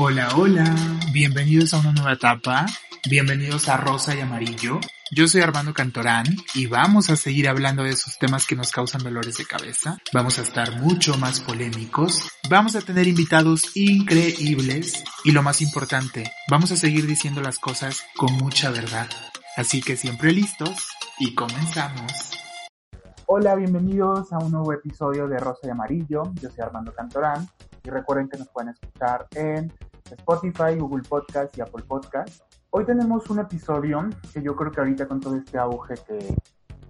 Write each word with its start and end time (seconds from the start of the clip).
Hola, 0.00 0.28
hola, 0.36 0.76
bienvenidos 1.12 1.74
a 1.74 1.80
una 1.80 1.90
nueva 1.90 2.12
etapa, 2.12 2.66
bienvenidos 3.10 3.68
a 3.68 3.76
Rosa 3.76 4.14
y 4.14 4.20
Amarillo. 4.20 4.78
Yo 5.10 5.26
soy 5.26 5.40
Armando 5.40 5.74
Cantorán 5.74 6.24
y 6.54 6.66
vamos 6.66 7.10
a 7.10 7.16
seguir 7.16 7.48
hablando 7.48 7.82
de 7.82 7.90
esos 7.90 8.16
temas 8.16 8.46
que 8.46 8.54
nos 8.54 8.70
causan 8.70 9.02
dolores 9.02 9.38
de 9.38 9.44
cabeza. 9.44 9.98
Vamos 10.12 10.38
a 10.38 10.42
estar 10.42 10.80
mucho 10.80 11.18
más 11.18 11.40
polémicos, 11.40 12.30
vamos 12.48 12.76
a 12.76 12.80
tener 12.80 13.08
invitados 13.08 13.76
increíbles 13.76 15.02
y 15.24 15.32
lo 15.32 15.42
más 15.42 15.60
importante, 15.62 16.30
vamos 16.48 16.70
a 16.70 16.76
seguir 16.76 17.04
diciendo 17.08 17.40
las 17.40 17.58
cosas 17.58 18.04
con 18.16 18.32
mucha 18.34 18.70
verdad. 18.70 19.08
Así 19.56 19.82
que 19.82 19.96
siempre 19.96 20.30
listos 20.30 20.90
y 21.18 21.34
comenzamos. 21.34 22.38
Hola, 23.26 23.56
bienvenidos 23.56 24.32
a 24.32 24.38
un 24.38 24.52
nuevo 24.52 24.72
episodio 24.72 25.26
de 25.26 25.38
Rosa 25.38 25.66
y 25.66 25.70
Amarillo. 25.70 26.22
Yo 26.40 26.50
soy 26.50 26.60
Armando 26.62 26.94
Cantorán 26.94 27.48
y 27.82 27.90
recuerden 27.90 28.28
que 28.28 28.38
nos 28.38 28.48
pueden 28.48 28.70
escuchar 28.70 29.26
en 29.34 29.72
Spotify, 30.16 30.76
Google 30.78 31.02
Podcast 31.08 31.56
y 31.58 31.60
Apple 31.60 31.84
Podcast. 31.86 32.42
Hoy 32.70 32.84
tenemos 32.84 33.28
un 33.30 33.40
episodio 33.40 34.08
que 34.32 34.42
yo 34.42 34.54
creo 34.54 34.70
que 34.70 34.80
ahorita 34.80 35.06
con 35.06 35.20
todo 35.20 35.36
este 35.36 35.58
auge 35.58 35.94
que, 36.06 36.18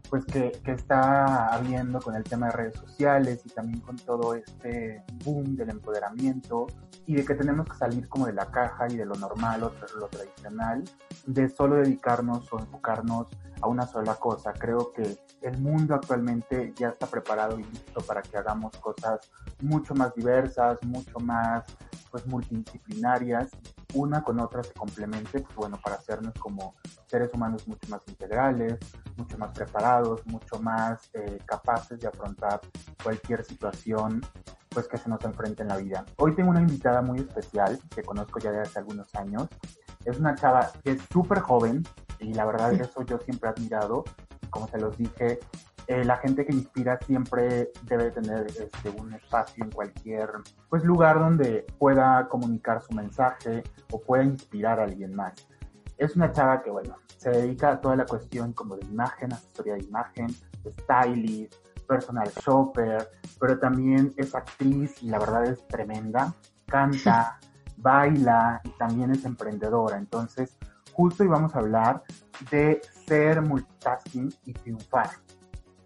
pues 0.09 0.25
que, 0.25 0.53
que, 0.65 0.73
está 0.73 1.49
habiendo 1.49 2.01
con 2.01 2.15
el 2.15 2.25
tema 2.25 2.47
de 2.47 2.53
redes 2.53 2.77
sociales 2.77 3.43
y 3.45 3.49
también 3.51 3.81
con 3.81 3.97
todo 3.97 4.35
este 4.35 5.03
boom 5.25 5.57
del 5.57 5.71
empoderamiento 5.71 6.67
y 7.07 7.15
de 7.15 7.25
que 7.25 7.35
tenemos 7.35 7.67
que 7.69 7.77
salir 7.77 8.09
como 8.09 8.27
de 8.27 8.33
la 8.33 8.47
caja 8.51 8.87
y 8.91 8.97
de 8.97 9.07
lo 9.07 9.15
normal 9.15 9.63
o 9.63 9.73
lo 9.99 10.09
tradicional, 10.09 10.85
de 11.27 11.49
solo 11.49 11.77
dedicarnos 11.77 12.53
o 12.53 12.59
enfocarnos 12.59 13.29
a 13.61 13.67
una 13.69 13.87
sola 13.87 14.15
cosa. 14.17 14.53
Creo 14.53 14.93
que 14.93 15.17
el 15.43 15.59
mundo 15.59 15.95
actualmente 15.95 16.73
ya 16.77 16.89
está 16.89 17.07
preparado 17.07 17.59
y 17.59 17.65
listo 17.65 18.01
para 18.03 18.23
que 18.23 18.37
hagamos 18.37 18.77
cosas 18.77 19.31
mucho 19.61 19.95
más 19.95 20.15
diversas, 20.15 20.83
mucho 20.85 21.19
más 21.19 21.65
pues 22.11 22.27
multidisciplinarias, 22.27 23.51
una 23.95 24.23
con 24.23 24.39
otra 24.41 24.63
se 24.63 24.73
complemente, 24.75 25.41
pues 25.41 25.57
bueno, 25.57 25.79
para 25.83 25.97
hacernos 25.97 26.35
como 26.35 26.75
seres 27.07 27.33
humanos 27.33 27.67
mucho 27.67 27.89
más 27.89 28.03
integrales, 28.07 28.79
mucho 29.17 29.39
más 29.39 29.51
preparados, 29.53 30.27
mucho 30.27 30.61
más 30.61 31.11
eh, 31.15 31.39
capaces 31.47 31.99
de 31.99 32.09
afrontar 32.09 32.61
cualquier 33.03 33.45
situación 33.45 34.21
pues 34.69 34.87
que 34.87 34.99
se 34.99 35.09
nos 35.09 35.25
enfrente 35.25 35.63
en 35.63 35.69
la 35.69 35.77
vida. 35.77 36.05
Hoy 36.17 36.35
tengo 36.35 36.51
una 36.51 36.61
invitada 36.61 37.01
muy 37.01 37.19
especial 37.19 37.79
que 37.95 38.03
conozco 38.03 38.39
ya 38.39 38.51
desde 38.51 38.63
hace 38.63 38.79
algunos 38.81 39.15
años. 39.15 39.49
Es 40.05 40.19
una 40.19 40.35
chava 40.35 40.71
que 40.85 40.93
es 40.93 41.03
súper 41.11 41.41
joven 41.41 41.83
y 42.21 42.35
la 42.35 42.45
verdad 42.45 42.75
eso 42.75 43.03
yo 43.03 43.19
siempre 43.19 43.49
he 43.49 43.53
admirado. 43.53 44.05
Como 44.51 44.69
se 44.69 44.79
los 44.79 44.97
dije, 44.97 45.41
eh, 45.89 46.05
la 46.05 46.19
gente 46.19 46.45
que 46.45 46.53
inspira 46.53 46.99
siempre 47.01 47.73
debe 47.85 48.11
tener 48.11 48.47
este, 48.47 48.91
un 48.91 49.15
espacio 49.15 49.65
en 49.65 49.71
cualquier 49.71 50.31
pues, 50.69 50.85
lugar 50.85 51.19
donde 51.19 51.67
pueda 51.79 52.29
comunicar 52.29 52.83
su 52.83 52.95
mensaje 52.95 53.63
o 53.91 53.99
pueda 53.99 54.23
inspirar 54.23 54.81
a 54.81 54.85
alguien 54.85 55.15
más. 55.15 55.33
Es 55.97 56.15
una 56.15 56.31
chava 56.31 56.63
que, 56.63 56.71
bueno, 56.71 56.97
se 57.17 57.31
dedica 57.31 57.71
a 57.71 57.81
toda 57.81 57.97
la 57.97 58.05
cuestión 58.05 58.53
como 58.53 58.77
de 58.77 58.85
imagen, 58.85 59.33
asesoría 59.33 59.75
de 59.77 59.85
imagen, 59.85 60.27
stylist, 60.67 61.55
personal 61.87 62.31
shopper, 62.45 63.09
pero 63.41 63.59
también 63.59 64.13
es 64.19 64.35
actriz 64.35 65.03
y 65.03 65.09
la 65.09 65.19
verdad 65.19 65.47
es 65.47 65.67
tremenda, 65.69 66.35
canta, 66.67 67.39
baila 67.79 68.61
y 68.63 68.71
también 68.73 69.11
es 69.13 69.25
emprendedora. 69.25 69.97
Entonces, 69.97 70.55
justo 70.93 71.25
íbamos 71.25 71.55
a 71.55 71.61
hablar 71.61 72.03
de 72.51 72.83
ser 73.07 73.41
multitasking 73.41 74.35
y 74.45 74.53
triunfar. 74.53 75.09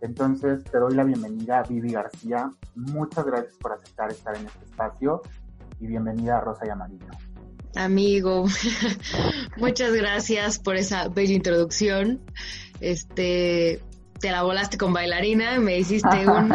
Entonces, 0.02 0.64
te 0.64 0.78
doy 0.78 0.96
la 0.96 1.04
bienvenida 1.04 1.60
a 1.60 1.62
Vivi 1.62 1.92
García. 1.92 2.50
Muchas 2.74 3.24
gracias 3.24 3.54
por 3.54 3.72
aceptar 3.72 4.10
estar 4.10 4.36
en 4.36 4.46
este 4.46 4.64
espacio 4.64 5.22
y 5.78 5.86
bienvenida 5.86 6.38
a 6.38 6.40
Rosa 6.40 6.66
y 6.66 6.70
Amarillo. 6.70 7.06
Amigo, 7.76 8.46
muchas 9.58 9.92
gracias 9.92 10.58
por 10.58 10.74
esa 10.74 11.06
bella 11.06 11.34
introducción. 11.34 12.20
Este, 12.80 13.80
te 14.18 14.32
la 14.32 14.42
volaste 14.42 14.76
con 14.76 14.92
bailarina, 14.92 15.60
me 15.60 15.78
hiciste 15.78 16.28
un... 16.28 16.52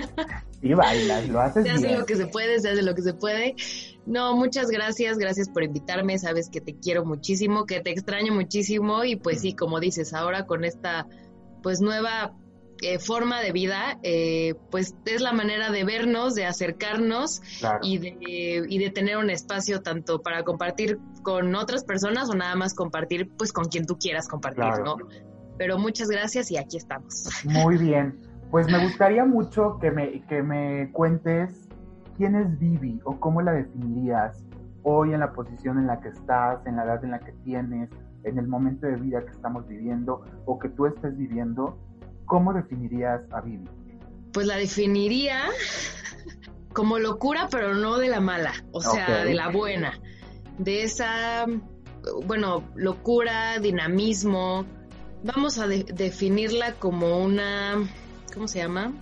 sí, 0.62 0.72
bailas, 0.72 1.28
lo 1.28 1.40
haces 1.40 1.64
Se 1.64 1.70
hace 1.70 1.94
lo 1.94 2.06
que 2.06 2.16
se 2.16 2.26
puede, 2.26 2.58
se 2.58 2.70
hace 2.70 2.82
lo 2.82 2.94
que 2.94 3.02
se 3.02 3.12
puede. 3.12 3.54
No, 4.06 4.34
muchas 4.34 4.70
gracias, 4.70 5.18
gracias 5.18 5.50
por 5.50 5.62
invitarme, 5.62 6.18
sabes 6.18 6.48
que 6.48 6.62
te 6.62 6.74
quiero 6.74 7.04
muchísimo, 7.04 7.66
que 7.66 7.80
te 7.80 7.90
extraño 7.90 8.32
muchísimo 8.32 9.04
y 9.04 9.16
pues 9.16 9.42
sí, 9.42 9.54
como 9.54 9.78
dices, 9.78 10.14
ahora 10.14 10.46
con 10.46 10.64
esta 10.64 11.06
pues 11.62 11.82
nueva 11.82 12.34
eh, 12.82 12.98
forma 12.98 13.40
de 13.40 13.52
vida, 13.52 13.98
eh, 14.02 14.54
pues 14.70 14.94
es 15.04 15.20
la 15.20 15.32
manera 15.32 15.70
de 15.70 15.84
vernos, 15.84 16.34
de 16.34 16.46
acercarnos 16.46 17.40
y, 17.82 17.98
de, 17.98 18.64
y 18.68 18.78
de 18.78 18.90
tener 18.90 19.16
un 19.16 19.30
espacio 19.30 19.82
tanto 19.82 20.20
para 20.20 20.44
compartir 20.44 20.98
con 21.22 21.54
otras 21.54 21.84
personas 21.84 22.30
o 22.30 22.34
nada 22.34 22.54
más 22.54 22.74
compartir 22.74 23.30
pues 23.36 23.52
con 23.52 23.66
quien 23.66 23.86
tú 23.86 23.96
quieras 23.98 24.28
compartir, 24.28 24.82
¿no? 24.84 24.96
Pero 25.56 25.78
muchas 25.78 26.08
gracias 26.08 26.50
y 26.50 26.56
aquí 26.56 26.76
estamos. 26.76 27.28
Muy 27.44 27.76
bien. 27.76 28.20
Pues 28.50 28.70
me 28.70 28.78
gustaría 28.84 29.24
mucho 29.24 29.78
que 29.80 29.90
me, 29.90 30.24
que 30.26 30.42
me 30.42 30.90
cuentes 30.92 31.68
quién 32.16 32.36
es 32.36 32.58
Vivi 32.58 33.00
o 33.04 33.18
cómo 33.18 33.42
la 33.42 33.52
definirías 33.52 34.44
hoy 34.82 35.12
en 35.12 35.20
la 35.20 35.32
posición 35.32 35.78
en 35.78 35.86
la 35.86 36.00
que 36.00 36.08
estás, 36.08 36.64
en 36.66 36.76
la 36.76 36.84
edad 36.84 37.04
en 37.04 37.10
la 37.10 37.18
que 37.18 37.32
tienes, 37.44 37.90
en 38.24 38.38
el 38.38 38.46
momento 38.46 38.86
de 38.86 38.96
vida 38.96 39.24
que 39.24 39.32
estamos 39.32 39.66
viviendo 39.66 40.22
o 40.44 40.58
que 40.58 40.68
tú 40.68 40.86
estés 40.86 41.16
viviendo 41.16 41.78
¿cómo 42.28 42.52
definirías 42.52 43.22
a 43.32 43.40
Vivi? 43.40 43.68
Pues 44.32 44.46
la 44.46 44.56
definiría 44.56 45.46
como 46.72 47.00
locura, 47.00 47.48
pero 47.50 47.74
no 47.74 47.98
de 47.98 48.08
la 48.08 48.20
mala, 48.20 48.52
o 48.70 48.80
sea, 48.80 49.24
de 49.24 49.34
la 49.34 49.48
buena, 49.48 49.98
de 50.58 50.84
esa, 50.84 51.46
bueno, 52.26 52.62
locura, 52.76 53.58
dinamismo. 53.58 54.64
Vamos 55.24 55.58
a 55.58 55.66
definirla 55.66 56.74
como 56.74 57.18
una, 57.18 57.74
¿cómo 58.32 58.46
se 58.46 58.60
llama? 58.60 58.92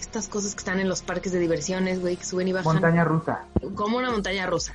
Estas 0.00 0.28
cosas 0.28 0.54
que 0.54 0.58
están 0.58 0.80
en 0.80 0.88
los 0.88 1.02
parques 1.02 1.30
de 1.30 1.38
diversiones, 1.38 2.00
güey, 2.00 2.16
que 2.16 2.24
suben 2.24 2.48
y 2.48 2.52
bajan. 2.52 2.72
Montaña 2.72 3.04
rusa. 3.04 3.44
Como 3.76 3.98
una 3.98 4.10
montaña 4.10 4.46
rusa. 4.46 4.74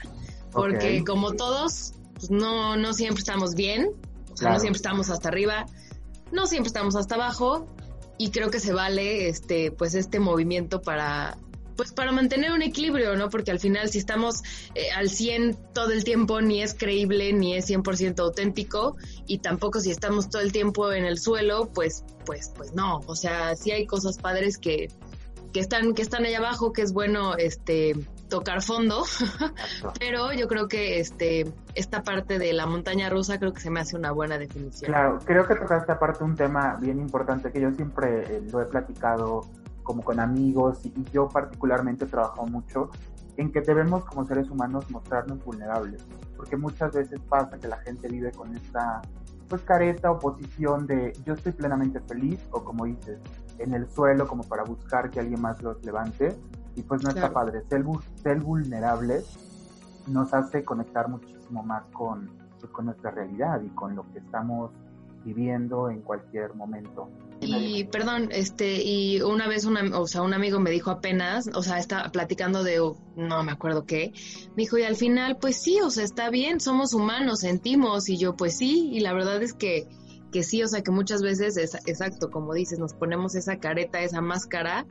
Porque 0.54 1.04
como 1.04 1.34
todos, 1.34 1.96
pues 2.14 2.32
no, 2.32 2.78
no 2.78 2.94
siempre 2.94 3.20
estamos 3.20 3.56
bien, 3.56 3.90
o 4.32 4.38
sea, 4.38 4.54
no 4.54 4.60
siempre 4.60 4.78
estamos 4.78 5.10
hasta 5.10 5.28
arriba, 5.28 5.66
no 6.32 6.48
siempre 6.48 6.68
estamos 6.68 6.96
hasta 6.96 7.16
abajo, 7.16 7.68
y 8.18 8.32
creo 8.32 8.50
que 8.50 8.60
se 8.60 8.74
vale 8.74 9.28
este 9.28 9.72
pues 9.72 9.96
este 9.96 10.20
movimiento 10.20 10.82
para 10.82 11.38
pues 11.76 11.92
para 11.92 12.12
mantener 12.12 12.52
un 12.52 12.62
equilibrio, 12.62 13.16
¿no? 13.16 13.30
Porque 13.30 13.52
al 13.52 13.60
final 13.60 13.90
si 13.90 13.98
estamos 13.98 14.44
eh, 14.76 14.92
al 14.96 15.10
100 15.10 15.58
todo 15.74 15.92
el 15.92 16.04
tiempo 16.04 16.42
ni 16.42 16.62
es 16.62 16.74
creíble 16.74 17.34
ni 17.34 17.56
es 17.56 17.70
100% 17.70 18.20
auténtico 18.20 18.96
y 19.28 19.40
tampoco 19.40 19.80
si 19.80 19.92
estamos 19.92 20.30
todo 20.30 20.42
el 20.42 20.52
tiempo 20.52 20.92
en 20.92 21.06
el 21.06 21.20
suelo, 21.20 21.70
pues 21.74 22.04
pues 22.26 22.52
pues 22.56 22.74
no, 22.74 23.02
o 23.08 23.16
sea, 23.16 23.56
sí 23.56 23.72
hay 23.72 23.86
cosas 23.86 24.18
padres 24.18 24.58
que 24.58 24.90
que 25.54 25.60
están 25.60 25.94
que 25.94 26.02
están 26.02 26.26
allá 26.26 26.40
abajo 26.40 26.74
que 26.74 26.82
es 26.82 26.94
bueno 26.94 27.36
este 27.36 27.96
tocar 28.30 28.62
fondo, 28.62 29.04
pero 30.00 30.34
yo 30.34 30.48
creo 30.48 30.68
que 30.68 31.00
este 31.00 31.52
esta 31.74 32.04
parte 32.04 32.40
de 32.40 32.54
la 32.54 32.66
montaña 32.66 33.10
rusa 33.10 33.38
creo 33.40 33.54
que 33.54 33.62
se 33.62 33.70
me 33.70 33.80
hace 33.80 33.96
una 33.96 34.12
buena 34.12 34.38
definición. 34.38 34.92
Claro, 34.92 35.20
creo 35.24 35.48
que 35.48 35.56
tocaste 35.56 35.92
aparte 35.92 36.24
un 36.24 36.36
tema 36.36 36.78
bien 36.80 37.00
importante 37.00 37.52
que 37.52 37.62
yo 37.62 37.72
siempre 37.72 38.38
eh, 38.38 38.44
lo 38.52 38.62
he 38.62 38.66
platicado 38.66 39.42
como 39.84 40.04
con 40.04 40.20
amigos 40.20 40.80
y, 40.84 40.94
yo 41.12 41.30
particularmente 41.30 42.06
trabajo 42.08 42.46
mucho 42.48 42.90
en 43.38 43.52
que 43.52 43.62
debemos 43.62 44.04
como 44.06 44.26
seres 44.26 44.50
humanos 44.50 44.90
mostrarnos 44.90 45.44
vulnerables, 45.44 46.04
porque 46.36 46.58
muchas 46.58 46.94
veces 46.94 47.20
pasa 47.30 47.58
que 47.60 47.68
la 47.68 47.78
gente 47.78 48.08
vive 48.08 48.32
con 48.32 48.56
esta 48.56 49.02
pues 49.48 49.62
careta 49.62 50.10
o 50.10 50.18
posición 50.18 50.88
de 50.88 51.14
yo 51.24 51.34
estoy 51.34 51.52
plenamente 51.52 52.00
feliz 52.00 52.40
o 52.52 52.64
como 52.64 52.86
dices, 52.86 53.20
en 53.60 53.74
el 53.74 53.88
suelo 53.90 54.28
como 54.28 54.44
para 54.44 54.64
buscar 54.64 55.10
que 55.12 55.20
alguien 55.20 55.42
más 55.42 55.62
los 55.62 55.84
levante 55.86 56.36
y 56.76 56.84
pues 56.84 57.04
no 57.04 57.10
está 57.10 57.32
padre. 57.32 57.64
Ser, 57.70 57.84
ser 58.22 58.40
vulnerables 58.40 59.26
nos 60.08 60.34
hace 60.34 60.64
conectar 60.64 61.10
muchísimo 61.10 61.64
más 61.64 61.84
con, 61.94 62.30
pues, 62.60 62.72
con 62.72 62.86
nuestra 62.86 63.12
realidad 63.12 63.62
y 63.62 63.70
con 63.70 63.96
lo 63.96 64.04
que 64.12 64.20
estamos 64.20 64.72
viviendo 65.24 65.90
en 65.90 66.02
cualquier 66.02 66.54
momento. 66.54 67.10
Y 67.42 67.84
perdón, 67.86 68.30
este, 68.32 68.82
y 68.84 69.22
una 69.22 69.48
vez 69.48 69.66
una, 69.66 70.00
o 70.00 70.08
sea, 70.08 70.22
un 70.22 70.34
amigo 70.34 70.60
me 70.60 70.72
dijo 70.72 70.90
apenas, 70.92 71.50
o 71.54 71.62
sea, 71.64 71.80
está 71.80 72.10
platicando 72.12 72.64
de, 72.64 72.78
no 73.16 73.44
me 73.44 73.52
acuerdo 73.52 73.86
qué, 73.86 74.14
me 74.56 74.64
dijo, 74.64 74.78
y 74.78 74.84
al 74.84 74.96
final, 74.96 75.38
pues 75.42 75.62
sí, 75.62 75.80
o 75.82 75.90
sea, 75.90 76.04
está 76.04 76.30
bien, 76.30 76.60
somos 76.60 76.94
humanos, 76.94 77.42
sentimos, 77.42 78.08
y 78.08 78.18
yo, 78.18 78.36
pues 78.36 78.58
sí, 78.58 78.90
y 78.94 79.02
la 79.02 79.14
verdad 79.14 79.42
es 79.44 79.54
que, 79.54 79.88
que 80.32 80.44
sí, 80.44 80.64
o 80.64 80.68
sea, 80.68 80.82
que 80.82 80.92
muchas 80.92 81.22
veces, 81.22 81.58
es, 81.58 81.76
exacto, 81.88 82.30
como 82.30 82.54
dices, 82.54 82.80
nos 82.80 82.94
ponemos 82.94 83.36
esa 83.36 83.58
careta, 83.58 84.00
esa 84.02 84.22
máscara, 84.22 84.86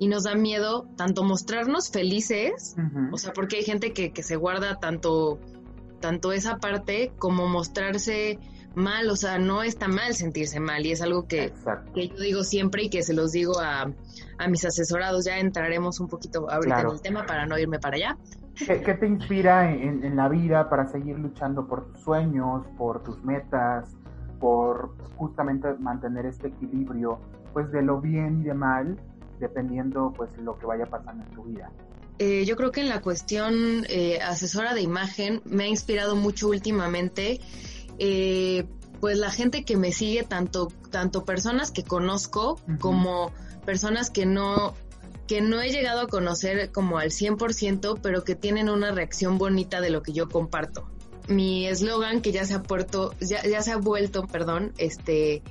y 0.00 0.08
nos 0.08 0.24
da 0.24 0.34
miedo 0.34 0.88
tanto 0.96 1.22
mostrarnos 1.22 1.90
felices, 1.90 2.74
o 3.12 3.18
sea, 3.18 3.34
porque 3.34 3.58
hay 3.58 3.64
gente 3.64 3.92
que, 3.92 4.12
que 4.12 4.22
se 4.22 4.34
guarda 4.34 4.76
tanto, 4.80 5.38
tanto 6.00 6.32
esa 6.32 6.56
parte 6.56 7.12
como 7.18 7.46
mostrarse 7.48 8.38
mal, 8.74 9.10
o 9.10 9.16
sea, 9.16 9.38
no 9.38 9.62
está 9.62 9.88
mal 9.88 10.14
sentirse 10.14 10.58
mal 10.58 10.86
y 10.86 10.92
es 10.92 11.02
algo 11.02 11.28
que, 11.28 11.52
que 11.94 12.08
yo 12.08 12.16
digo 12.16 12.44
siempre 12.44 12.84
y 12.84 12.88
que 12.88 13.02
se 13.02 13.12
los 13.12 13.32
digo 13.32 13.60
a, 13.60 13.92
a 14.38 14.48
mis 14.48 14.64
asesorados, 14.64 15.26
ya 15.26 15.38
entraremos 15.38 16.00
un 16.00 16.08
poquito 16.08 16.50
ahorita 16.50 16.80
en 16.80 16.88
el 16.88 17.02
tema 17.02 17.26
para 17.26 17.44
no 17.44 17.58
irme 17.58 17.78
para 17.78 17.96
allá, 17.96 18.18
¿Qué, 18.54 18.94
te 18.94 19.06
inspira 19.06 19.70
en, 19.70 20.02
en, 20.02 20.16
la 20.16 20.28
vida 20.28 20.68
para 20.70 20.86
seguir 20.86 21.18
luchando 21.18 21.66
por 21.66 21.92
tus 21.92 22.00
sueños, 22.00 22.66
por 22.76 23.02
tus 23.02 23.22
metas, 23.22 23.94
por 24.38 24.94
justamente 25.16 25.74
mantener 25.78 26.26
este 26.26 26.48
equilibrio, 26.48 27.20
pues 27.52 27.70
de 27.70 27.82
lo 27.82 28.00
bien 28.00 28.40
y 28.40 28.44
de 28.44 28.54
mal, 28.54 28.98
dependiendo 29.40 30.12
pues 30.16 30.30
lo 30.38 30.58
que 30.58 30.66
vaya 30.66 30.86
pasando 30.86 31.24
en 31.24 31.30
tu 31.30 31.44
vida? 31.44 31.70
Eh, 32.18 32.44
yo 32.44 32.54
creo 32.54 32.70
que 32.70 32.82
en 32.82 32.90
la 32.90 33.00
cuestión 33.00 33.86
eh, 33.88 34.18
asesora 34.20 34.74
de 34.74 34.82
imagen 34.82 35.40
me 35.46 35.64
ha 35.64 35.68
inspirado 35.68 36.16
mucho 36.16 36.48
últimamente, 36.48 37.40
eh, 37.98 38.66
pues 39.00 39.16
la 39.16 39.30
gente 39.30 39.64
que 39.64 39.78
me 39.78 39.90
sigue, 39.90 40.22
tanto, 40.22 40.68
tanto 40.90 41.24
personas 41.24 41.70
que 41.70 41.82
conozco 41.82 42.60
como 42.78 43.32
personas 43.64 44.10
que 44.10 44.26
no, 44.26 44.74
que 45.26 45.40
no 45.40 45.62
he 45.62 45.70
llegado 45.70 46.02
a 46.02 46.08
conocer 46.08 46.70
como 46.72 46.98
al 46.98 47.08
100%, 47.08 48.00
pero 48.02 48.22
que 48.22 48.34
tienen 48.34 48.68
una 48.68 48.90
reacción 48.90 49.38
bonita 49.38 49.80
de 49.80 49.88
lo 49.88 50.02
que 50.02 50.12
yo 50.12 50.28
comparto. 50.28 50.84
Mi 51.28 51.66
eslogan 51.68 52.20
que 52.20 52.32
ya 52.32 52.44
se 52.44 52.52
ha 52.52 52.62
puerto, 52.62 53.14
ya, 53.20 53.42
ya 53.44 53.62
se 53.62 53.72
ha 53.72 53.78
vuelto, 53.78 54.26
perdón, 54.26 54.74
este 54.76 55.42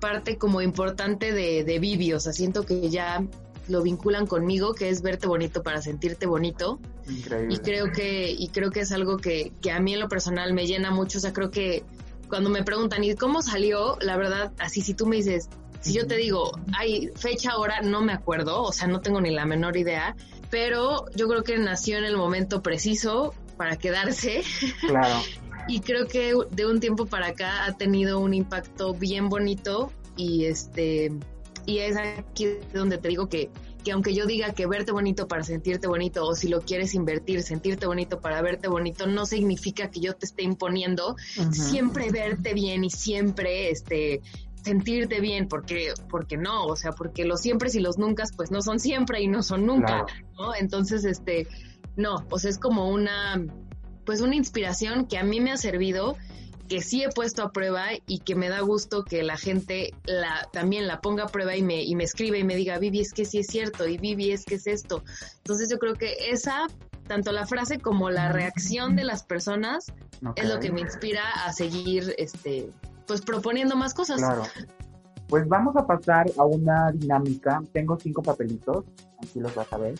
parte 0.00 0.38
como 0.38 0.62
importante 0.62 1.32
de, 1.32 1.64
de 1.64 1.78
Vivi, 1.78 2.12
o 2.12 2.20
sea, 2.20 2.32
siento 2.32 2.64
que 2.64 2.90
ya 2.90 3.22
lo 3.68 3.82
vinculan 3.82 4.26
conmigo, 4.26 4.74
que 4.74 4.88
es 4.88 5.02
verte 5.02 5.26
bonito 5.26 5.62
para 5.62 5.82
sentirte 5.82 6.26
bonito. 6.26 6.80
Increíble. 7.08 7.54
Y 7.54 7.58
creo 7.58 7.92
que, 7.92 8.30
y 8.30 8.48
creo 8.48 8.70
que 8.70 8.80
es 8.80 8.92
algo 8.92 9.18
que, 9.18 9.52
que 9.60 9.70
a 9.70 9.80
mí 9.80 9.94
en 9.94 10.00
lo 10.00 10.08
personal 10.08 10.54
me 10.54 10.66
llena 10.66 10.90
mucho. 10.90 11.18
O 11.18 11.20
sea, 11.20 11.32
creo 11.32 11.50
que 11.50 11.84
cuando 12.28 12.50
me 12.50 12.62
preguntan, 12.62 13.04
¿y 13.04 13.14
cómo 13.14 13.42
salió? 13.42 13.98
La 14.00 14.16
verdad, 14.16 14.52
así 14.58 14.80
si 14.80 14.94
tú 14.94 15.06
me 15.06 15.16
dices, 15.16 15.48
si 15.80 15.92
yo 15.94 16.06
te 16.06 16.16
digo, 16.16 16.52
hay 16.76 17.10
fecha, 17.14 17.56
hora, 17.56 17.80
no 17.82 18.02
me 18.02 18.12
acuerdo, 18.12 18.62
o 18.62 18.72
sea, 18.72 18.88
no 18.88 19.00
tengo 19.00 19.20
ni 19.20 19.30
la 19.30 19.46
menor 19.46 19.76
idea, 19.76 20.16
pero 20.50 21.04
yo 21.14 21.28
creo 21.28 21.42
que 21.42 21.58
nació 21.58 21.98
en 21.98 22.04
el 22.04 22.16
momento 22.16 22.62
preciso 22.62 23.34
para 23.56 23.76
quedarse. 23.76 24.42
Claro. 24.86 25.20
y 25.68 25.80
creo 25.80 26.06
que 26.06 26.34
de 26.50 26.66
un 26.66 26.80
tiempo 26.80 27.06
para 27.06 27.28
acá 27.28 27.66
ha 27.66 27.76
tenido 27.76 28.18
un 28.18 28.34
impacto 28.34 28.94
bien 28.94 29.28
bonito 29.28 29.92
y 30.16 30.46
este 30.46 31.12
y 31.66 31.78
es 31.78 31.96
aquí 31.96 32.46
donde 32.72 32.96
te 32.96 33.08
digo 33.08 33.28
que, 33.28 33.50
que 33.84 33.92
aunque 33.92 34.14
yo 34.14 34.24
diga 34.24 34.54
que 34.54 34.66
verte 34.66 34.90
bonito 34.90 35.28
para 35.28 35.42
sentirte 35.42 35.86
bonito 35.86 36.24
o 36.24 36.34
si 36.34 36.48
lo 36.48 36.62
quieres 36.62 36.94
invertir, 36.94 37.42
sentirte 37.42 37.86
bonito 37.86 38.20
para 38.20 38.40
verte 38.40 38.68
bonito, 38.68 39.06
no 39.06 39.26
significa 39.26 39.90
que 39.90 40.00
yo 40.00 40.14
te 40.14 40.24
esté 40.24 40.44
imponiendo 40.44 41.14
siempre 41.52 42.10
verte 42.10 42.54
bien 42.54 42.84
y 42.84 42.90
siempre 42.90 43.70
este 43.70 44.22
sentirte 44.62 45.20
bien, 45.20 45.48
porque, 45.48 45.92
porque 46.10 46.36
no, 46.36 46.64
o 46.64 46.76
sea, 46.76 46.92
porque 46.92 47.24
los 47.24 47.40
siempre 47.40 47.70
y 47.72 47.80
los 47.80 47.98
nunca, 47.98 48.24
pues 48.36 48.50
no 48.50 48.60
son 48.60 48.80
siempre 48.80 49.22
y 49.22 49.28
no 49.28 49.42
son 49.42 49.66
nunca, 49.66 50.04
¿no? 50.38 50.54
Entonces, 50.54 51.04
este, 51.04 51.46
no, 51.96 52.26
pues 52.28 52.44
es 52.44 52.58
como 52.58 52.88
una, 52.88 53.42
pues 54.08 54.22
una 54.22 54.36
inspiración 54.36 55.04
que 55.04 55.18
a 55.18 55.22
mí 55.22 55.38
me 55.38 55.52
ha 55.52 55.58
servido 55.58 56.16
que 56.66 56.80
sí 56.80 57.04
he 57.04 57.10
puesto 57.10 57.42
a 57.42 57.52
prueba 57.52 57.88
y 58.06 58.20
que 58.20 58.36
me 58.36 58.48
da 58.48 58.60
gusto 58.60 59.04
que 59.04 59.22
la 59.22 59.36
gente 59.36 59.92
la, 60.06 60.48
también 60.50 60.86
la 60.86 61.02
ponga 61.02 61.24
a 61.24 61.26
prueba 61.26 61.54
y 61.56 61.62
me, 61.62 61.82
y 61.82 61.94
me 61.94 62.04
escribe 62.04 62.38
y 62.38 62.44
me 62.44 62.56
diga, 62.56 62.78
Vivi, 62.78 63.00
es 63.00 63.12
que 63.12 63.26
sí 63.26 63.40
es 63.40 63.48
cierto 63.48 63.86
y 63.86 63.98
Vivi, 63.98 64.30
es 64.30 64.46
que 64.46 64.54
es 64.54 64.66
esto. 64.66 65.04
Entonces 65.36 65.68
yo 65.68 65.78
creo 65.78 65.92
que 65.92 66.14
esa, 66.30 66.68
tanto 67.06 67.32
la 67.32 67.44
frase 67.44 67.80
como 67.80 68.08
la 68.08 68.32
reacción 68.32 68.96
de 68.96 69.04
las 69.04 69.24
personas 69.24 69.92
es 70.36 70.48
lo 70.48 70.58
que 70.58 70.72
me 70.72 70.80
inspira 70.80 71.44
a 71.44 71.52
seguir, 71.52 72.14
este, 72.16 72.70
pues 73.06 73.20
proponiendo 73.20 73.76
más 73.76 73.92
cosas. 73.92 74.22
Claro. 74.22 74.44
Pues 75.28 75.46
vamos 75.46 75.76
a 75.76 75.86
pasar 75.86 76.30
a 76.38 76.46
una 76.46 76.92
dinámica. 76.92 77.60
Tengo 77.74 77.98
cinco 78.00 78.22
papelitos, 78.22 78.86
aquí 79.22 79.38
los 79.38 79.54
vas 79.54 79.70
a 79.70 79.76
ver. 79.76 79.96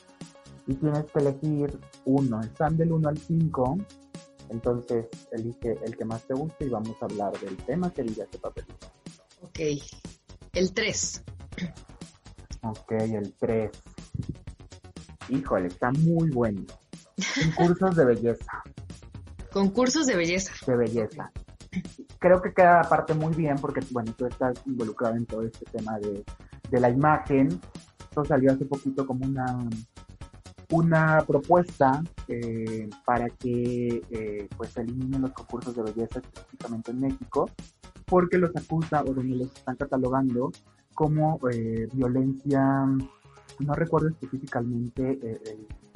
Y 0.68 0.74
tienes 0.74 1.04
que 1.06 1.18
elegir 1.18 1.80
uno. 2.04 2.40
Están 2.40 2.76
del 2.76 2.92
1 2.92 3.08
al 3.08 3.18
5 3.18 3.78
entonces, 4.50 5.06
elige 5.32 5.78
el 5.84 5.96
que 5.96 6.04
más 6.04 6.24
te 6.24 6.34
guste 6.34 6.64
y 6.64 6.68
vamos 6.68 6.96
a 7.00 7.04
hablar 7.04 7.32
del 7.38 7.56
tema 7.58 7.92
que 7.92 8.02
diga 8.02 8.24
este 8.24 8.38
papel. 8.38 8.64
Ok, 9.42 9.60
el 10.54 10.72
3. 10.72 11.24
Ok, 12.62 12.92
el 12.92 13.34
3. 13.34 13.70
Híjole, 15.28 15.68
está 15.68 15.90
muy 15.92 16.30
bueno. 16.30 16.62
Concursos 17.56 17.96
de 17.96 18.04
belleza. 18.04 18.62
Concursos 19.52 20.06
de 20.06 20.16
belleza. 20.16 20.52
De 20.66 20.76
belleza. 20.76 21.30
Creo 22.18 22.40
que 22.40 22.52
queda 22.54 22.80
aparte 22.80 23.12
muy 23.14 23.34
bien 23.34 23.56
porque, 23.56 23.80
bueno, 23.90 24.12
tú 24.14 24.26
estás 24.26 24.60
involucrado 24.66 25.16
en 25.16 25.26
todo 25.26 25.42
este 25.42 25.66
tema 25.66 25.98
de, 25.98 26.24
de 26.70 26.80
la 26.80 26.88
imagen. 26.88 27.60
Esto 28.00 28.24
salió 28.24 28.52
hace 28.52 28.64
poquito 28.64 29.06
como 29.06 29.26
una 29.26 29.68
una 30.70 31.24
propuesta 31.26 32.02
eh, 32.26 32.88
para 33.04 33.30
que 33.30 34.02
eh, 34.10 34.48
pues 34.56 34.70
se 34.70 34.82
eliminen 34.82 35.22
los 35.22 35.32
concursos 35.32 35.74
de 35.74 35.82
belleza 35.82 36.20
específicamente 36.20 36.90
en 36.90 37.00
México 37.00 37.50
porque 38.04 38.38
los 38.38 38.54
acusa 38.54 39.02
o 39.02 39.14
donde 39.14 39.36
los 39.36 39.48
están 39.48 39.76
catalogando 39.76 40.50
como 40.94 41.38
eh, 41.50 41.88
violencia 41.92 42.86
no 43.60 43.74
recuerdo 43.74 44.08
específicamente 44.08 45.18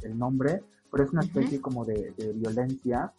el, 0.03 0.19
nombre 0.19 0.63
pero 0.91 1.05
es 1.05 1.11
una 1.13 1.23
especie 1.23 1.61
como 1.61 1.85
de, 1.85 2.13
violencia 2.35 3.13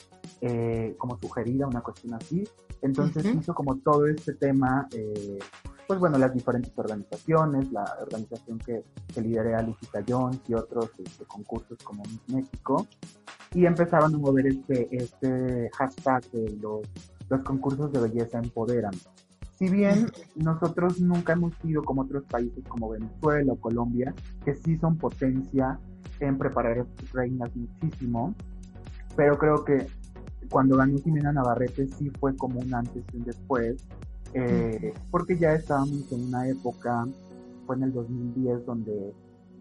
como 0.97 1.17
sugerida 1.19 1.65
una 1.65 1.81
cuestión 1.81 2.13
así. 2.13 2.43
Entonces 2.81 3.25
hizo 3.25 3.55
como 3.55 3.77
todo 3.77 4.05
este 4.05 4.33
tema 4.33 4.87
pues 5.93 5.99
bueno, 5.99 6.17
las 6.17 6.33
diferentes 6.33 6.71
organizaciones, 6.75 7.71
la 7.71 7.85
organización 8.01 8.57
que, 8.57 8.83
que 9.13 9.21
lidera 9.21 9.61
Lucita 9.61 10.03
Jones 10.07 10.39
y 10.47 10.55
otros 10.55 10.89
este, 10.97 11.23
concursos 11.25 11.77
como 11.83 12.01
México, 12.29 12.87
y 13.53 13.67
empezaron 13.67 14.15
a 14.15 14.17
mover 14.17 14.47
este, 14.47 14.87
este 14.91 15.69
hashtag 15.73 16.23
de 16.31 16.57
los, 16.59 16.81
los 17.29 17.41
concursos 17.43 17.91
de 17.91 17.99
belleza 17.99 18.39
empoderan. 18.39 18.93
Si 19.59 19.69
bien 19.69 20.07
nosotros 20.35 20.99
nunca 20.99 21.33
hemos 21.33 21.53
sido 21.61 21.83
como 21.83 22.01
otros 22.01 22.23
países 22.23 22.63
como 22.67 22.89
Venezuela 22.89 23.53
o 23.53 23.55
Colombia, 23.57 24.15
que 24.43 24.55
sí 24.55 24.75
son 24.79 24.97
potencia 24.97 25.79
en 26.19 26.39
preparar 26.39 26.79
a 26.79 26.85
sus 26.99 27.11
reinas 27.11 27.55
muchísimo, 27.55 28.33
pero 29.15 29.37
creo 29.37 29.63
que 29.63 29.85
cuando 30.49 30.75
ganó 30.75 30.97
Jimena 30.97 31.31
Navarrete 31.31 31.87
sí 31.87 32.09
fue 32.19 32.35
como 32.35 32.59
un 32.61 32.73
antes 32.73 33.03
y 33.13 33.17
un 33.17 33.25
después, 33.25 33.85
eh, 34.33 34.93
porque 35.11 35.37
ya 35.37 35.53
estábamos 35.53 36.11
en 36.11 36.27
una 36.27 36.47
época, 36.47 37.05
fue 37.65 37.75
en 37.75 37.83
el 37.83 37.93
2010, 37.93 38.65
donde 38.65 39.13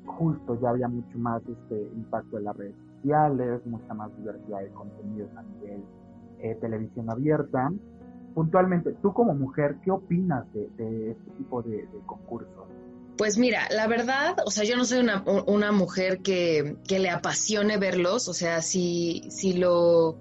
justo 0.04 0.58
ya 0.60 0.70
había 0.70 0.88
mucho 0.88 1.19
más 1.19 1.42
este 1.42 1.80
impacto 1.94 2.36
de 2.36 2.42
las 2.42 2.56
redes 2.56 2.74
sociales, 2.96 3.60
mucha 3.66 3.94
más 3.94 4.16
diversidad 4.16 4.60
de 4.60 4.69
contenidos 4.70 5.30
a 5.36 5.42
nivel 5.42 5.82
eh, 6.40 6.56
televisión 6.60 7.10
abierta. 7.10 7.72
Puntualmente, 8.34 8.93
tú 9.02 9.12
como 9.12 9.34
mujer, 9.34 9.76
¿qué 9.84 9.91
opinas 9.91 10.44
de, 10.55 11.10
este 11.10 11.31
tipo 11.38 11.62
de, 11.62 11.86
concursos? 12.06 12.67
Pues 13.19 13.36
mira, 13.36 13.69
la 13.70 13.86
verdad, 13.86 14.36
o 14.46 14.50
sea, 14.50 14.64
yo 14.64 14.76
no 14.76 14.84
soy 14.84 15.00
una, 15.00 15.22
una 15.46 15.70
mujer 15.70 16.20
que, 16.20 16.79
que, 16.88 16.98
le 16.98 17.10
apasione 17.10 17.76
verlos, 17.76 18.29
o 18.29 18.32
sea, 18.32 18.62
si, 18.62 19.22
si 19.29 19.52
lo 19.52 20.17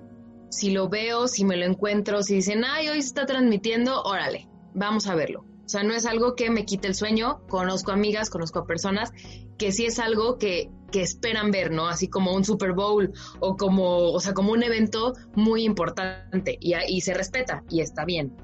si 0.52 0.72
lo 0.72 0.90
veo, 0.90 1.28
si 1.28 1.46
me 1.46 1.58
lo 1.58 1.66
encuentro, 1.66 2.22
si 2.22 2.36
dicen, 2.36 2.64
ay, 2.66 2.90
hoy 2.90 3.02
se 3.02 3.08
está 3.08 3.26
transmitiendo, 3.26 4.04
órale, 4.04 4.50
vamos 4.74 5.08
a 5.08 5.16
verlo. 5.16 5.46
O 5.66 5.70
sea, 5.72 5.84
no 5.84 5.94
es 5.94 6.06
algo 6.06 6.36
que 6.36 6.50
me 6.50 6.66
quite 6.66 6.90
el 6.90 6.96
sueño, 6.96 7.40
conozco 7.48 7.94
amigas, 7.94 8.30
conozco 8.30 8.60
a 8.60 8.68
personas 8.68 9.12
que 9.58 9.72
sí 9.72 9.86
es 9.86 10.00
algo 10.00 10.38
que, 10.38 10.70
que 10.92 11.02
esperan 11.02 11.52
ver, 11.52 11.72
¿no? 11.72 11.88
Así 11.88 12.10
como 12.10 12.36
un 12.36 12.44
Super 12.44 12.74
Bowl 12.74 13.14
o 13.40 13.56
como, 13.56 14.12
o 14.12 14.20
sea, 14.20 14.34
como 14.34 14.52
un 14.52 14.64
evento 14.64 15.14
muy 15.34 15.64
importante 15.64 16.58
y, 16.60 16.74
y 16.90 17.00
se 17.00 17.14
respeta 17.14 17.64
y 17.70 17.80
está 17.80 18.04
bien. 18.04 18.36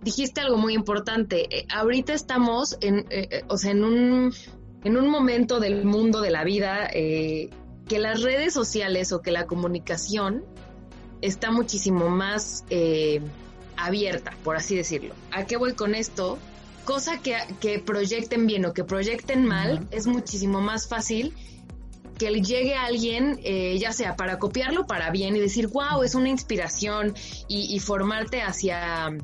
Dijiste 0.00 0.40
algo 0.40 0.56
muy 0.56 0.72
importante. 0.72 1.54
Eh, 1.54 1.66
ahorita 1.70 2.14
estamos 2.14 2.78
en, 2.80 3.00
eh, 3.10 3.28
eh, 3.30 3.42
o 3.48 3.58
sea, 3.58 3.72
en 3.72 3.84
un, 3.84 4.32
en 4.84 4.96
un 4.96 5.08
momento 5.08 5.60
del 5.60 5.84
mundo 5.84 6.22
de 6.22 6.30
la 6.30 6.44
vida 6.44 6.88
que 6.90 7.98
las 7.98 8.22
redes 8.22 8.54
sociales 8.54 9.12
o 9.12 9.20
que 9.20 9.30
la 9.30 9.44
comunicación 9.44 10.46
está 11.20 11.50
muchísimo 11.50 12.08
más 12.08 12.64
eh, 12.70 13.20
abierta, 13.76 14.32
por 14.44 14.56
así 14.56 14.76
decirlo. 14.76 15.14
¿A 15.32 15.44
qué 15.46 15.56
voy 15.56 15.74
con 15.74 15.94
esto? 15.94 16.38
Cosa 16.84 17.20
que, 17.20 17.36
que 17.60 17.78
proyecten 17.78 18.46
bien 18.46 18.64
o 18.66 18.74
que 18.74 18.84
proyecten 18.84 19.46
mal, 19.46 19.86
es 19.90 20.06
muchísimo 20.06 20.60
más 20.60 20.88
fácil 20.88 21.34
que 22.18 22.30
le 22.30 22.42
llegue 22.42 22.74
a 22.74 22.84
alguien, 22.84 23.40
eh, 23.42 23.76
ya 23.78 23.92
sea 23.92 24.14
para 24.16 24.38
copiarlo 24.38 24.86
para 24.86 25.10
bien 25.10 25.34
y 25.34 25.40
decir, 25.40 25.68
wow, 25.68 26.02
es 26.02 26.14
una 26.14 26.28
inspiración 26.28 27.14
y, 27.48 27.74
y, 27.74 27.80
formarte 27.80 28.40
hacia, 28.40 29.16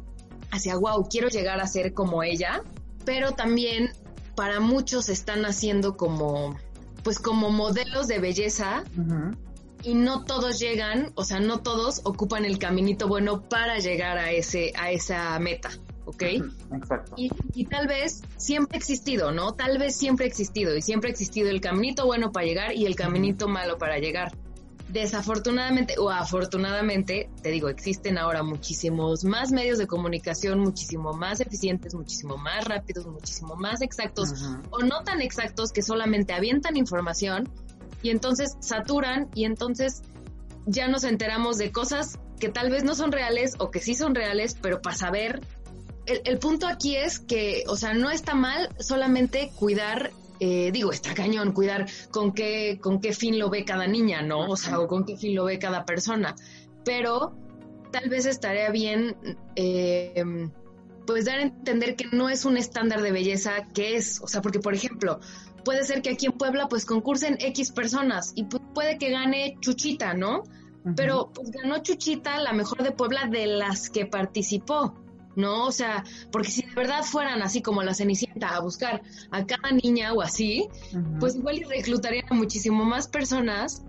hacia, 0.51 0.77
wow, 0.77 1.07
quiero 1.09 1.29
llegar 1.29 1.61
a 1.61 1.67
ser 1.69 1.95
como 1.95 2.23
ella, 2.25 2.63
pero 3.05 3.33
también 3.33 3.93
para 4.35 4.59
muchos 4.59 5.09
están 5.09 5.45
haciendo 5.45 5.97
como, 5.97 6.57
pues 7.03 7.19
como 7.19 7.51
modelos 7.51 8.09
de 8.09 8.19
belleza 8.19 8.85
y 9.83 9.95
no 9.95 10.25
todos 10.25 10.59
llegan, 10.59 11.13
o 11.15 11.25
sea, 11.25 11.41
no 11.41 11.61
todos 11.61 12.01
ocupan 12.05 12.45
el 12.45 12.59
caminito 12.59 13.09
bueno 13.09 13.43
para 13.49 13.79
llegar 13.79 14.19
a 14.19 14.31
ese 14.31 14.73
a 14.77 14.91
esa 14.91 15.39
meta, 15.39 15.71
¿ok? 16.05 16.23
Exacto. 16.75 17.15
Y, 17.17 17.31
y, 17.55 17.65
tal 17.65 17.87
vez 17.87 18.23
siempre 18.37 18.77
ha 18.77 18.79
existido, 18.79 19.33
¿no? 19.33 19.55
Tal 19.55 19.79
vez 19.79 19.97
siempre 19.97 20.27
ha 20.27 20.29
existido 20.29 20.77
y 20.77 20.83
siempre 20.83 21.09
ha 21.09 21.13
existido 21.13 21.49
el 21.51 21.61
caminito 21.61 22.05
bueno 22.07 22.31
para 22.31 22.47
llegar 22.47 22.75
y 22.75 22.87
el 22.87 22.95
caminito 22.95 23.49
malo 23.49 23.79
para 23.79 23.99
llegar. 23.99 24.33
Desafortunadamente 24.89 25.95
o 25.99 26.11
afortunadamente, 26.11 27.31
te 27.43 27.51
digo, 27.51 27.69
existen 27.69 28.19
ahora 28.19 28.43
muchísimos 28.43 29.25
más 29.25 29.53
medios 29.53 29.79
de 29.79 29.87
comunicación, 29.87 30.59
muchísimo 30.59 31.13
más 31.13 31.41
eficientes, 31.41 31.95
muchísimo 31.95 32.37
más 32.37 32.65
rápidos, 32.65 33.07
muchísimo 33.07 33.55
más 33.55 33.83
exactos 33.83 34.33
o 34.71 34.81
no 34.81 35.05
tan 35.05 35.23
exactos 35.23 35.71
que 35.71 35.83
solamente 35.83 36.33
avientan 36.33 36.77
información 36.77 37.49
y 38.03 38.11
entonces 38.11 38.57
saturan 38.61 39.29
y 39.35 39.45
entonces 39.45 40.03
ya 40.67 40.89
nos 40.89 41.05
enteramos 41.05 41.59
de 41.59 41.73
cosas 41.73 42.19
que 42.39 42.49
tal 42.49 42.71
vez 42.71 42.85
no 42.85 42.95
son 42.95 43.13
reales 43.13 43.55
o 43.59 43.71
que 43.71 43.81
sí 43.81 43.95
son 43.95 44.15
reales, 44.15 44.57
pero 44.61 44.81
para 44.81 44.97
saber, 44.97 45.41
el, 46.07 46.23
el 46.25 46.39
punto 46.39 46.67
aquí 46.67 46.97
es 46.97 47.19
que, 47.19 47.65
o 47.67 47.77
sea, 47.77 47.95
no 47.95 48.11
está 48.11 48.35
mal 48.35 48.71
solamente 48.79 49.51
cuidar 49.57 50.11
eh, 50.43 50.71
digo, 50.73 50.91
está 50.91 51.13
cañón 51.13 51.53
cuidar 51.53 51.87
con 52.11 52.33
qué, 52.33 52.79
con 52.81 53.03
qué 53.03 53.13
fin 53.13 53.39
lo 53.39 53.51
ve 53.51 53.67
cada 53.67 53.87
niña, 53.87 54.23
¿no? 54.23 54.49
O 54.49 54.57
sea, 54.57 54.81
o 54.81 54.89
con 54.89 55.05
qué 55.05 55.19
fin 55.19 55.35
lo 55.35 55.45
ve 55.45 55.59
cada 55.59 55.85
persona. 55.85 56.35
Pero 56.83 57.37
tal 57.93 58.09
vez 58.09 58.25
estaría 58.25 58.71
bien, 58.71 59.15
eh, 59.55 60.25
pues 61.11 61.25
dar 61.25 61.41
a 61.41 61.43
entender 61.43 61.97
que 61.97 62.07
no 62.13 62.29
es 62.29 62.45
un 62.45 62.57
estándar 62.57 63.03
de 63.03 63.11
belleza 63.11 63.65
que 63.75 63.97
es, 63.97 64.21
o 64.23 64.29
sea, 64.29 64.41
porque 64.41 64.61
por 64.61 64.75
ejemplo, 64.75 65.19
puede 65.65 65.83
ser 65.85 66.03
que 66.03 66.11
aquí 66.11 66.27
en 66.27 66.33
Puebla 66.33 66.69
pues 66.69 66.85
concursen 66.87 67.37
X 67.41 67.73
personas 67.73 68.33
y 68.37 68.45
puede 68.45 68.97
que 68.97 69.11
gane 69.11 69.57
Chuchita, 69.61 70.15
¿no? 70.15 70.45
Pero 70.97 71.31
pues 71.35 71.51
ganó 71.51 71.83
Chuchita 71.83 72.39
la 72.39 72.53
mejor 72.53 72.85
de 72.85 72.93
Puebla 72.93 73.27
de 73.27 73.47
las 73.47 73.91
que 73.91 74.07
participó. 74.07 74.95
¿no? 75.37 75.67
O 75.67 75.73
sea, 75.73 76.05
porque 76.33 76.51
si 76.51 76.63
de 76.63 76.75
verdad 76.75 77.03
fueran 77.03 77.41
así 77.43 77.63
como 77.63 77.83
la 77.83 77.95
Cenicienta 77.95 78.49
a 78.49 78.61
buscar 78.61 79.01
a 79.31 79.47
cada 79.47 79.71
niña 79.71 80.13
o 80.13 80.23
así, 80.23 80.69
pues 81.21 81.37
igual 81.37 81.65
reclutarían 81.69 82.27
a 82.31 82.35
muchísimo 82.35 82.85
más 82.85 83.09
personas 83.09 83.85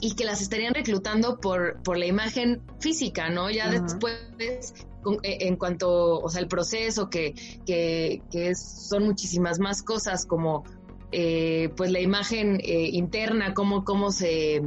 y 0.00 0.14
que 0.14 0.24
las 0.24 0.40
estarían 0.40 0.74
reclutando 0.74 1.40
por, 1.40 1.82
por 1.82 1.98
la 1.98 2.06
imagen 2.06 2.62
física, 2.80 3.30
¿no? 3.30 3.50
Ya 3.50 3.70
después, 3.70 4.74
e, 5.22 5.48
en 5.48 5.56
cuanto, 5.56 6.20
o 6.20 6.28
sea, 6.28 6.40
el 6.40 6.48
proceso 6.48 7.08
que, 7.10 7.34
que, 7.66 8.22
que 8.30 8.50
es, 8.50 8.88
son 8.88 9.04
muchísimas 9.04 9.58
más 9.58 9.82
cosas 9.82 10.26
como, 10.26 10.64
eh, 11.12 11.70
pues 11.76 11.90
la 11.90 12.00
imagen 12.00 12.60
eh, 12.62 12.88
interna, 12.92 13.54
cómo, 13.54 13.84
cómo 13.84 14.10
se 14.10 14.62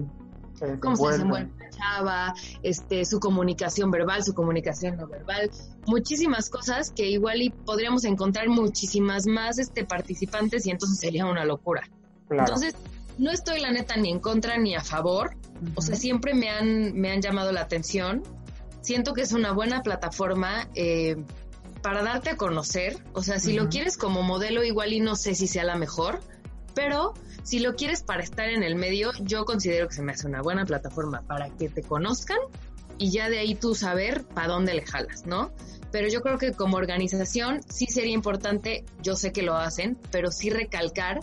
cómo 0.79 0.95
se 0.95 1.07
desenvuelve 1.11 1.51
la 1.59 1.69
chava, 1.69 2.33
este, 2.63 3.05
su 3.05 3.19
comunicación 3.19 3.91
verbal, 3.91 4.23
su 4.23 4.33
comunicación 4.33 4.97
no 4.97 5.07
verbal, 5.07 5.51
muchísimas 5.85 6.49
cosas 6.49 6.91
que 6.91 7.09
igual 7.09 7.41
y 7.41 7.49
podríamos 7.49 8.05
encontrar 8.05 8.49
muchísimas 8.49 9.27
más 9.27 9.59
este, 9.59 9.85
participantes 9.85 10.65
y 10.65 10.71
entonces 10.71 10.99
sería 10.99 11.25
una 11.25 11.45
locura. 11.45 11.87
Entonces, 12.29 12.75
no 13.17 13.31
estoy 13.31 13.59
la 13.59 13.71
neta 13.71 13.97
ni 13.97 14.11
en 14.11 14.19
contra 14.19 14.57
ni 14.57 14.75
a 14.75 14.81
favor, 14.81 15.35
o 15.75 15.81
sea, 15.81 15.95
siempre 15.95 16.33
me 16.33 16.49
han, 16.49 16.93
me 16.93 17.11
han 17.11 17.21
llamado 17.21 17.51
la 17.51 17.61
atención. 17.61 18.23
Siento 18.81 19.13
que 19.13 19.21
es 19.21 19.33
una 19.33 19.51
buena 19.51 19.81
plataforma 19.81 20.69
eh, 20.75 21.17
para 21.81 22.03
darte 22.03 22.31
a 22.31 22.37
conocer, 22.37 22.97
o 23.13 23.21
sea, 23.21 23.39
si 23.39 23.53
lo 23.53 23.69
quieres 23.69 23.97
como 23.97 24.23
modelo 24.23 24.63
igual 24.63 24.93
y 24.93 24.99
no 24.99 25.15
sé 25.15 25.35
si 25.35 25.47
sea 25.47 25.63
la 25.63 25.75
mejor, 25.75 26.19
pero 26.73 27.13
si 27.43 27.59
lo 27.59 27.75
quieres 27.75 28.03
para 28.03 28.23
estar 28.23 28.49
en 28.49 28.63
el 28.63 28.75
medio, 28.75 29.11
yo 29.21 29.45
considero 29.45 29.87
que 29.87 29.95
se 29.95 30.03
me 30.03 30.11
hace 30.11 30.27
una 30.27 30.41
buena 30.41 30.65
plataforma 30.65 31.21
para 31.21 31.49
que 31.49 31.69
te 31.69 31.81
conozcan 31.81 32.37
y 32.97 33.11
ya 33.11 33.29
de 33.29 33.39
ahí 33.39 33.55
tú 33.55 33.75
saber 33.75 34.23
para 34.25 34.49
dónde 34.49 34.73
le 34.73 34.85
jalas, 34.85 35.25
¿no? 35.25 35.51
Pero 35.91 36.09
yo 36.09 36.21
creo 36.21 36.37
que 36.37 36.51
como 36.51 36.77
organización 36.77 37.61
sí 37.69 37.85
sería 37.87 38.13
importante, 38.13 38.85
yo 39.01 39.15
sé 39.15 39.31
que 39.31 39.43
lo 39.43 39.55
hacen, 39.55 39.97
pero 40.11 40.31
sí 40.31 40.49
recalcar 40.49 41.21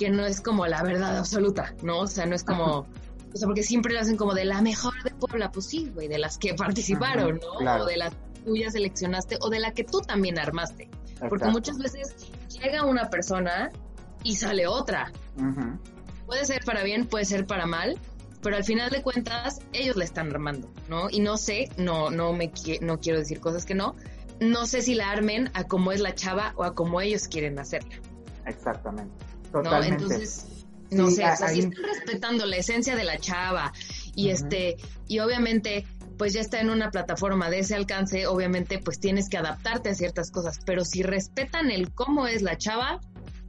que 0.00 0.08
no 0.08 0.24
es 0.24 0.40
como 0.40 0.66
la 0.66 0.82
verdad 0.82 1.18
absoluta, 1.18 1.74
¿no? 1.82 2.00
O 2.00 2.06
sea, 2.06 2.24
no 2.24 2.34
es 2.34 2.42
como, 2.42 2.86
o 3.34 3.36
sea, 3.36 3.46
porque 3.46 3.62
siempre 3.62 3.92
lo 3.92 4.00
hacen 4.00 4.16
como 4.16 4.32
de 4.32 4.46
la 4.46 4.62
mejor 4.62 4.94
de 5.02 5.10
Puebla, 5.10 5.52
pues 5.52 5.66
sí, 5.66 5.90
güey, 5.94 6.08
de 6.08 6.16
las 6.16 6.38
que 6.38 6.54
participaron, 6.54 7.38
¿no? 7.38 7.74
O 7.74 7.84
de 7.84 7.98
las 7.98 8.14
tuyas 8.42 8.72
seleccionaste 8.72 9.36
o 9.42 9.50
de 9.50 9.60
la 9.60 9.72
que 9.72 9.84
tú 9.84 10.00
también 10.00 10.38
armaste. 10.38 10.88
Porque 11.28 11.48
muchas 11.48 11.76
veces 11.76 12.16
llega 12.48 12.86
una 12.86 13.10
persona 13.10 13.70
y 14.24 14.36
sale 14.36 14.66
otra. 14.66 15.12
Puede 16.24 16.46
ser 16.46 16.64
para 16.64 16.82
bien, 16.82 17.04
puede 17.04 17.26
ser 17.26 17.46
para 17.46 17.66
mal, 17.66 17.98
pero 18.40 18.56
al 18.56 18.64
final 18.64 18.88
de 18.88 19.02
cuentas 19.02 19.58
ellos 19.74 19.96
la 19.96 20.04
están 20.04 20.30
armando, 20.30 20.72
¿no? 20.88 21.10
Y 21.10 21.20
no 21.20 21.36
sé, 21.36 21.68
no, 21.76 22.08
no 22.08 22.32
me 22.32 22.50
no 22.80 23.00
quiero 23.00 23.18
decir 23.18 23.38
cosas 23.38 23.66
que 23.66 23.74
no, 23.74 23.96
no 24.40 24.64
sé 24.64 24.80
si 24.80 24.94
la 24.94 25.10
armen 25.10 25.50
a 25.52 25.64
como 25.64 25.92
es 25.92 26.00
la 26.00 26.14
chava 26.14 26.54
o 26.56 26.64
a 26.64 26.74
como 26.74 27.02
ellos 27.02 27.28
quieren 27.28 27.58
hacerla. 27.58 28.00
Exactamente. 28.46 29.12
Totalmente. 29.52 30.04
¿No? 30.04 30.10
Entonces, 30.10 30.46
no 30.90 31.10
sé, 31.10 31.24
o 31.24 31.36
sea, 31.36 31.48
si 31.48 31.60
están 31.60 31.84
respetando 31.84 32.46
la 32.46 32.56
esencia 32.56 32.96
de 32.96 33.04
la 33.04 33.18
chava 33.18 33.72
y 34.14 34.30
este, 34.30 34.76
y 35.06 35.20
obviamente 35.20 35.86
pues 36.18 36.34
ya 36.34 36.40
está 36.42 36.60
en 36.60 36.68
una 36.68 36.90
plataforma 36.90 37.48
de 37.48 37.60
ese 37.60 37.74
alcance, 37.74 38.26
obviamente 38.26 38.78
pues 38.78 39.00
tienes 39.00 39.28
que 39.30 39.38
adaptarte 39.38 39.88
a 39.88 39.94
ciertas 39.94 40.30
cosas, 40.30 40.58
pero 40.66 40.84
si 40.84 41.02
respetan 41.02 41.70
el 41.70 41.94
cómo 41.94 42.26
es 42.26 42.42
la 42.42 42.58
chava, 42.58 43.00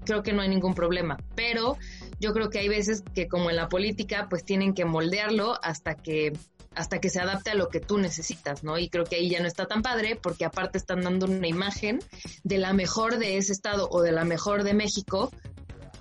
creo 0.05 0.23
que 0.23 0.31
no 0.33 0.41
hay 0.41 0.49
ningún 0.49 0.73
problema, 0.73 1.17
pero 1.35 1.77
yo 2.19 2.31
creo 2.33 2.49
que 2.49 2.59
hay 2.59 2.69
veces 2.69 3.03
que 3.13 3.27
como 3.27 3.49
en 3.49 3.57
la 3.57 3.67
política, 3.67 4.27
pues 4.29 4.45
tienen 4.45 4.73
que 4.73 4.85
moldearlo 4.85 5.59
hasta 5.61 5.95
que 5.95 6.33
hasta 6.73 6.99
que 6.99 7.09
se 7.09 7.19
adapte 7.19 7.49
a 7.51 7.55
lo 7.55 7.67
que 7.67 7.81
tú 7.81 7.97
necesitas, 7.97 8.63
¿no? 8.63 8.77
Y 8.77 8.87
creo 8.87 9.03
que 9.03 9.17
ahí 9.17 9.29
ya 9.29 9.41
no 9.41 9.47
está 9.47 9.65
tan 9.65 9.81
padre 9.81 10.15
porque 10.15 10.45
aparte 10.45 10.77
están 10.77 11.01
dando 11.01 11.25
una 11.25 11.47
imagen 11.47 11.99
de 12.45 12.57
la 12.59 12.71
mejor 12.71 13.17
de 13.17 13.35
ese 13.35 13.51
estado 13.51 13.89
o 13.89 14.01
de 14.01 14.13
la 14.13 14.23
mejor 14.23 14.63
de 14.63 14.73
México, 14.73 15.31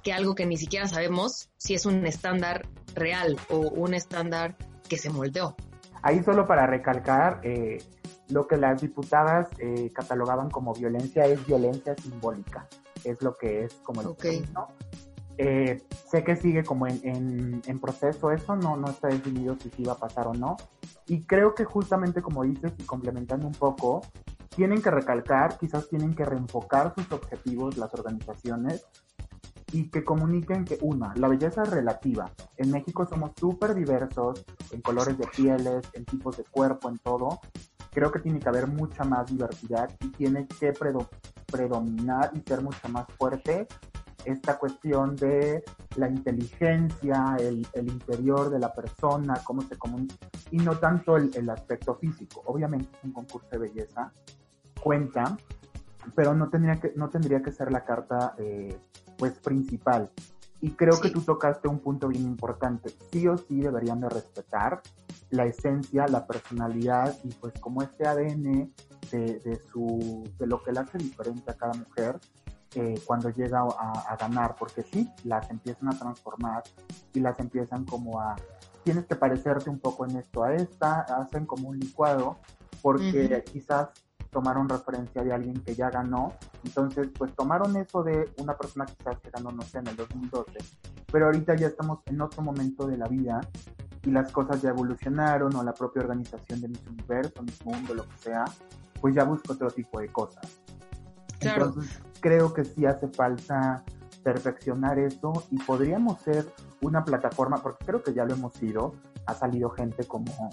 que 0.03 0.13
algo 0.13 0.35
que 0.35 0.47
ni 0.47 0.57
siquiera 0.57 0.87
sabemos 0.89 1.51
si 1.57 1.75
es 1.75 1.87
un 1.87 2.07
estándar 2.07 2.67
real 2.95 3.37
o 3.51 3.59
un 3.59 3.95
estándar 3.95 4.57
que 4.89 4.97
se 4.97 5.11
moldeó. 5.11 5.57
Ahí 6.03 6.23
solo 6.23 6.47
para 6.47 6.67
recalcar, 6.67 7.41
eh, 7.43 7.79
lo 8.29 8.47
que 8.47 8.57
las 8.57 8.81
diputadas 8.81 9.49
eh, 9.59 9.91
catalogaban 9.93 10.51
como 10.51 10.73
violencia 10.73 11.25
es 11.27 11.45
violencia 11.47 11.95
simbólica 11.97 12.67
es 13.05 13.23
lo 13.23 13.35
que 13.35 13.65
es 13.65 13.75
como 13.83 14.01
el 14.01 14.09
okay. 14.09 14.45
eh, 15.39 15.83
sé 16.11 16.25
que 16.25 16.37
sigue 16.37 16.65
como 16.65 16.87
en, 16.87 17.63
en, 17.67 17.79
proceso 17.81 18.31
eso, 18.31 18.57
no, 18.57 18.77
no 18.77 18.91
está 18.91 19.09
definido 19.09 19.57
si 19.61 19.71
sí 19.71 19.85
va 19.85 19.95
a 19.95 19.99
pasar 19.99 20.27
o 20.27 20.35
no. 20.35 20.57
Y 21.07 21.23
creo 21.25 21.55
que 21.55 21.65
justamente 21.65 22.23
como 22.23 22.45
dices 22.45 22.73
y 22.79 22.85
complementando 22.85 23.47
un 23.47 23.55
poco, 23.55 24.03
tienen 24.55 24.83
que 24.83 24.91
recalcar, 24.91 25.59
quizás 25.59 25.89
tienen 25.89 26.15
que 26.15 26.25
reenfocar 26.25 26.95
sus 26.95 27.11
objetivos 27.13 27.79
las 27.79 27.93
organizaciones 27.95 28.87
y 29.73 29.89
que 29.89 30.05
comuniquen 30.05 30.65
que 30.65 30.79
una, 30.81 31.15
la 31.17 31.29
belleza 31.29 31.63
es 31.63 31.71
relativa. 31.71 32.31
En 32.57 32.71
México 32.71 33.07
somos 33.07 33.33
súper 33.39 33.75
diversos 33.75 34.45
en 34.71 34.81
colores 34.81 35.17
de 35.19 35.27
pieles, 35.29 35.85
en 35.93 36.05
tipos 36.05 36.37
de 36.37 36.45
cuerpo, 36.45 36.89
en 36.89 36.99
todo. 36.99 37.41
Creo 37.91 38.11
que 38.13 38.21
tiene 38.21 38.39
que 38.39 38.49
haber 38.49 38.67
mucha 38.67 39.05
más 39.05 39.27
diversidad 39.27 39.91
y 40.01 40.09
tiene 40.11 40.47
que 40.47 40.73
predominar 41.51 42.31
y 42.35 42.41
ser 42.49 42.63
mucho 42.63 42.89
más 42.89 43.07
fuerte 43.19 43.67
esta 44.25 44.59
cuestión 44.59 45.17
de 45.17 45.65
la 45.97 46.09
inteligencia, 46.09 47.37
el, 47.39 47.67
interior 47.75 48.51
de 48.51 48.59
la 48.59 48.73
persona, 48.73 49.41
cómo 49.45 49.63
se 49.63 49.77
comunica, 49.77 50.15
y 50.51 50.59
no 50.59 50.77
tanto 50.79 51.17
el, 51.17 51.51
aspecto 51.51 51.95
físico. 51.97 52.43
Obviamente 52.47 52.89
un 53.03 53.13
concurso 53.13 53.49
de 53.51 53.59
belleza, 53.59 54.13
cuenta, 54.83 55.37
pero 56.15 56.35
no 56.35 56.49
tendría 56.49 56.77
que, 56.77 56.93
no 56.97 57.09
tendría 57.09 57.43
que 57.43 57.53
ser 57.53 57.71
la 57.71 57.85
carta 57.85 58.35
eh, 58.39 58.79
pues 59.21 59.35
principal. 59.35 60.11
Y 60.63 60.71
creo 60.71 60.99
que 60.99 61.11
tú 61.11 61.21
tocaste 61.21 61.69
un 61.69 61.79
punto 61.79 62.09
bien 62.09 62.25
importante. 62.25 62.91
Sí 63.13 63.29
o 63.29 63.37
sí 63.37 63.61
deberían 63.61 64.01
de 64.01 64.09
respetar 64.09 64.81
la 65.29 65.45
esencia, 65.45 66.07
la 66.09 66.27
personalidad 66.27 67.17
y 67.23 67.29
pues 67.35 67.53
como 67.61 67.83
este 67.83 68.07
ADN 68.07 68.73
de, 69.13 69.61
su, 69.71 70.25
de 70.39 70.47
lo 70.47 70.63
que 70.63 70.73
le 70.73 70.81
hace 70.81 70.99
diferente 70.99 71.51
a 71.51 71.55
cada 71.55 71.75
mujer 71.75 72.19
eh, 72.75 72.95
cuando 73.05 73.31
llega 73.31 73.61
a, 73.61 74.17
ganar, 74.17 74.55
porque 74.57 74.83
sí, 74.83 75.11
las 75.25 75.51
empiezan 75.51 75.89
a 75.89 75.99
transformar 75.99 76.63
y 77.13 77.21
las 77.21 77.39
empiezan 77.41 77.85
como 77.85 78.21
a, 78.21 78.37
tienes 78.85 79.05
que 79.07 79.17
parecerte 79.17 79.69
un 79.69 79.79
poco 79.79 80.07
en 80.07 80.17
esto 80.17 80.45
a 80.45 80.55
esta, 80.55 81.01
hacen 81.01 81.47
como 81.47 81.69
un 81.69 81.79
licuado, 81.79 82.39
porque 82.81 83.45
quizás 83.53 83.89
tomaron 84.31 84.69
referencia 84.69 85.23
de 85.23 85.33
alguien 85.33 85.55
que 85.61 85.75
ya 85.75 85.91
ganó, 85.91 86.35
entonces 86.65 87.09
pues 87.17 87.35
tomaron 87.35 87.77
eso 87.77 88.03
de 88.03 88.33
una 88.39 88.57
persona 88.57 88.87
quizás 88.87 89.19
que 89.21 89.31
ganó, 89.31 89.51
no 89.51 89.63
sé, 89.63 89.79
en 89.79 89.89
el 89.89 89.97
2012, 89.97 90.53
pero 91.11 91.27
ahorita 91.27 91.57
ya 91.57 91.67
estamos 91.67 92.01
en 92.07 92.21
otro 92.21 92.43
momento 92.43 92.87
de 92.87 92.97
la 92.97 93.09
vida 93.09 93.41
y 94.05 94.11
las 94.11 94.33
cosas 94.33 94.63
ya 94.63 94.71
evolucionaron 94.71 95.55
o 95.55 95.63
la 95.63 95.75
propia 95.75 96.03
organización 96.03 96.61
de 96.61 96.69
Miss 96.69 96.87
Universo, 96.87 97.43
Miss 97.43 97.65
Mundo, 97.65 97.95
lo 97.95 98.09
que 98.09 98.17
sea, 98.19 98.45
pues 99.01 99.15
ya 99.15 99.25
busca 99.25 99.53
otro 99.53 99.71
tipo 99.71 100.01
de 100.01 100.11
cosas. 100.11 100.61
Entonces, 101.41 102.01
creo 102.21 102.53
que 102.53 102.65
sí 102.65 102.87
hace 102.87 103.09
falta 103.09 103.83
perfeccionar 104.23 104.99
eso 104.99 105.33
y 105.51 105.59
podríamos 105.59 106.21
ser 106.21 106.47
una 106.83 107.05
plataforma, 107.05 107.59
porque 107.59 107.85
creo 107.85 108.03
que 108.03 108.13
ya 108.13 108.25
lo 108.25 108.35
hemos 108.35 108.53
sido, 108.55 108.95
ha 109.27 109.35
salido 109.35 109.71
gente 109.71 110.05
como 110.05 110.51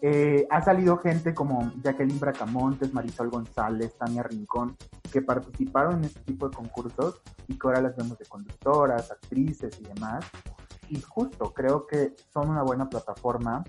eh, 0.00 0.46
ha 0.50 0.62
salido 0.62 0.98
gente 0.98 1.34
como 1.34 1.72
Jacqueline 1.82 2.20
Bracamontes, 2.20 2.92
Marisol 2.94 3.30
González, 3.30 3.96
Tania 3.98 4.22
Rincón, 4.22 4.76
que 5.12 5.22
participaron 5.22 5.98
en 5.98 6.04
este 6.04 6.20
tipo 6.20 6.48
de 6.48 6.56
concursos 6.56 7.20
y 7.48 7.58
que 7.58 7.66
ahora 7.66 7.80
las 7.80 7.96
vemos 7.96 8.18
de 8.18 8.26
conductoras, 8.26 9.10
actrices 9.10 9.78
y 9.80 9.84
demás. 9.84 10.24
y 10.90 11.00
justo 11.02 11.52
creo 11.52 11.86
que 11.86 12.14
son 12.32 12.48
una 12.48 12.62
buena 12.62 12.88
plataforma 12.88 13.62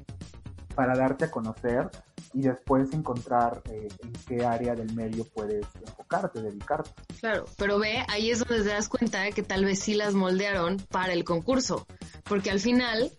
para 0.74 0.96
darte 0.96 1.26
a 1.26 1.32
conocer 1.32 1.90
y 2.34 2.42
después 2.42 2.94
encontrar 2.94 3.62
eh, 3.70 3.88
en 4.04 4.14
qué 4.28 4.46
área 4.46 4.76
del 4.76 4.94
medio 4.94 5.26
puedes 5.26 5.66
enfocarte, 5.86 6.42
dedicarte. 6.42 6.92
Claro, 7.20 7.46
pero 7.58 7.80
ve, 7.80 8.06
ahí 8.08 8.32
es 8.32 8.40
donde 8.40 8.64
te 8.64 8.70
das 8.70 8.88
cuenta 8.88 9.30
que 9.32 9.44
tal 9.44 9.66
vez 9.66 9.80
sí 9.80 9.96
las 9.96 10.14
moldearon 10.14 10.78
para 10.90 11.14
el 11.14 11.24
concurso, 11.24 11.88
porque 12.24 12.52
al 12.52 12.60
final 12.60 13.12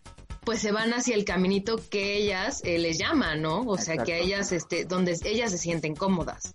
pues 0.44 0.60
se 0.60 0.72
van 0.72 0.92
hacia 0.92 1.14
el 1.14 1.24
caminito 1.24 1.80
que 1.90 2.16
ellas 2.16 2.62
eh, 2.64 2.78
les 2.78 2.98
llaman, 2.98 3.42
¿no? 3.42 3.62
O 3.62 3.76
sea, 3.76 3.98
que 3.98 4.14
a 4.14 4.18
ellas, 4.18 4.52
este, 4.52 4.84
donde 4.84 5.16
ellas 5.24 5.50
se 5.50 5.58
sienten 5.58 5.94
cómodas. 5.94 6.54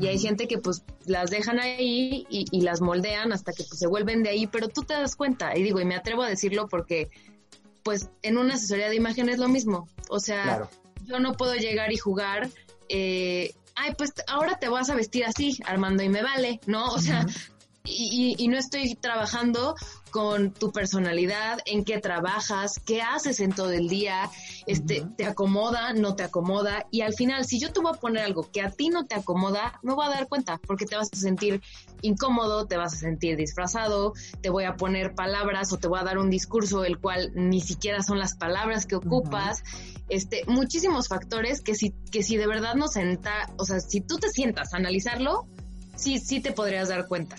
Y 0.00 0.06
hay 0.08 0.18
gente 0.18 0.48
que 0.48 0.58
pues 0.58 0.82
las 1.04 1.30
dejan 1.30 1.58
ahí 1.58 2.26
y, 2.28 2.60
las 2.60 2.80
moldean 2.80 3.32
hasta 3.32 3.52
que 3.52 3.64
pues, 3.64 3.78
se 3.78 3.86
vuelven 3.86 4.22
de 4.22 4.30
ahí, 4.30 4.46
pero 4.46 4.68
tú 4.68 4.82
te 4.82 4.94
das 4.94 5.16
cuenta, 5.16 5.56
y 5.56 5.62
digo, 5.62 5.80
y 5.80 5.84
me 5.84 5.94
atrevo 5.94 6.22
a 6.22 6.28
decirlo 6.28 6.68
porque 6.68 7.08
pues 7.82 8.08
en 8.22 8.36
una 8.36 8.54
asesoría 8.54 8.88
de 8.88 8.96
imagen 8.96 9.28
es 9.28 9.38
lo 9.38 9.48
mismo. 9.48 9.88
O 10.08 10.18
sea, 10.18 10.68
yo 11.04 11.20
no 11.20 11.34
puedo 11.34 11.54
llegar 11.54 11.92
y 11.92 11.96
jugar, 11.96 12.50
eh, 12.88 13.54
ay, 13.76 13.94
pues 13.96 14.12
ahora 14.26 14.58
te 14.58 14.68
vas 14.68 14.90
a 14.90 14.96
vestir 14.96 15.24
así, 15.24 15.58
Armando, 15.64 16.02
y 16.02 16.08
me 16.08 16.22
vale, 16.22 16.60
¿no? 16.66 16.86
O 16.88 16.98
sea, 16.98 17.24
y, 17.84 18.34
y, 18.36 18.48
no 18.48 18.58
estoy 18.58 18.96
trabajando 18.96 19.76
con 20.16 20.50
tu 20.50 20.72
personalidad, 20.72 21.58
en 21.66 21.84
qué 21.84 21.98
trabajas, 21.98 22.80
qué 22.86 23.02
haces 23.02 23.38
en 23.40 23.52
todo 23.52 23.70
el 23.72 23.86
día, 23.86 24.30
este, 24.66 25.06
te 25.14 25.26
acomoda, 25.26 25.92
no 25.92 26.16
te 26.16 26.22
acomoda, 26.22 26.86
y 26.90 27.02
al 27.02 27.12
final, 27.12 27.44
si 27.44 27.60
yo 27.60 27.70
te 27.70 27.80
voy 27.80 27.92
a 27.94 28.00
poner 28.00 28.24
algo 28.24 28.50
que 28.50 28.62
a 28.62 28.70
ti 28.70 28.88
no 28.88 29.04
te 29.04 29.14
acomoda, 29.14 29.78
me 29.82 29.92
voy 29.92 30.06
a 30.06 30.08
dar 30.08 30.26
cuenta, 30.26 30.58
porque 30.66 30.86
te 30.86 30.96
vas 30.96 31.10
a 31.12 31.16
sentir 31.16 31.60
incómodo, 32.00 32.64
te 32.64 32.78
vas 32.78 32.94
a 32.94 32.96
sentir 32.96 33.36
disfrazado, 33.36 34.14
te 34.40 34.48
voy 34.48 34.64
a 34.64 34.76
poner 34.76 35.14
palabras 35.14 35.70
o 35.74 35.76
te 35.76 35.86
voy 35.86 35.98
a 35.98 36.04
dar 36.04 36.16
un 36.16 36.30
discurso 36.30 36.86
el 36.86 36.98
cual 36.98 37.32
ni 37.34 37.60
siquiera 37.60 38.02
son 38.02 38.18
las 38.18 38.38
palabras 38.38 38.86
que 38.86 38.96
ocupas, 38.96 39.64
este, 40.08 40.44
muchísimos 40.46 41.08
factores 41.08 41.60
que 41.60 41.74
si, 41.74 41.90
que 42.10 42.22
si 42.22 42.38
de 42.38 42.46
verdad 42.46 42.74
no 42.74 42.88
senta, 42.88 43.52
o 43.58 43.66
sea, 43.66 43.80
si 43.80 44.00
tú 44.00 44.16
te 44.16 44.30
sientas 44.30 44.72
a 44.72 44.78
analizarlo, 44.78 45.46
sí, 45.94 46.18
sí 46.20 46.40
te 46.40 46.52
podrías 46.52 46.88
dar 46.88 47.06
cuenta 47.06 47.36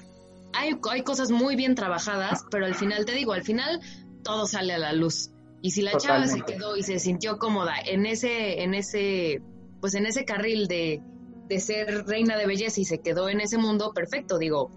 hay, 0.57 0.79
hay 0.91 1.03
cosas 1.03 1.31
muy 1.31 1.55
bien 1.55 1.75
trabajadas, 1.75 2.45
pero 2.51 2.65
al 2.65 2.75
final, 2.75 3.05
te 3.05 3.13
digo, 3.13 3.33
al 3.33 3.43
final 3.43 3.79
todo 4.23 4.47
sale 4.47 4.73
a 4.73 4.77
la 4.77 4.93
luz. 4.93 5.31
Y 5.61 5.71
si 5.71 5.81
la 5.81 5.97
chava 5.97 6.27
se 6.27 6.41
quedó 6.41 6.77
y 6.77 6.83
se 6.83 6.99
sintió 6.99 7.37
cómoda 7.39 7.73
en 7.85 8.05
ese, 8.05 8.63
en 8.63 8.73
ese, 8.73 9.41
pues 9.81 9.95
en 9.95 10.05
ese 10.05 10.23
carril 10.25 10.67
de, 10.67 11.01
de 11.47 11.59
ser 11.59 12.05
reina 12.05 12.37
de 12.37 12.45
belleza 12.45 12.79
y 12.79 12.85
se 12.85 12.99
quedó 12.99 13.29
en 13.29 13.41
ese 13.41 13.57
mundo, 13.57 13.91
perfecto, 13.93 14.37
digo, 14.37 14.69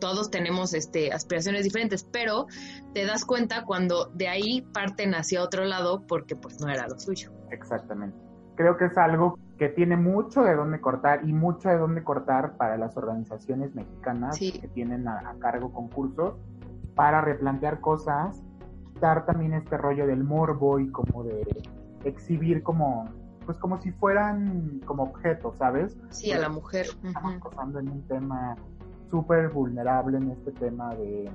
todos 0.00 0.30
tenemos 0.30 0.74
este, 0.74 1.12
aspiraciones 1.12 1.64
diferentes, 1.64 2.04
pero 2.04 2.46
te 2.94 3.04
das 3.04 3.24
cuenta 3.24 3.64
cuando 3.64 4.06
de 4.14 4.28
ahí 4.28 4.62
parten 4.72 5.14
hacia 5.14 5.42
otro 5.42 5.64
lado 5.64 6.06
porque 6.06 6.36
pues 6.36 6.60
no 6.60 6.68
era 6.68 6.88
lo 6.88 6.98
suyo. 6.98 7.32
Exactamente. 7.50 8.23
Creo 8.56 8.76
que 8.76 8.86
es 8.86 8.96
algo 8.96 9.38
que 9.58 9.68
tiene 9.68 9.96
mucho 9.96 10.42
de 10.42 10.54
dónde 10.54 10.80
cortar 10.80 11.26
y 11.26 11.32
mucho 11.32 11.68
de 11.68 11.78
dónde 11.78 12.02
cortar 12.02 12.56
para 12.56 12.76
las 12.76 12.96
organizaciones 12.96 13.74
mexicanas 13.74 14.38
que 14.38 14.68
tienen 14.74 15.06
a, 15.06 15.34
cargo 15.38 15.72
concursos 15.72 16.34
para 16.94 17.20
replantear 17.20 17.80
cosas, 17.80 18.42
dar 19.00 19.26
también 19.26 19.54
este 19.54 19.76
rollo 19.76 20.06
del 20.06 20.24
morbo 20.24 20.78
y 20.78 20.88
como 20.90 21.24
de 21.24 21.44
exhibir 22.04 22.62
como 22.62 23.08
pues 23.46 23.58
como 23.58 23.78
si 23.78 23.92
fueran 23.92 24.80
como 24.86 25.02
objetos, 25.02 25.54
¿sabes? 25.58 25.98
Sí, 26.08 26.32
a 26.32 26.38
la 26.38 26.48
mujer. 26.48 26.86
Estamos 27.02 27.36
pasando 27.42 27.78
en 27.78 27.88
un 27.88 28.02
tema 28.08 28.56
súper 29.10 29.50
vulnerable 29.50 30.16
en 30.16 30.30
este 30.30 30.50
tema 30.52 30.94
de 30.94 31.30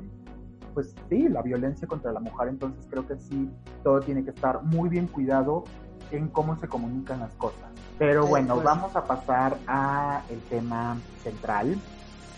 pues 0.74 0.96
sí, 1.10 1.28
la 1.30 1.42
violencia 1.42 1.88
contra 1.88 2.12
la 2.12 2.20
mujer, 2.20 2.48
entonces 2.48 2.86
creo 2.90 3.06
que 3.08 3.18
sí, 3.18 3.50
todo 3.84 4.00
tiene 4.00 4.24
que 4.24 4.30
estar 4.30 4.64
muy 4.64 4.90
bien 4.90 5.08
cuidado 5.08 5.64
en 6.12 6.28
cómo 6.28 6.60
se 6.60 6.68
comunican 6.68 7.20
las 7.20 7.34
cosas. 7.34 7.70
Pero 7.98 8.26
bueno, 8.26 8.62
vamos 8.62 8.96
a 8.96 9.06
pasar 9.06 9.58
a 9.68 10.24
el 10.30 10.40
tema 10.44 10.98
central. 11.24 11.78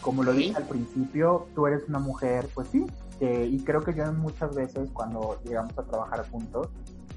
Como 0.01 0.23
lo 0.23 0.33
dije 0.33 0.55
al 0.57 0.67
principio, 0.67 1.47
tú 1.53 1.67
eres 1.67 1.87
una 1.87 1.99
mujer, 1.99 2.47
pues 2.55 2.69
sí, 2.69 2.85
y 3.19 3.63
creo 3.63 3.81
que 3.81 3.93
yo 3.93 4.11
muchas 4.13 4.55
veces 4.55 4.89
cuando 4.91 5.39
llegamos 5.43 5.77
a 5.77 5.83
trabajar 5.83 6.27
juntos, 6.31 6.69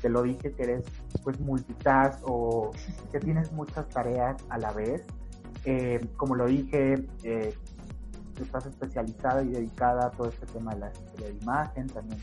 te 0.03 0.11
lo 0.11 0.23
dije 0.23 0.53
que 0.53 0.63
eres 0.63 0.85
pues 1.23 1.41
multitask 1.41 2.19
o 2.25 2.73
que 3.11 3.21
tienes 3.21 3.51
muchas 3.53 3.89
tareas 3.89 4.37
a 4.51 4.59
la 4.59 4.71
vez. 4.73 5.03
Eh, 5.65 6.07
como 6.19 6.35
lo 6.35 6.45
dije, 6.45 7.09
eh, 7.23 7.55
estás 8.39 8.67
especializada 8.67 9.43
y 9.43 9.49
dedicada 9.49 10.09
a 10.09 10.11
todo 10.11 10.29
este 10.29 10.45
tema 10.45 10.75
de 10.75 10.81
la 10.81 10.93
de 11.19 11.31
imagen, 11.41 11.87
también 11.87 12.21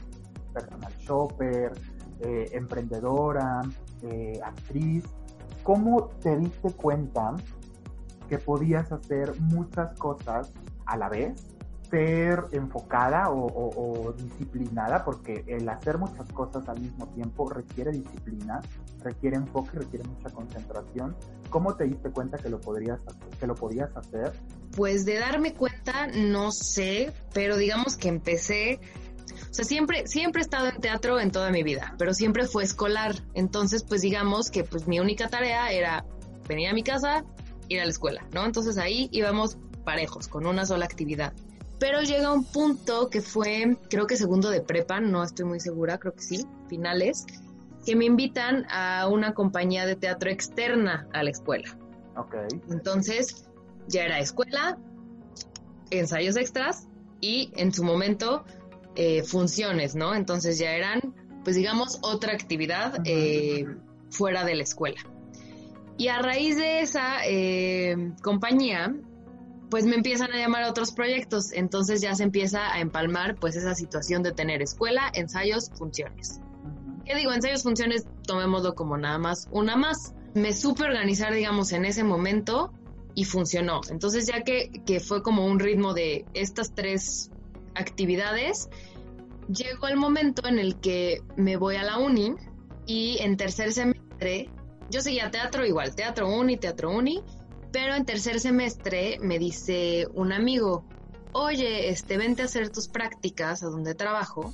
personal 0.54 0.94
shopper, 1.00 1.74
eh, 2.20 2.50
emprendedora, 2.52 3.62
eh, 4.04 4.40
actriz, 4.44 5.06
¿cómo 5.64 6.10
te 6.22 6.38
diste 6.38 6.72
cuenta 6.74 7.36
que 8.30 8.38
podías 8.38 8.92
hacer 8.92 9.40
muchas 9.40 9.98
cosas 10.00 10.52
a 10.86 10.98
la 10.98 11.10
vez? 11.10 11.52
ser 11.92 12.46
enfocada 12.54 13.30
o, 13.30 14.14
disciplinada, 14.18 15.04
porque 15.04 15.44
el 15.46 15.68
hacer 15.68 15.98
muchas 15.98 16.32
cosas 16.32 16.68
al 16.70 16.80
mismo 16.80 17.06
tiempo 17.08 17.50
requiere 17.50 17.92
disciplina, 17.92 18.62
requiere 19.04 19.36
enfoque, 19.36 19.78
requiere 19.78 20.08
mucha 20.08 20.30
concentración. 20.30 21.16
¿Cómo 21.50 21.76
te 21.76 21.84
diste 21.84 22.10
cuenta 22.10 22.38
que 22.38 22.50
lo 22.50 22.62
podrías 22.62 23.00
que 23.40 23.46
lo 23.46 23.56
podías 23.56 23.96
hacer? 23.96 24.32
Pues 24.76 25.04
de 25.04 25.20
darme 25.20 25.54
cuenta 25.54 26.08
no 26.08 26.52
sé, 26.54 27.12
pero 27.34 27.58
digamos 27.58 27.98
que 27.98 28.08
empecé 28.08 28.80
o 29.50 29.54
sea, 29.54 29.66
siempre, 29.66 30.08
siempre 30.08 30.42
he 30.42 30.44
estado 30.44 30.70
en 30.70 30.80
teatro 30.80 31.20
en 31.20 31.32
toda 31.32 31.52
mi 31.52 31.64
vida, 31.64 31.94
pero 31.98 32.14
siempre 32.14 32.46
fue 32.46 32.64
escolar. 32.64 33.16
Entonces, 33.34 33.84
pues 33.84 34.02
digamos 34.02 34.50
que 34.50 34.64
pues 34.64 34.88
mi 34.88 35.00
única 35.00 35.28
tarea 35.28 35.72
era 35.72 36.06
venir 36.48 36.70
a 36.70 36.74
mi 36.74 36.84
casa, 36.84 37.26
ir 37.68 37.82
a 37.82 37.86
la 37.86 37.92
escuela, 37.92 38.26
¿no? 38.34 38.46
Entonces 38.46 38.78
ahí 38.78 39.10
íbamos 39.12 39.58
parejos, 39.84 40.28
con 40.28 40.46
una 40.46 40.66
sola 40.66 40.86
actividad. 40.86 41.34
Pero 41.80 42.02
llega 42.02 42.32
un 42.32 42.46
punto 42.46 43.10
que 43.10 43.22
fue, 43.22 43.78
creo 43.90 44.06
que 44.08 44.16
segundo 44.16 44.50
de 44.50 44.62
prepa, 44.62 45.00
no 45.00 45.24
estoy 45.24 45.46
muy 45.46 45.60
segura, 45.60 45.98
creo 45.98 46.14
que 46.14 46.22
sí, 46.22 46.46
finales, 46.70 47.26
que 47.86 47.96
me 47.96 48.06
invitan 48.06 48.68
a 48.70 49.08
una 49.08 49.34
compañía 49.34 49.86
de 49.86 49.96
teatro 49.96 50.30
externa 50.30 51.08
a 51.12 51.24
la 51.24 51.32
escuela. 51.32 51.76
Ok. 52.16 52.36
Entonces, 52.70 53.50
ya 53.88 54.04
era 54.04 54.20
escuela, 54.20 54.78
ensayos 55.90 56.38
extras 56.38 56.88
y 57.20 57.52
en 57.56 57.74
su 57.74 57.84
momento 57.84 58.46
eh, 58.96 59.24
funciones, 59.24 59.96
¿no? 59.96 60.14
Entonces 60.16 60.60
ya 60.60 60.72
eran, 60.72 61.16
pues 61.44 61.56
digamos, 61.56 62.00
otra 62.02 62.34
actividad 62.34 63.02
eh, 63.06 63.66
fuera 64.10 64.44
de 64.44 64.56
la 64.56 64.64
escuela. 64.64 65.02
Y 65.98 66.08
a 66.08 66.20
raíz 66.20 66.58
de 66.58 66.82
esa 66.82 67.26
eh, 67.26 67.96
compañía, 68.22 68.96
pues 69.70 69.86
me 69.86 69.96
empiezan 69.96 70.32
a 70.34 70.38
llamar 70.38 70.64
a 70.64 70.70
otros 70.70 70.92
proyectos, 70.92 71.54
entonces 71.54 72.02
ya 72.02 72.14
se 72.16 72.24
empieza 72.24 72.74
a 72.74 72.82
empalmar 72.82 73.36
pues 73.36 73.56
esa 73.56 73.74
situación 73.76 74.24
de 74.24 74.34
tener 74.34 74.62
escuela, 74.62 75.10
ensayos, 75.14 75.72
funciones. 75.78 76.42
¿Qué 77.06 77.16
digo? 77.16 77.32
Ensayos, 77.32 77.64
funciones, 77.64 78.06
tomémoslo 78.28 78.76
como 78.76 78.98
nada 78.98 79.18
más 79.18 79.48
una 79.52 79.76
más. 79.78 80.14
Me 80.34 80.54
supe 80.54 80.84
organizar, 80.84 81.34
digamos, 81.34 81.72
en 81.72 81.86
ese 81.86 82.04
momento 82.04 82.74
y 83.16 83.24
funcionó. 83.24 83.82
Entonces 83.90 84.28
ya 84.28 84.44
que, 84.44 84.70
que 84.86 85.00
fue 85.00 85.24
como 85.24 85.46
un 85.46 85.60
ritmo 85.60 85.94
de 85.94 86.26
estas 86.34 86.74
tres 86.74 87.31
actividades, 87.76 88.70
llegó 89.48 89.88
el 89.88 89.98
momento 89.98 90.48
en 90.48 90.60
el 90.60 90.80
que 90.80 91.22
me 91.36 91.58
voy 91.58 91.76
a 91.76 91.84
la 91.84 91.98
uni 91.98 92.36
y 92.86 93.18
en 93.20 93.38
tercer 93.38 93.74
semestre, 93.74 94.50
yo 94.90 95.02
seguía 95.02 95.32
teatro 95.32 95.66
igual, 95.66 95.96
teatro 95.96 96.30
uni, 96.30 96.58
teatro 96.58 96.92
uni, 96.92 97.24
pero 97.72 97.96
en 97.96 98.06
tercer 98.06 98.40
semestre 98.40 99.18
me 99.22 99.40
dice 99.40 100.08
un 100.14 100.34
amigo, 100.34 100.86
oye, 101.32 101.90
este, 101.90 102.18
vente 102.18 102.42
a 102.42 102.46
hacer 102.46 102.70
tus 102.70 102.88
prácticas 102.88 103.64
a 103.64 103.68
donde 103.68 103.96
trabajo. 103.96 104.54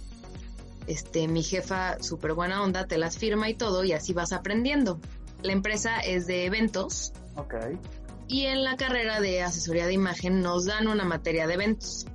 Este, 0.85 1.27
mi 1.27 1.43
jefa, 1.43 2.01
súper 2.01 2.33
buena 2.33 2.63
onda, 2.63 2.85
te 2.85 2.97
las 2.97 3.17
firma 3.17 3.49
y 3.49 3.55
todo, 3.55 3.83
y 3.83 3.93
así 3.93 4.13
vas 4.13 4.31
aprendiendo. 4.31 4.99
La 5.41 5.51
empresa 5.51 5.99
es 5.99 6.27
de 6.27 6.45
eventos. 6.45 7.11
Ok. 7.35 7.55
Y 8.27 8.45
en 8.45 8.63
la 8.63 8.77
carrera 8.77 9.19
de 9.19 9.41
asesoría 9.41 9.85
de 9.85 9.93
imagen 9.93 10.41
nos 10.41 10.65
dan 10.65 10.87
una 10.87 11.05
materia 11.05 11.47
de 11.47 11.55
eventos. 11.55 12.05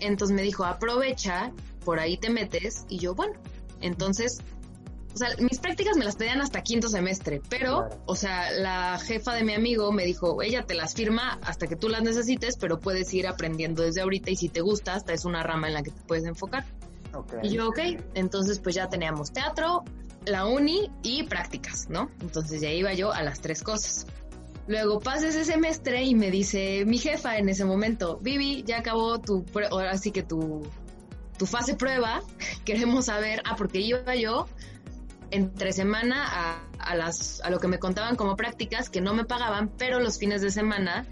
Entonces 0.00 0.34
me 0.34 0.42
dijo, 0.42 0.64
aprovecha, 0.64 1.52
por 1.84 2.00
ahí 2.00 2.16
te 2.16 2.30
metes. 2.30 2.84
Y 2.88 2.98
yo, 2.98 3.14
bueno, 3.14 3.34
entonces, 3.80 4.38
o 5.14 5.16
sea, 5.16 5.28
mis 5.38 5.58
prácticas 5.58 5.96
me 5.96 6.04
las 6.04 6.16
pedían 6.16 6.40
hasta 6.40 6.62
quinto 6.62 6.88
semestre, 6.88 7.40
pero, 7.48 7.88
o 8.06 8.16
sea, 8.16 8.50
la 8.52 8.98
jefa 8.98 9.34
de 9.34 9.44
mi 9.44 9.54
amigo 9.54 9.92
me 9.92 10.04
dijo, 10.04 10.42
ella 10.42 10.64
te 10.66 10.74
las 10.74 10.94
firma 10.94 11.38
hasta 11.42 11.66
que 11.66 11.76
tú 11.76 11.88
las 11.88 12.02
necesites, 12.02 12.56
pero 12.58 12.80
puedes 12.80 13.12
ir 13.14 13.26
aprendiendo 13.26 13.82
desde 13.82 14.00
ahorita 14.00 14.30
y 14.30 14.36
si 14.36 14.48
te 14.48 14.60
gusta, 14.60 14.94
hasta 14.94 15.12
es 15.12 15.24
una 15.24 15.42
rama 15.42 15.68
en 15.68 15.74
la 15.74 15.82
que 15.82 15.90
te 15.90 16.00
puedes 16.02 16.24
enfocar. 16.24 16.64
Y 17.42 17.50
yo, 17.50 17.68
ok, 17.68 17.78
entonces 18.14 18.58
pues 18.58 18.74
ya 18.74 18.88
teníamos 18.88 19.32
teatro, 19.32 19.84
la 20.26 20.46
uni 20.46 20.90
y 21.02 21.24
prácticas, 21.24 21.88
¿no? 21.88 22.10
Entonces 22.20 22.60
ya 22.60 22.70
iba 22.70 22.92
yo 22.94 23.12
a 23.12 23.22
las 23.22 23.40
tres 23.40 23.62
cosas. 23.62 24.06
Luego 24.66 25.00
pasa 25.00 25.28
ese 25.28 25.44
semestre 25.44 26.02
y 26.04 26.14
me 26.14 26.30
dice 26.30 26.84
mi 26.86 26.98
jefa 26.98 27.36
en 27.36 27.48
ese 27.48 27.64
momento, 27.64 28.18
Vivi, 28.22 28.62
ya 28.66 28.78
acabó 28.78 29.20
tu, 29.20 29.44
ahora 29.70 29.98
sí 29.98 30.10
que 30.10 30.22
tu, 30.22 30.62
tu 31.38 31.46
fase 31.46 31.74
prueba, 31.74 32.22
queremos 32.64 33.06
saber, 33.06 33.42
ah, 33.44 33.56
porque 33.56 33.80
iba 33.80 34.14
yo 34.14 34.46
entre 35.30 35.72
semana 35.72 36.24
a, 36.26 36.62
a, 36.78 36.94
las, 36.94 37.40
a 37.42 37.50
lo 37.50 37.58
que 37.58 37.68
me 37.68 37.78
contaban 37.78 38.16
como 38.16 38.36
prácticas 38.36 38.88
que 38.88 39.00
no 39.00 39.14
me 39.14 39.24
pagaban, 39.24 39.68
pero 39.68 40.00
los 40.00 40.18
fines 40.18 40.40
de 40.40 40.50
semana, 40.50 41.06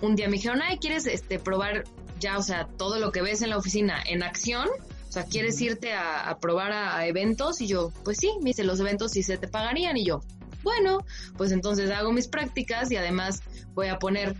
un 0.00 0.14
día 0.14 0.28
me 0.28 0.34
dijeron, 0.34 0.60
ay, 0.62 0.78
¿quieres 0.78 1.06
este, 1.06 1.38
probar 1.38 1.84
ya, 2.20 2.38
o 2.38 2.42
sea, 2.42 2.66
todo 2.66 2.98
lo 2.98 3.12
que 3.12 3.22
ves 3.22 3.42
en 3.42 3.50
la 3.50 3.58
oficina 3.58 4.02
en 4.06 4.22
acción? 4.22 4.68
O 5.08 5.12
sea, 5.12 5.24
¿quieres 5.24 5.60
irte 5.60 5.94
a, 5.94 6.36
probar 6.40 6.72
a, 6.72 7.06
eventos? 7.06 7.60
Y 7.60 7.66
yo, 7.66 7.90
pues 8.04 8.18
sí, 8.18 8.30
me 8.42 8.50
hice 8.50 8.64
los 8.64 8.80
eventos 8.80 9.16
y 9.16 9.22
se 9.22 9.38
te 9.38 9.48
pagarían. 9.48 9.96
Y 9.96 10.04
yo, 10.04 10.20
bueno, 10.66 10.98
pues 11.36 11.52
entonces 11.52 11.92
hago 11.92 12.12
mis 12.12 12.26
prácticas 12.26 12.90
y 12.90 12.96
además 12.96 13.40
voy 13.74 13.86
a 13.86 14.00
poner 14.00 14.34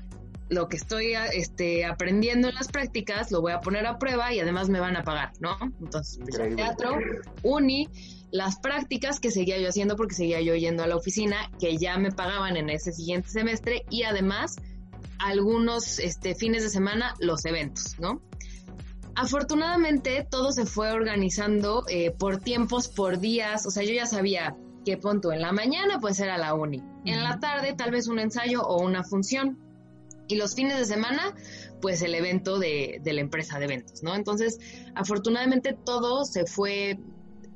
lo 0.49 0.69
que 0.69 0.77
estoy 0.77 1.15
este, 1.35 1.85
aprendiendo 1.85 2.49
en 2.49 2.57
las 2.57 2.67
prácticas, 2.67 3.31
lo 3.31 3.41
voy 3.41 3.53
a 3.53 3.61
poner 3.61 3.87
a 3.87 3.99
prueba 4.01 4.33
y 4.33 4.41
además 4.41 4.69
me 4.69 4.81
van 4.81 4.97
a 4.97 5.05
pagar, 5.05 5.31
¿no? 5.39 5.57
Entonces, 5.81 6.19
pues, 6.19 6.57
teatro, 6.57 6.99
uni, 7.45 7.89
las 8.33 8.59
prácticas 8.59 9.21
que 9.21 9.31
seguía 9.31 9.59
yo 9.59 9.69
haciendo 9.69 9.95
porque 9.95 10.17
seguía 10.17 10.41
yo 10.41 10.57
yendo 10.57 10.83
a 10.83 10.89
la 10.89 10.97
oficina, 10.97 11.37
que 11.61 11.77
ya 11.79 11.97
me 11.97 12.11
pagaban 12.11 12.57
en 12.57 12.71
ese 12.71 12.93
siguiente 12.93 13.29
semestre 13.29 13.85
y 13.89 14.03
además 14.03 14.57
algunos 15.21 16.01
este, 16.01 16.35
fines 16.35 16.65
de 16.65 16.71
semana 16.71 17.15
los 17.21 17.45
eventos, 17.45 18.01
¿no? 18.01 18.21
Afortunadamente 19.15 20.27
todo 20.29 20.51
se 20.51 20.67
fue 20.67 20.91
organizando 20.91 21.85
eh, 21.89 22.11
por 22.11 22.39
tiempos, 22.39 22.89
por 22.89 23.21
días, 23.21 23.65
o 23.65 23.71
sea, 23.71 23.85
yo 23.85 23.93
ya 23.93 24.07
sabía 24.07 24.57
que 24.87 24.97
punto 24.97 25.33
en 25.33 25.43
la 25.43 25.53
mañana 25.53 25.99
pues 26.01 26.21
era 26.21 26.39
la 26.39 26.55
uni, 26.55 26.81
en 27.05 27.23
la 27.23 27.41
tarde 27.41 27.75
tal 27.77 27.91
vez 27.91 28.07
un 28.07 28.21
ensayo 28.21 28.63
o 28.63 28.83
una 28.83 29.03
función. 29.03 29.59
Y 30.29 30.37
los 30.37 30.55
fines 30.55 30.79
de 30.79 30.85
semana 30.85 31.35
pues 31.81 32.03
el 32.03 32.15
evento 32.15 32.59
de, 32.59 33.01
de 33.03 33.13
la 33.13 33.21
empresa 33.21 33.59
de 33.59 33.67
eventos, 33.67 34.03
¿no? 34.03 34.15
Entonces, 34.15 34.59
afortunadamente 34.95 35.77
todo 35.85 36.25
se 36.25 36.47
fue 36.47 36.99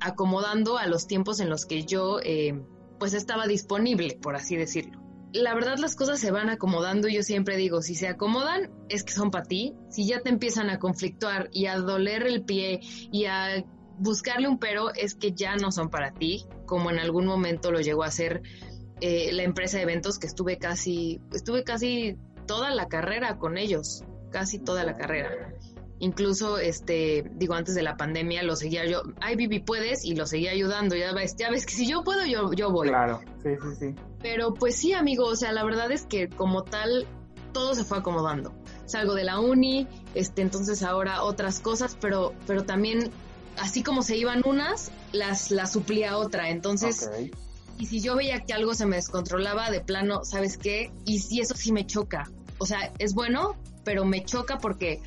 acomodando 0.01 0.77
a 0.77 0.87
los 0.87 1.07
tiempos 1.07 1.41
en 1.41 1.51
los 1.51 1.67
que 1.67 1.85
yo 1.85 2.19
eh, 2.23 2.61
pues 2.99 3.15
estaba 3.15 3.47
disponible, 3.47 4.19
por 4.21 4.35
así 4.35 4.57
decirlo. 4.57 5.01
La 5.33 5.55
verdad 5.55 5.79
las 5.79 5.95
cosas 5.95 6.19
se 6.19 6.33
van 6.33 6.51
acomodando. 6.51 7.09
Y 7.09 7.15
yo 7.15 7.23
siempre 7.23 7.57
digo, 7.57 7.83
si 7.83 7.95
se 7.95 8.09
acomodan 8.09 8.71
es 8.89 9.05
que 9.05 9.13
son 9.13 9.31
para 9.31 9.45
ti, 9.45 9.75
si 9.89 10.07
ya 10.07 10.21
te 10.21 10.31
empiezan 10.31 10.69
a 10.71 10.81
conflictuar 10.81 11.49
y 11.53 11.67
a 11.67 11.77
doler 11.79 12.27
el 12.27 12.43
pie 12.45 12.81
y 13.13 13.27
a 13.27 13.65
buscarle 14.01 14.49
un 14.49 14.59
pero 14.59 14.93
es 14.95 15.15
que 15.15 15.33
ya 15.33 15.57
no 15.57 15.71
son 15.71 15.91
para 15.91 16.13
ti, 16.13 16.47
como 16.67 16.91
en 16.91 16.99
algún 16.99 17.27
momento 17.27 17.71
lo 17.71 17.81
llegó 17.81 18.03
a 18.03 18.07
hacer 18.07 18.43
eh, 19.01 19.31
la 19.33 19.43
empresa 19.43 19.77
de 19.77 19.85
eventos 19.85 20.19
que 20.19 20.27
estuve 20.27 20.59
casi, 20.59 21.21
estuve 21.33 21.65
casi 21.65 22.17
toda 22.47 22.71
la 22.75 22.89
carrera 22.89 23.39
con 23.39 23.59
ellos, 23.59 24.05
casi 24.31 24.59
toda 24.59 24.85
la 24.85 24.97
carrera. 24.97 25.55
Incluso 25.99 26.59
este 26.59 27.31
digo 27.33 27.53
antes 27.55 27.75
de 27.75 27.83
la 27.83 27.99
pandemia 27.99 28.43
lo 28.43 28.57
seguía 28.57 28.87
yo 28.87 29.03
ay 29.21 29.37
Vivi 29.37 29.61
puedes 29.61 30.03
y 30.03 30.15
lo 30.15 30.25
seguía 30.25 30.53
ayudando 30.53 30.97
ya 30.97 31.13
ves 31.13 31.37
ya 31.37 31.51
ves 31.51 31.67
que 31.67 31.75
si 31.75 31.87
yo 31.87 32.03
puedo 32.03 32.25
yo 32.25 32.53
yo 32.55 32.71
voy. 32.71 32.89
Claro 32.89 33.21
sí 33.43 33.51
sí 33.61 33.77
sí. 33.79 33.95
Pero 34.23 34.55
pues 34.55 34.77
sí 34.77 34.95
amigo 34.95 35.27
o 35.27 35.37
sea 35.37 35.53
la 35.53 35.63
verdad 35.63 35.93
es 35.93 36.07
que 36.07 36.31
como 36.31 36.65
tal 36.65 37.07
todo 37.53 37.75
se 37.75 37.85
fue 37.85 37.99
acomodando. 37.99 38.55
Salgo 38.87 39.15
de 39.15 39.25
la 39.25 39.41
uni 39.41 39.87
este 40.15 40.41
entonces 40.41 40.83
ahora 40.83 41.23
otras 41.23 41.61
cosas 41.61 41.99
pero 42.01 42.33
pero 42.47 42.65
también 42.65 43.11
así 43.61 43.83
como 43.83 44.03
se 44.03 44.17
iban 44.17 44.43
unas 44.45 44.91
las 45.13 45.51
las 45.51 45.73
suplía 45.73 46.17
otra. 46.17 46.51
Entonces 46.51 47.11
y 47.79 47.87
si 47.87 48.01
yo 48.01 48.17
veía 48.17 48.41
que 48.41 48.53
algo 48.53 48.75
se 48.75 48.87
me 48.87 48.97
descontrolaba 48.97 49.71
de 49.71 49.81
plano 49.81 50.25
sabes 50.25 50.59
qué 50.59 50.93
y 51.05 51.21
si 51.21 51.41
eso 51.41 51.55
sí 51.57 51.73
me 51.73 51.87
choca. 51.87 52.31
O 52.59 52.67
sea 52.67 52.93
es 52.99 53.15
bueno 53.15 53.57
pero 53.85 54.05
me 54.05 54.25
choca 54.25 54.59
porque 54.59 55.01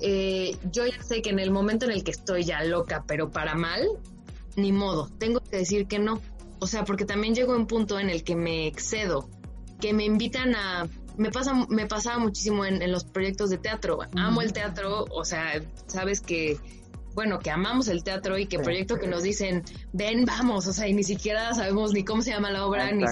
eh, 0.00 0.56
yo 0.72 0.86
ya 0.86 1.02
sé 1.02 1.22
que 1.22 1.30
en 1.30 1.38
el 1.38 1.50
momento 1.50 1.84
en 1.84 1.92
el 1.92 2.04
que 2.04 2.10
estoy 2.10 2.44
ya 2.44 2.62
loca, 2.64 3.04
pero 3.06 3.30
para 3.30 3.54
mal, 3.54 3.86
ni 4.56 4.72
modo, 4.72 5.08
tengo 5.18 5.40
que 5.40 5.58
decir 5.58 5.86
que 5.86 5.98
no. 5.98 6.20
O 6.58 6.66
sea, 6.66 6.84
porque 6.84 7.04
también 7.04 7.34
llego 7.34 7.52
a 7.52 7.56
un 7.56 7.66
punto 7.66 7.98
en 7.98 8.10
el 8.10 8.24
que 8.24 8.36
me 8.36 8.66
excedo, 8.66 9.28
que 9.80 9.92
me 9.92 10.04
invitan 10.04 10.54
a... 10.54 10.88
Me, 11.16 11.30
pasa, 11.30 11.66
me 11.68 11.86
pasaba 11.86 12.18
muchísimo 12.18 12.64
en, 12.64 12.90
los 12.90 13.04
proyectos 13.04 13.50
de 13.50 13.58
teatro. 13.58 13.98
Amo 14.16 14.40
el 14.40 14.52
teatro, 14.52 15.04
o 15.10 15.24
sea, 15.24 15.62
sabes 15.86 16.20
que 16.20 16.58
bueno, 17.14 17.38
que 17.38 17.50
amamos 17.50 17.88
el 17.88 18.02
teatro 18.02 18.38
y 18.38 18.46
que 18.46 18.58
proyecto 18.58 18.96
que 18.96 19.06
nos 19.06 19.22
dicen, 19.22 19.62
ven, 19.92 20.24
vamos, 20.24 20.66
o 20.66 20.72
sea, 20.72 20.88
y 20.88 20.92
ni 20.92 21.04
siquiera 21.04 21.52
sabemos 21.54 21.92
ni 21.92 22.04
cómo 22.04 22.22
se 22.22 22.30
llama 22.30 22.50
la 22.50 22.66
obra, 22.66 22.90
ni 22.92 23.04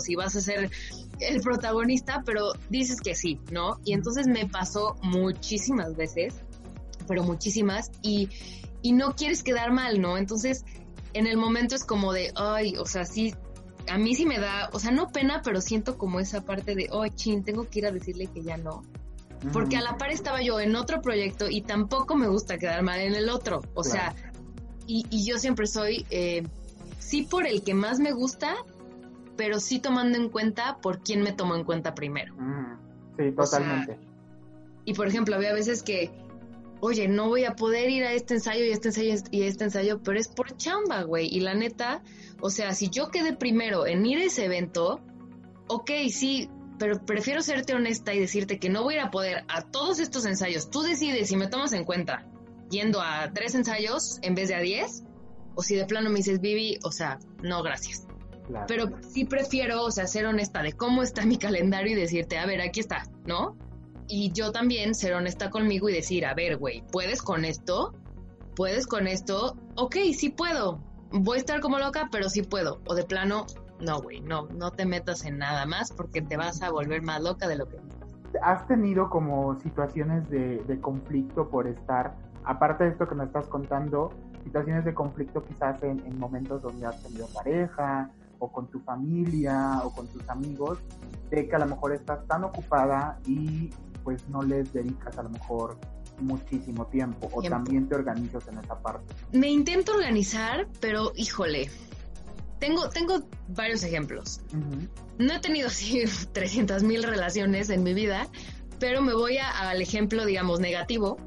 si 0.00 0.14
vas 0.14 0.36
a 0.36 0.40
ser 0.40 0.70
el 1.20 1.40
protagonista, 1.40 2.22
pero 2.24 2.52
dices 2.70 3.00
que 3.00 3.14
sí, 3.14 3.40
¿no? 3.50 3.78
Y 3.84 3.92
entonces 3.92 4.26
me 4.26 4.46
pasó 4.46 4.96
muchísimas 5.02 5.96
veces, 5.96 6.34
pero 7.06 7.22
muchísimas, 7.24 7.90
y, 8.02 8.28
y 8.82 8.92
no 8.92 9.14
quieres 9.14 9.42
quedar 9.42 9.72
mal, 9.72 10.00
¿no? 10.00 10.18
Entonces, 10.18 10.64
en 11.12 11.26
el 11.26 11.36
momento 11.36 11.74
es 11.74 11.84
como 11.84 12.12
de, 12.12 12.32
ay, 12.36 12.76
o 12.76 12.86
sea, 12.86 13.04
sí, 13.04 13.34
a 13.88 13.98
mí 13.98 14.14
sí 14.14 14.26
me 14.26 14.38
da, 14.38 14.68
o 14.72 14.78
sea, 14.78 14.90
no 14.90 15.08
pena, 15.08 15.42
pero 15.44 15.60
siento 15.60 15.96
como 15.96 16.20
esa 16.20 16.42
parte 16.42 16.74
de, 16.74 16.88
ay, 16.92 17.10
chin, 17.10 17.44
tengo 17.44 17.68
que 17.68 17.80
ir 17.80 17.86
a 17.86 17.90
decirle 17.90 18.26
que 18.26 18.42
ya 18.42 18.56
no. 18.56 18.82
Porque 19.52 19.76
a 19.76 19.82
la 19.82 19.96
par 19.96 20.10
estaba 20.10 20.42
yo 20.42 20.60
en 20.60 20.74
otro 20.76 21.00
proyecto 21.00 21.48
y 21.48 21.62
tampoco 21.62 22.16
me 22.16 22.26
gusta 22.26 22.58
quedar 22.58 22.82
mal 22.82 23.00
en 23.00 23.14
el 23.14 23.28
otro. 23.28 23.62
O 23.74 23.84
sea, 23.84 24.14
y, 24.86 25.06
y, 25.10 25.26
yo 25.26 25.38
siempre 25.38 25.66
soy, 25.66 26.06
eh, 26.10 26.46
sí 26.98 27.22
por 27.22 27.46
el 27.46 27.62
que 27.62 27.74
más 27.74 27.98
me 27.98 28.12
gusta, 28.12 28.56
pero 29.36 29.60
sí 29.60 29.78
tomando 29.78 30.18
en 30.18 30.28
cuenta 30.28 30.78
por 30.80 31.00
quién 31.00 31.22
me 31.22 31.32
tomo 31.32 31.54
en 31.54 31.64
cuenta 31.64 31.94
primero. 31.94 32.34
Sí, 33.16 33.32
totalmente. 33.32 33.98
y 34.84 34.94
por 34.94 35.08
ejemplo, 35.08 35.36
había 35.36 35.52
veces 35.52 35.82
que, 35.82 36.10
oye, 36.80 37.08
no 37.08 37.28
voy 37.28 37.44
a 37.44 37.54
poder 37.54 37.90
ir 37.90 38.04
a 38.04 38.12
este 38.12 38.34
ensayo 38.34 38.64
y 38.64 38.70
este 38.70 38.88
ensayo 38.88 39.14
y 39.30 39.42
este 39.42 39.64
ensayo, 39.64 40.00
pero 40.02 40.18
es 40.18 40.28
por 40.28 40.56
chamba, 40.56 41.02
güey. 41.02 41.26
Y 41.26 41.40
la 41.40 41.54
neta, 41.54 42.02
o 42.40 42.50
sea, 42.50 42.74
si 42.74 42.90
yo 42.90 43.08
quedé 43.10 43.32
primero 43.32 43.86
en 43.86 44.04
ir 44.04 44.18
a 44.18 44.24
ese 44.24 44.44
evento, 44.44 45.00
ok, 45.68 45.90
sí, 46.10 46.50
pero 46.78 47.04
prefiero 47.04 47.42
serte 47.42 47.74
honesta 47.74 48.14
y 48.14 48.20
decirte 48.20 48.58
que 48.58 48.68
no 48.68 48.82
voy 48.82 48.98
a 48.98 49.10
poder 49.10 49.44
a 49.48 49.62
todos 49.62 49.98
estos 49.98 50.26
ensayos. 50.26 50.70
Tú 50.70 50.82
decides 50.82 51.28
si 51.28 51.36
me 51.36 51.48
tomas 51.48 51.72
en 51.72 51.84
cuenta 51.84 52.26
yendo 52.70 53.00
a 53.00 53.32
tres 53.32 53.54
ensayos 53.54 54.18
en 54.22 54.34
vez 54.34 54.48
de 54.48 54.54
a 54.56 54.60
diez, 54.60 55.04
o 55.54 55.62
si 55.62 55.74
de 55.74 55.86
plano 55.86 56.10
me 56.10 56.18
dices, 56.18 56.40
Vivi, 56.40 56.78
o 56.82 56.92
sea, 56.92 57.18
no, 57.42 57.62
gracias. 57.62 58.06
Pero 58.68 58.90
sí 59.08 59.24
prefiero, 59.24 59.82
o 59.84 59.90
sea, 59.90 60.06
ser 60.06 60.26
honesta 60.26 60.62
de 60.62 60.72
cómo 60.72 61.02
está 61.02 61.24
mi 61.24 61.36
calendario 61.36 61.92
y 61.92 62.00
decirte, 62.00 62.38
a 62.38 62.46
ver, 62.46 62.60
aquí 62.60 62.80
está, 62.80 63.04
¿no? 63.24 63.56
Y 64.08 64.30
yo 64.32 64.52
también 64.52 64.94
ser 64.94 65.14
honesta 65.14 65.50
conmigo 65.50 65.88
y 65.88 65.94
decir, 65.94 66.26
a 66.26 66.34
ver, 66.34 66.58
güey, 66.58 66.84
¿puedes 66.92 67.22
con 67.22 67.44
esto? 67.44 67.94
¿Puedes 68.54 68.86
con 68.86 69.08
esto? 69.08 69.56
Ok, 69.74 69.96
sí 70.16 70.28
puedo. 70.28 70.80
Voy 71.10 71.38
a 71.38 71.40
estar 71.40 71.60
como 71.60 71.78
loca, 71.78 72.08
pero 72.12 72.30
sí 72.30 72.42
puedo. 72.42 72.80
O 72.86 72.94
de 72.94 73.04
plano, 73.04 73.46
no, 73.80 74.00
güey, 74.00 74.20
no, 74.20 74.48
no 74.54 74.70
te 74.70 74.86
metas 74.86 75.24
en 75.24 75.38
nada 75.38 75.66
más 75.66 75.92
porque 75.92 76.22
te 76.22 76.36
vas 76.36 76.62
a 76.62 76.70
volver 76.70 77.02
más 77.02 77.22
loca 77.22 77.46
de 77.48 77.56
lo 77.56 77.68
que 77.68 77.78
¿Has 78.42 78.66
tenido 78.66 79.08
como 79.08 79.58
situaciones 79.60 80.28
de, 80.28 80.58
de 80.64 80.80
conflicto 80.80 81.48
por 81.48 81.66
estar, 81.66 82.16
aparte 82.44 82.84
de 82.84 82.90
esto 82.90 83.08
que 83.08 83.14
me 83.14 83.24
estás 83.24 83.46
contando, 83.46 84.10
situaciones 84.44 84.84
de 84.84 84.94
conflicto 84.94 85.42
quizás 85.42 85.82
en, 85.82 86.00
en 86.04 86.18
momentos 86.18 86.62
donde 86.62 86.86
has 86.86 87.02
tenido 87.02 87.26
pareja, 87.28 88.10
o 88.38 88.50
con 88.50 88.66
tu 88.68 88.80
familia 88.80 89.80
o 89.84 89.90
con 89.92 90.06
tus 90.08 90.28
amigos, 90.28 90.78
de 91.30 91.48
que 91.48 91.56
a 91.56 91.58
lo 91.58 91.66
mejor 91.66 91.92
estás 91.92 92.26
tan 92.26 92.44
ocupada 92.44 93.18
y 93.26 93.70
pues 94.04 94.28
no 94.28 94.42
les 94.42 94.72
dedicas 94.72 95.18
a 95.18 95.22
lo 95.22 95.30
mejor 95.30 95.78
muchísimo 96.20 96.86
tiempo 96.86 97.28
o 97.32 97.42
también 97.42 97.88
te 97.88 97.94
organizas 97.94 98.46
en 98.48 98.58
esa 98.58 98.78
parte. 98.78 99.14
Me 99.32 99.48
intento 99.48 99.92
organizar, 99.92 100.66
pero 100.80 101.12
híjole, 101.14 101.68
tengo, 102.58 102.88
tengo 102.88 103.28
varios 103.48 103.82
ejemplos. 103.82 104.40
No 105.18 105.34
he 105.34 105.40
tenido 105.40 105.68
así 105.68 106.04
300 106.32 106.82
mil 106.82 107.02
relaciones 107.02 107.70
en 107.70 107.82
mi 107.82 107.94
vida, 107.94 108.28
pero 108.78 109.02
me 109.02 109.14
voy 109.14 109.38
al 109.38 109.80
ejemplo, 109.80 110.24
digamos, 110.26 110.60
negativo, 110.60 111.18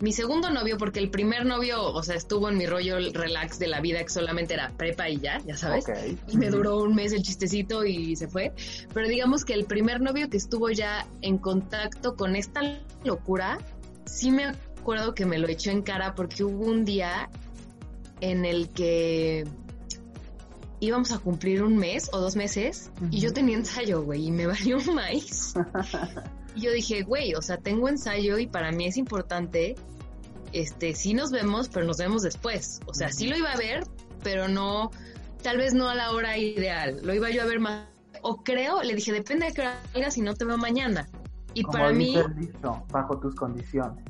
mi 0.00 0.12
segundo 0.12 0.50
novio, 0.50 0.78
porque 0.78 0.98
el 0.98 1.10
primer 1.10 1.44
novio, 1.44 1.82
o 1.84 2.02
sea, 2.02 2.16
estuvo 2.16 2.48
en 2.48 2.56
mi 2.56 2.66
rollo 2.66 2.96
relax 3.12 3.58
de 3.58 3.68
la 3.68 3.80
vida 3.80 4.02
que 4.02 4.08
solamente 4.08 4.54
era 4.54 4.70
prepa 4.70 5.10
y 5.10 5.18
ya, 5.18 5.38
ya 5.44 5.56
sabes. 5.58 5.84
Y 6.26 6.38
me 6.38 6.48
duró 6.48 6.78
un 6.78 6.94
mes 6.94 7.12
el 7.12 7.22
chistecito 7.22 7.84
y 7.84 8.16
se 8.16 8.26
fue. 8.26 8.52
Pero 8.94 9.08
digamos 9.08 9.44
que 9.44 9.52
el 9.52 9.66
primer 9.66 10.00
novio 10.00 10.30
que 10.30 10.38
estuvo 10.38 10.70
ya 10.70 11.06
en 11.20 11.36
contacto 11.36 12.16
con 12.16 12.34
esta 12.34 12.62
locura, 13.04 13.58
sí 14.06 14.30
me 14.30 14.46
acuerdo 14.78 15.14
que 15.14 15.26
me 15.26 15.38
lo 15.38 15.48
echó 15.48 15.70
en 15.70 15.82
cara 15.82 16.14
porque 16.14 16.44
hubo 16.44 16.64
un 16.64 16.86
día 16.86 17.28
en 18.22 18.46
el 18.46 18.70
que 18.70 19.46
íbamos 20.80 21.12
a 21.12 21.18
cumplir 21.18 21.62
un 21.62 21.76
mes 21.76 22.08
o 22.12 22.18
dos 22.18 22.36
meses 22.36 22.90
y 23.10 23.20
yo 23.20 23.32
tenía 23.32 23.56
ensayo, 23.56 24.02
güey, 24.02 24.26
y 24.26 24.30
me 24.30 24.46
valió 24.48 24.78
un 24.78 24.94
maíz. 24.94 25.54
y 26.54 26.62
yo 26.62 26.72
dije, 26.72 27.02
güey, 27.02 27.34
o 27.34 27.42
sea, 27.42 27.58
tengo 27.58 27.88
ensayo 27.88 28.38
y 28.38 28.46
para 28.46 28.72
mí 28.72 28.86
es 28.86 28.96
importante 28.96 29.76
este, 30.52 30.94
sí 30.94 31.14
nos 31.14 31.30
vemos, 31.30 31.68
pero 31.68 31.86
nos 31.86 31.98
vemos 31.98 32.22
después. 32.22 32.80
O 32.86 32.94
sea, 32.94 33.10
sí 33.10 33.28
lo 33.28 33.36
iba 33.36 33.52
a 33.52 33.56
ver, 33.56 33.84
pero 34.22 34.48
no, 34.48 34.90
tal 35.42 35.58
vez 35.58 35.74
no 35.74 35.88
a 35.88 35.94
la 35.94 36.12
hora 36.12 36.36
ideal. 36.38 37.00
Lo 37.02 37.14
iba 37.14 37.30
yo 37.30 37.42
a 37.42 37.46
ver 37.46 37.60
más. 37.60 37.86
O 38.22 38.42
creo, 38.42 38.82
le 38.82 38.94
dije, 38.94 39.12
depende 39.12 39.46
de 39.46 39.52
qué 39.52 39.62
hora 39.62 39.80
salgas 39.92 40.14
si 40.14 40.20
no 40.20 40.34
te 40.34 40.44
veo 40.44 40.58
mañana. 40.58 41.08
Y 41.54 41.64
para 41.64 41.92
mí. 41.92 42.16
bajo 42.90 43.18
tus 43.18 43.34
condiciones. 43.34 44.04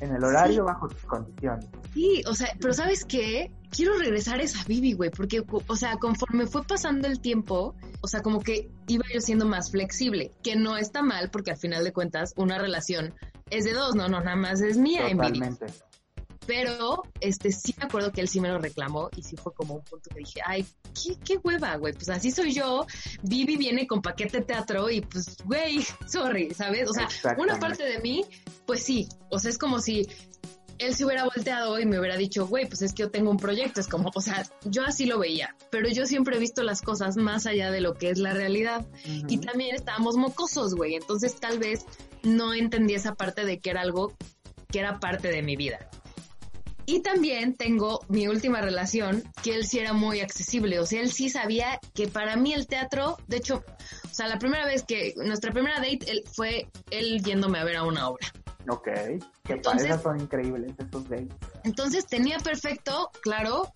En 0.00 0.14
el 0.14 0.24
horario, 0.24 0.64
bajo 0.64 0.88
tus 0.88 1.02
condiciones. 1.04 1.66
Sí, 1.92 2.22
o 2.26 2.34
sea, 2.34 2.48
pero 2.60 2.74
¿sabes 2.74 3.04
qué? 3.04 3.52
Quiero 3.74 3.98
regresar 3.98 4.38
a 4.38 4.42
esa 4.42 4.62
Bibi, 4.64 4.92
güey, 4.92 5.10
porque, 5.10 5.42
o 5.66 5.76
sea, 5.76 5.96
conforme 5.96 6.46
fue 6.46 6.64
pasando 6.64 7.08
el 7.08 7.20
tiempo, 7.20 7.74
o 8.00 8.06
sea, 8.06 8.20
como 8.20 8.40
que 8.40 8.70
iba 8.86 9.04
yo 9.12 9.20
siendo 9.20 9.46
más 9.46 9.70
flexible, 9.70 10.30
que 10.42 10.54
no 10.54 10.76
está 10.76 11.02
mal, 11.02 11.30
porque 11.30 11.50
al 11.50 11.56
final 11.56 11.82
de 11.82 11.92
cuentas, 11.92 12.34
una 12.36 12.58
relación 12.58 13.14
es 13.50 13.64
de 13.64 13.72
dos, 13.72 13.94
no, 13.94 14.08
no, 14.08 14.20
nada 14.20 14.36
más 14.36 14.60
es 14.60 14.76
mía. 14.76 15.08
Totalmente. 15.10 15.66
Pero, 16.46 17.02
este, 17.20 17.50
sí 17.50 17.74
me 17.78 17.84
acuerdo 17.84 18.12
que 18.12 18.20
él 18.20 18.28
sí 18.28 18.40
me 18.40 18.48
lo 18.48 18.58
reclamó 18.58 19.08
y 19.16 19.22
sí 19.22 19.36
fue 19.36 19.52
como 19.54 19.74
un 19.74 19.82
punto 19.82 20.10
que 20.10 20.18
dije, 20.18 20.40
ay, 20.44 20.64
qué, 20.94 21.16
qué 21.24 21.38
hueva, 21.42 21.76
güey, 21.76 21.94
pues 21.94 22.08
así 22.10 22.30
soy 22.30 22.52
yo, 22.52 22.86
Vivi 23.22 23.56
viene 23.56 23.86
con 23.86 24.02
paquete 24.02 24.42
teatro 24.42 24.90
y 24.90 25.00
pues, 25.00 25.36
güey, 25.44 25.84
sorry, 26.06 26.52
¿sabes? 26.54 26.88
O 26.88 26.92
sea, 26.92 27.08
una 27.38 27.58
parte 27.58 27.84
de 27.84 27.98
mí, 28.00 28.24
pues 28.66 28.82
sí, 28.82 29.08
o 29.30 29.38
sea, 29.38 29.50
es 29.50 29.58
como 29.58 29.80
si 29.80 30.06
él 30.78 30.94
se 30.94 31.04
hubiera 31.04 31.24
volteado 31.24 31.78
y 31.78 31.86
me 31.86 31.98
hubiera 31.98 32.16
dicho, 32.16 32.46
güey, 32.46 32.66
pues 32.66 32.82
es 32.82 32.92
que 32.92 33.02
yo 33.02 33.10
tengo 33.10 33.30
un 33.30 33.36
proyecto, 33.36 33.80
es 33.80 33.88
como, 33.88 34.10
o 34.14 34.20
sea, 34.20 34.44
yo 34.64 34.84
así 34.84 35.06
lo 35.06 35.18
veía, 35.18 35.54
pero 35.70 35.88
yo 35.88 36.06
siempre 36.06 36.36
he 36.36 36.40
visto 36.40 36.62
las 36.62 36.82
cosas 36.82 37.16
más 37.16 37.46
allá 37.46 37.70
de 37.70 37.80
lo 37.80 37.94
que 37.94 38.10
es 38.10 38.18
la 38.18 38.32
realidad. 38.32 38.86
Y 39.04 39.38
también 39.38 39.74
estábamos 39.74 40.16
mocosos, 40.16 40.74
güey, 40.74 40.94
entonces 40.94 41.36
tal 41.36 41.58
vez 41.58 41.84
no 42.22 42.54
entendí 42.54 42.94
esa 42.94 43.14
parte 43.14 43.44
de 43.44 43.58
que 43.58 43.70
era 43.70 43.82
algo 43.82 44.14
que 44.70 44.80
era 44.80 44.98
parte 44.98 45.28
de 45.28 45.42
mi 45.42 45.56
vida. 45.56 45.88
Y 46.86 47.00
también 47.00 47.54
tengo 47.54 48.00
mi 48.08 48.28
última 48.28 48.60
relación, 48.60 49.22
que 49.42 49.54
él 49.54 49.64
sí 49.64 49.78
era 49.78 49.94
muy 49.94 50.20
accesible, 50.20 50.78
o 50.80 50.86
sea, 50.86 51.00
él 51.00 51.10
sí 51.10 51.30
sabía 51.30 51.80
que 51.94 52.08
para 52.08 52.36
mí 52.36 52.52
el 52.52 52.66
teatro, 52.66 53.16
de 53.26 53.38
hecho, 53.38 53.64
o 54.04 54.14
sea, 54.14 54.28
la 54.28 54.38
primera 54.38 54.66
vez 54.66 54.82
que, 54.82 55.14
nuestra 55.16 55.50
primera 55.52 55.76
date 55.76 56.00
él, 56.08 56.24
fue 56.34 56.68
él 56.90 57.22
yéndome 57.22 57.58
a 57.58 57.64
ver 57.64 57.76
a 57.76 57.84
una 57.84 58.08
obra. 58.08 58.26
Ok, 58.68 58.88
que 59.44 59.52
entonces, 59.52 60.00
son 60.02 60.20
increíbles 60.20 60.72
esos 60.78 61.08
dates. 61.08 61.36
Entonces 61.64 62.06
tenía 62.06 62.38
perfecto, 62.38 63.10
claro, 63.20 63.72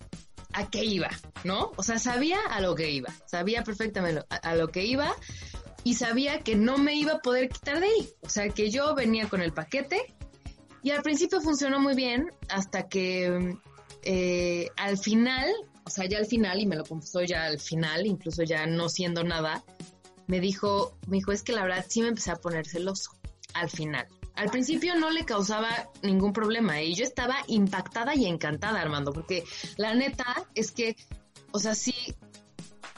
a 0.53 0.69
qué 0.69 0.83
iba, 0.83 1.09
¿no? 1.43 1.71
O 1.75 1.83
sea, 1.83 1.99
sabía 1.99 2.39
a 2.49 2.59
lo 2.61 2.75
que 2.75 2.89
iba, 2.89 3.13
sabía 3.25 3.63
perfectamente 3.63 4.23
a 4.29 4.55
lo 4.55 4.69
que 4.69 4.85
iba 4.85 5.15
y 5.83 5.95
sabía 5.95 6.39
que 6.39 6.55
no 6.55 6.77
me 6.77 6.95
iba 6.95 7.13
a 7.13 7.19
poder 7.19 7.49
quitar 7.49 7.79
de 7.79 7.87
ahí. 7.87 8.09
O 8.21 8.29
sea, 8.29 8.49
que 8.49 8.69
yo 8.69 8.95
venía 8.95 9.29
con 9.29 9.41
el 9.41 9.53
paquete 9.53 10.13
y 10.81 10.91
al 10.91 11.01
principio 11.03 11.41
funcionó 11.41 11.79
muy 11.79 11.95
bien 11.95 12.31
hasta 12.49 12.87
que 12.87 13.57
eh, 14.03 14.69
al 14.77 14.97
final, 14.97 15.49
o 15.83 15.89
sea, 15.89 16.05
ya 16.05 16.17
al 16.17 16.25
final, 16.25 16.59
y 16.59 16.65
me 16.65 16.75
lo 16.75 16.83
confesó 16.83 17.21
ya 17.21 17.45
al 17.45 17.59
final, 17.59 18.05
incluso 18.05 18.43
ya 18.43 18.65
no 18.65 18.89
siendo 18.89 19.23
nada, 19.23 19.63
me 20.27 20.39
dijo, 20.39 20.97
me 21.07 21.17
dijo, 21.17 21.31
es 21.31 21.43
que 21.43 21.53
la 21.53 21.63
verdad 21.63 21.85
sí 21.87 22.01
me 22.01 22.09
empecé 22.09 22.31
a 22.31 22.35
poner 22.35 22.67
celoso 22.67 23.11
al 23.53 23.69
final. 23.69 24.07
Al 24.39 24.49
principio 24.49 24.95
no 24.95 25.09
le 25.09 25.25
causaba 25.25 25.67
ningún 26.01 26.31
problema 26.31 26.81
y 26.81 26.95
yo 26.95 27.03
estaba 27.03 27.35
impactada 27.47 28.15
y 28.15 28.25
encantada, 28.25 28.79
Armando, 28.79 29.11
porque 29.11 29.43
la 29.75 29.93
neta 29.95 30.47
es 30.55 30.71
que, 30.71 30.95
o 31.51 31.59
sea, 31.59 31.75
sí, 31.75 31.93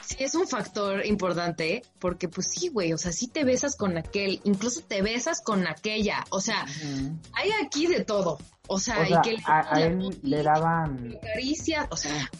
sí 0.02 0.16
es 0.20 0.36
un 0.36 0.46
factor 0.46 1.04
importante, 1.04 1.82
porque 1.98 2.28
pues 2.28 2.46
sí, 2.48 2.68
güey, 2.68 2.92
o 2.92 2.98
sea, 2.98 3.10
sí 3.10 3.26
te 3.26 3.42
besas 3.42 3.76
con 3.76 3.98
aquel, 3.98 4.40
incluso 4.44 4.82
te 4.82 5.02
besas 5.02 5.40
con 5.40 5.66
aquella, 5.66 6.22
o 6.30 6.40
sea, 6.40 6.64
hay 7.32 7.50
aquí 7.66 7.88
de 7.88 8.04
todo, 8.04 8.38
o 8.68 8.78
sea, 8.78 9.02
y 9.08 9.20
que 9.22 9.36
a, 9.44 9.80
él 9.80 10.16
le 10.22 10.44
daban 10.44 11.18
caricias, 11.20 11.88
o 11.90 11.96
sea, 11.96 12.30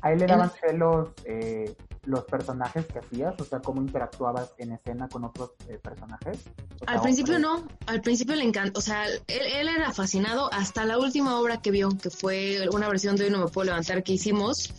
a 0.00 0.12
él 0.12 0.20
le 0.20 0.26
daban 0.26 0.52
celos 0.60 1.08
eh, 1.24 1.74
los 2.06 2.24
personajes 2.24 2.86
que 2.86 2.98
hacías, 2.98 3.34
o 3.40 3.44
sea, 3.44 3.60
cómo 3.60 3.80
interactuabas 3.80 4.52
en 4.58 4.72
escena 4.72 5.08
con 5.08 5.24
otros 5.24 5.52
eh, 5.68 5.78
personajes. 5.82 6.38
al 6.86 7.00
principio 7.00 7.38
no, 7.38 7.66
al 7.86 8.00
principio 8.00 8.36
le 8.36 8.44
encantó, 8.44 8.78
o 8.78 8.82
sea, 8.82 9.06
él, 9.06 9.22
él, 9.28 9.68
era 9.68 9.92
fascinado 9.92 10.52
hasta 10.52 10.84
la 10.84 10.98
última 10.98 11.38
obra 11.40 11.60
que 11.60 11.70
vio, 11.70 11.90
que 11.90 12.10
fue 12.10 12.68
una 12.72 12.88
versión 12.88 13.16
de 13.16 13.24
Hoy 13.24 13.30
no 13.30 13.38
me 13.38 13.48
puedo 13.48 13.66
levantar 13.66 14.02
que 14.02 14.12
hicimos 14.12 14.72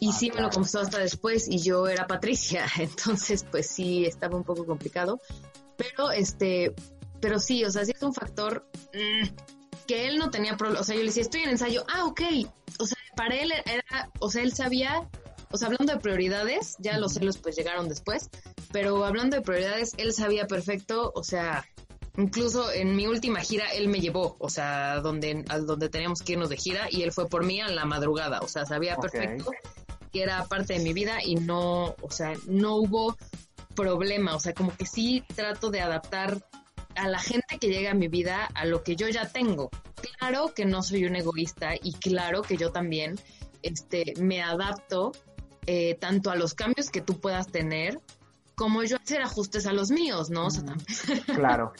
y 0.00 0.12
sí 0.12 0.30
me 0.34 0.40
lo 0.40 0.50
confesó 0.50 0.80
hasta 0.80 0.98
después 0.98 1.48
y 1.48 1.58
yo 1.58 1.86
era 1.86 2.06
Patricia, 2.06 2.66
entonces 2.78 3.44
pues 3.50 3.68
sí 3.68 4.04
estaba 4.04 4.36
un 4.36 4.44
poco 4.44 4.66
complicado. 4.66 5.20
Pero 5.76 6.10
este, 6.12 6.74
pero 7.20 7.38
sí, 7.40 7.64
o 7.64 7.70
sea, 7.70 7.84
sí 7.84 7.92
es 7.94 8.02
un 8.02 8.14
factor 8.14 8.66
mm, 8.92 9.28
que 9.86 10.08
él 10.08 10.18
no 10.18 10.30
tenía 10.30 10.56
problema. 10.56 10.80
O 10.80 10.84
sea, 10.84 10.94
yo 10.94 11.00
le 11.00 11.08
decía, 11.08 11.22
estoy 11.22 11.42
en 11.42 11.50
ensayo, 11.50 11.84
ah, 11.88 12.04
ok. 12.04 12.20
O 12.78 12.86
sea, 12.86 12.98
para 13.16 13.36
él 13.36 13.52
era, 13.64 14.10
o 14.20 14.30
sea, 14.30 14.42
él 14.42 14.52
sabía, 14.52 15.08
o 15.54 15.56
sea, 15.56 15.68
hablando 15.68 15.92
de 15.92 16.00
prioridades, 16.00 16.74
ya 16.80 16.98
los 16.98 17.12
celos 17.12 17.38
pues 17.38 17.54
llegaron 17.54 17.88
después, 17.88 18.28
pero 18.72 19.04
hablando 19.04 19.36
de 19.36 19.42
prioridades, 19.42 19.92
él 19.98 20.12
sabía 20.12 20.48
perfecto, 20.48 21.12
o 21.14 21.22
sea, 21.22 21.64
Incluso 22.16 22.70
en 22.70 22.94
mi 22.94 23.08
última 23.08 23.40
gira 23.40 23.72
él 23.72 23.88
me 23.88 23.98
llevó, 23.98 24.36
o 24.38 24.48
sea, 24.48 25.00
donde, 25.00 25.44
a 25.48 25.58
donde 25.58 25.88
teníamos 25.88 26.22
que 26.22 26.34
irnos 26.34 26.48
de 26.48 26.56
gira 26.56 26.86
y 26.88 27.02
él 27.02 27.10
fue 27.10 27.28
por 27.28 27.44
mí 27.44 27.60
a 27.60 27.66
la 27.66 27.86
madrugada, 27.86 28.38
o 28.40 28.46
sea, 28.46 28.64
sabía 28.64 28.96
perfecto 28.96 29.50
que 30.12 30.22
era 30.22 30.44
parte 30.44 30.74
de 30.74 30.78
mi 30.78 30.92
vida 30.92 31.18
y 31.24 31.34
no, 31.34 31.96
o 32.00 32.10
sea, 32.10 32.34
no 32.46 32.76
hubo 32.76 33.16
problema, 33.74 34.36
o 34.36 34.40
sea, 34.40 34.54
como 34.54 34.76
que 34.76 34.86
sí 34.86 35.24
trato 35.34 35.70
de 35.70 35.80
adaptar 35.80 36.40
a 36.94 37.08
la 37.08 37.18
gente 37.18 37.58
que 37.60 37.66
llega 37.66 37.90
a 37.90 37.94
mi 37.94 38.06
vida 38.06 38.48
a 38.54 38.64
lo 38.64 38.84
que 38.84 38.94
yo 38.94 39.08
ya 39.08 39.28
tengo. 39.28 39.70
Claro 40.18 40.54
que 40.54 40.66
no 40.66 40.84
soy 40.84 41.04
un 41.06 41.16
egoísta 41.16 41.74
y 41.82 41.94
claro 41.94 42.42
que 42.42 42.56
yo 42.56 42.70
también 42.70 43.18
este, 43.62 44.14
me 44.20 44.40
adapto 44.40 45.10
eh, 45.66 45.96
tanto 46.00 46.30
a 46.30 46.36
los 46.36 46.54
cambios 46.54 46.90
que 46.90 47.00
tú 47.00 47.20
puedas 47.20 47.46
tener 47.48 48.00
como 48.54 48.82
yo 48.84 48.96
hacer 48.96 49.22
ajustes 49.22 49.66
a 49.66 49.72
los 49.72 49.90
míos, 49.90 50.30
¿no? 50.30 50.48
claro. 51.34 51.72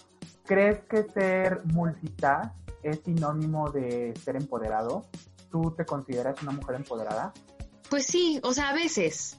¿Crees 0.45 0.81
que 0.91 1.05
ser 1.05 1.63
multitask 1.65 2.53
es 2.83 3.01
sinónimo 3.05 3.71
de 3.71 4.13
ser 4.23 4.37
empoderado? 4.37 5.07
¿Tú 5.51 5.73
te 5.77 5.87
consideras 5.87 6.43
una 6.43 6.53
mujer 6.53 6.77
empoderada? 6.77 7.33
Pues 7.89 8.07
sí, 8.07 8.41
o 8.43 8.53
sea, 8.53 8.71
a 8.71 8.75
veces. 8.75 9.39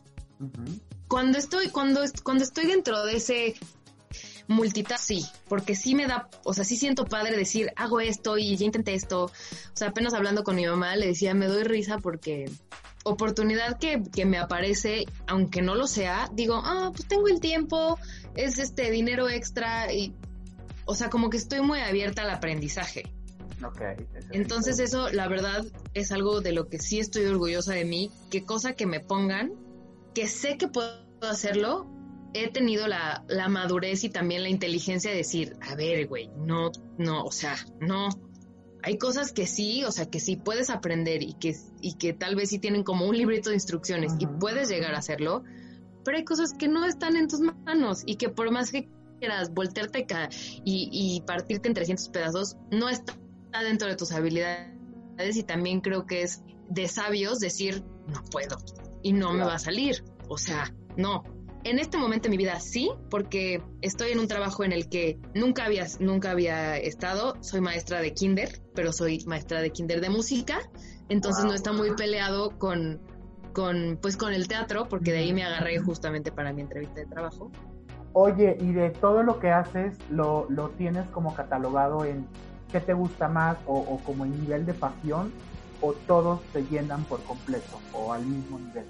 Cuando 1.08 1.38
estoy, 1.38 1.70
cuando, 1.70 2.02
cuando 2.24 2.44
estoy 2.44 2.66
dentro 2.66 3.06
de 3.06 3.18
ese 3.18 3.56
multitask, 4.48 5.04
sí, 5.04 5.26
porque 5.48 5.76
sí 5.76 5.94
me 5.94 6.08
da, 6.08 6.30
o 6.44 6.54
sea, 6.54 6.64
sí 6.64 6.76
siento 6.76 7.06
padre 7.06 7.36
decir, 7.38 7.72
hago 7.76 8.00
esto 8.00 8.38
y 8.38 8.56
ya 8.56 8.66
intenté 8.66 8.94
esto. 8.94 9.26
O 9.26 9.32
sea, 9.78 9.90
apenas 9.90 10.14
hablando 10.14 10.44
con 10.44 10.56
mi 10.56 10.66
mamá 10.66 10.96
le 10.96 11.08
decía, 11.08 11.34
me 11.34 11.48
doy 11.48 11.64
risa 11.64 11.98
porque 12.00 12.50
oportunidad 13.06 13.78
que, 13.80 14.04
que 14.04 14.26
me 14.26 14.38
aparece, 14.38 15.06
aunque 15.28 15.62
no 15.62 15.76
lo 15.76 15.88
sea, 15.88 16.30
digo, 16.34 16.56
ah, 16.64 16.92
pues 16.94 17.08
tengo 17.08 17.28
el 17.28 17.40
tiempo, 17.40 17.98
es 18.36 18.58
este 18.58 18.92
dinero 18.92 19.30
extra 19.30 19.94
y 19.94 20.14
o 20.86 20.94
sea, 20.94 21.10
como 21.10 21.30
que 21.30 21.38
estoy 21.38 21.62
muy 21.62 21.80
abierta 21.80 22.24
al 22.24 22.30
aprendizaje. 22.30 23.12
Okay, 23.64 23.96
Entonces 24.32 24.80
eso, 24.80 25.10
la 25.10 25.28
verdad, 25.28 25.66
es 25.94 26.12
algo 26.12 26.42
de 26.42 26.52
lo 26.52 26.68
que 26.68 26.78
sí 26.78 27.00
estoy 27.00 27.26
orgullosa 27.26 27.74
de 27.74 27.86
mí, 27.86 28.12
que 28.30 28.44
cosa 28.44 28.74
que 28.74 28.86
me 28.86 29.00
pongan, 29.00 29.54
que 30.14 30.28
sé 30.28 30.58
que 30.58 30.68
puedo 30.68 31.00
hacerlo, 31.22 31.88
he 32.34 32.50
tenido 32.50 32.88
la, 32.88 33.24
la 33.28 33.48
madurez 33.48 34.04
y 34.04 34.10
también 34.10 34.44
la 34.44 34.50
inteligencia 34.50 35.10
de 35.10 35.18
decir, 35.18 35.56
a 35.62 35.76
ver, 35.76 36.08
güey, 36.08 36.30
no, 36.38 36.72
no, 36.98 37.24
o 37.24 37.32
sea, 37.32 37.56
no. 37.80 38.10
Hay 38.86 39.00
cosas 39.00 39.34
que 39.34 39.48
sí, 39.48 39.84
o 39.84 39.92
sea, 39.92 40.06
que 40.06 40.20
sí 40.20 40.36
puedes 40.36 40.70
aprender 40.70 41.24
y 41.24 41.34
que, 41.34 41.56
y 41.82 41.96
que 41.96 42.14
tal 42.14 42.36
vez 42.36 42.50
sí 42.50 42.60
tienen 42.60 42.84
como 42.84 43.08
un 43.08 43.18
librito 43.18 43.50
de 43.50 43.56
instrucciones 43.56 44.14
y 44.20 44.28
puedes 44.28 44.70
llegar 44.70 44.94
a 44.94 45.00
hacerlo, 45.00 45.44
pero 46.04 46.18
hay 46.18 46.24
cosas 46.24 46.54
que 46.54 46.68
no 46.68 46.86
están 46.86 47.16
en 47.16 47.28
tus 47.28 47.40
manos 47.40 48.04
y 48.06 48.18
que 48.18 48.30
por 48.30 48.52
más 48.52 48.72
que 48.72 48.88
quieras 49.18 49.52
voltearte 49.52 50.06
y, 50.64 50.90
y 50.92 51.22
partirte 51.22 51.68
en 51.68 51.74
300 51.74 52.10
pedazos, 52.10 52.58
no 52.70 52.88
está 52.88 53.16
dentro 53.64 53.88
de 53.88 53.96
tus 53.96 54.12
habilidades 54.12 55.36
y 55.36 55.42
también 55.42 55.82
creo 55.82 56.06
que 56.06 56.22
es 56.22 56.44
de 56.70 56.88
sabios 56.88 57.40
decir, 57.40 57.84
no 58.08 58.24
puedo 58.30 58.58
y 59.02 59.14
no 59.14 59.34
me 59.34 59.46
va 59.46 59.56
a 59.56 59.60
salir. 59.60 60.04
O 60.28 60.38
sea, 60.38 60.72
no. 60.96 61.24
En 61.66 61.80
este 61.80 61.98
momento 61.98 62.26
de 62.26 62.30
mi 62.30 62.38
vida 62.38 62.60
sí, 62.60 62.92
porque 63.10 63.60
estoy 63.82 64.12
en 64.12 64.20
un 64.20 64.28
trabajo 64.28 64.64
en 64.64 64.72
el 64.72 64.88
que 64.88 65.18
nunca 65.34 65.66
había, 65.66 65.88
nunca 66.00 66.30
había 66.30 66.78
estado. 66.78 67.42
Soy 67.42 67.60
maestra 67.60 68.02
de 68.02 68.14
kinder, 68.14 68.62
pero 68.76 68.94
soy 68.94 69.24
maestra 69.26 69.62
de 69.62 69.72
kinder 69.72 70.00
de 70.00 70.12
música. 70.12 70.60
Entonces 71.10 71.44
no 71.44 71.56
está 71.56 71.74
muy 71.74 71.96
peleado 71.96 72.52
con, 72.60 73.02
con, 73.52 73.98
pues, 74.00 74.16
con 74.16 74.32
el 74.32 74.48
teatro, 74.48 74.88
porque 74.88 75.12
de 75.12 75.18
ahí 75.18 75.34
me 75.34 75.44
agarré 75.44 75.80
justamente 75.80 76.32
para 76.32 76.54
mi 76.54 76.62
entrevista 76.62 77.00
de 77.00 77.08
trabajo. 77.08 77.52
Oye, 78.14 78.56
y 78.62 78.72
de 78.72 78.92
todo 78.92 79.24
lo 79.24 79.40
que 79.40 79.50
haces, 79.50 79.98
lo, 80.12 80.46
lo 80.50 80.70
tienes 80.70 81.08
como 81.08 81.34
catalogado 81.34 82.06
en 82.06 82.28
qué 82.72 82.80
te 82.80 82.94
gusta 82.94 83.28
más 83.28 83.58
o, 83.66 84.00
como 84.06 84.28
nivel 84.28 84.68
de 84.68 84.76
pasión 84.76 85.34
o 85.82 85.94
todos 85.94 86.42
te 86.54 86.62
llenan 86.66 87.06
por 87.06 87.24
completo 87.24 87.80
o 87.92 88.14
al 88.14 88.24
mismo 88.24 88.60
nivel? 88.60 88.86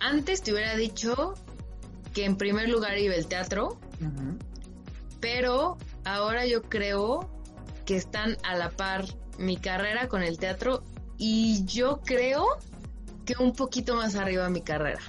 Antes 0.00 0.42
te 0.42 0.52
hubiera 0.52 0.74
dicho 0.74 1.34
que 2.16 2.24
en 2.24 2.38
primer 2.38 2.70
lugar 2.70 2.96
iba 2.96 3.14
el 3.14 3.26
teatro, 3.26 3.78
pero 5.20 5.76
ahora 6.06 6.46
yo 6.46 6.62
creo 6.62 7.28
que 7.84 7.94
están 7.94 8.38
a 8.42 8.56
la 8.56 8.70
par 8.70 9.04
mi 9.36 9.58
carrera 9.58 10.08
con 10.08 10.22
el 10.22 10.38
teatro 10.38 10.82
y 11.18 11.66
yo 11.66 12.00
creo 12.02 12.46
que 13.26 13.34
un 13.38 13.52
poquito 13.52 13.96
más 13.96 14.14
arriba 14.16 14.48
mi 14.48 14.62
carrera. 14.62 15.02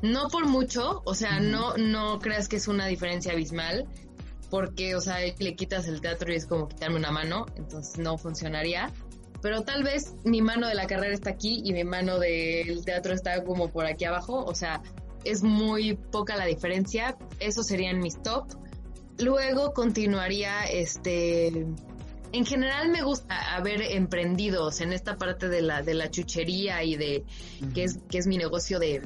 No 0.00 0.28
por 0.28 0.46
mucho, 0.46 1.02
o 1.04 1.14
sea, 1.14 1.38
no, 1.38 1.76
no 1.76 2.18
creas 2.18 2.48
que 2.48 2.56
es 2.56 2.66
una 2.66 2.86
diferencia 2.86 3.32
abismal, 3.32 3.86
porque, 4.48 4.94
o 4.94 5.02
sea, 5.02 5.18
le 5.38 5.54
quitas 5.54 5.86
el 5.86 6.00
teatro 6.00 6.32
y 6.32 6.36
es 6.36 6.46
como 6.46 6.66
quitarme 6.66 6.96
una 6.96 7.10
mano, 7.10 7.44
entonces 7.56 7.98
no 7.98 8.16
funcionaría. 8.16 8.90
Pero 9.42 9.64
tal 9.64 9.82
vez 9.82 10.14
mi 10.24 10.40
mano 10.40 10.66
de 10.66 10.74
la 10.74 10.86
carrera 10.86 11.12
está 11.12 11.28
aquí 11.28 11.60
y 11.62 11.74
mi 11.74 11.84
mano 11.84 12.18
del 12.18 12.82
teatro 12.86 13.12
está 13.12 13.44
como 13.44 13.68
por 13.68 13.84
aquí 13.84 14.06
abajo, 14.06 14.46
o 14.46 14.54
sea, 14.54 14.80
es 15.24 15.42
muy 15.42 15.94
poca 15.94 16.36
la 16.36 16.46
diferencia. 16.46 17.16
Esos 17.40 17.66
serían 17.66 18.00
mis 18.00 18.22
top. 18.22 18.46
Luego 19.18 19.72
continuaría, 19.72 20.64
este, 20.64 21.66
en 22.32 22.46
general 22.46 22.90
me 22.90 23.02
gusta 23.02 23.56
haber 23.56 23.82
emprendidos 23.82 24.80
en 24.80 24.92
esta 24.92 25.16
parte 25.16 25.48
de 25.48 25.62
la, 25.62 25.82
de 25.82 25.94
la 25.94 26.10
chuchería 26.10 26.84
y 26.84 26.96
de, 26.96 27.24
que 27.74 27.84
es, 27.84 27.98
que 28.08 28.18
es 28.18 28.26
mi 28.26 28.36
negocio 28.36 28.78
de, 28.78 29.02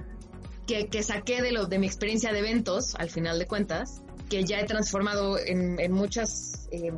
que, 0.66 0.88
que 0.88 1.02
saqué 1.02 1.40
de 1.40 1.52
lo, 1.52 1.66
de 1.66 1.78
mi 1.78 1.86
experiencia 1.86 2.32
de 2.32 2.40
eventos, 2.40 2.94
al 2.96 3.10
final 3.10 3.38
de 3.38 3.46
cuentas, 3.46 4.02
que 4.28 4.44
ya 4.44 4.60
he 4.60 4.64
transformado 4.64 5.38
en, 5.38 5.78
en 5.80 5.92
muchas, 5.92 6.68
eh, 6.72 6.92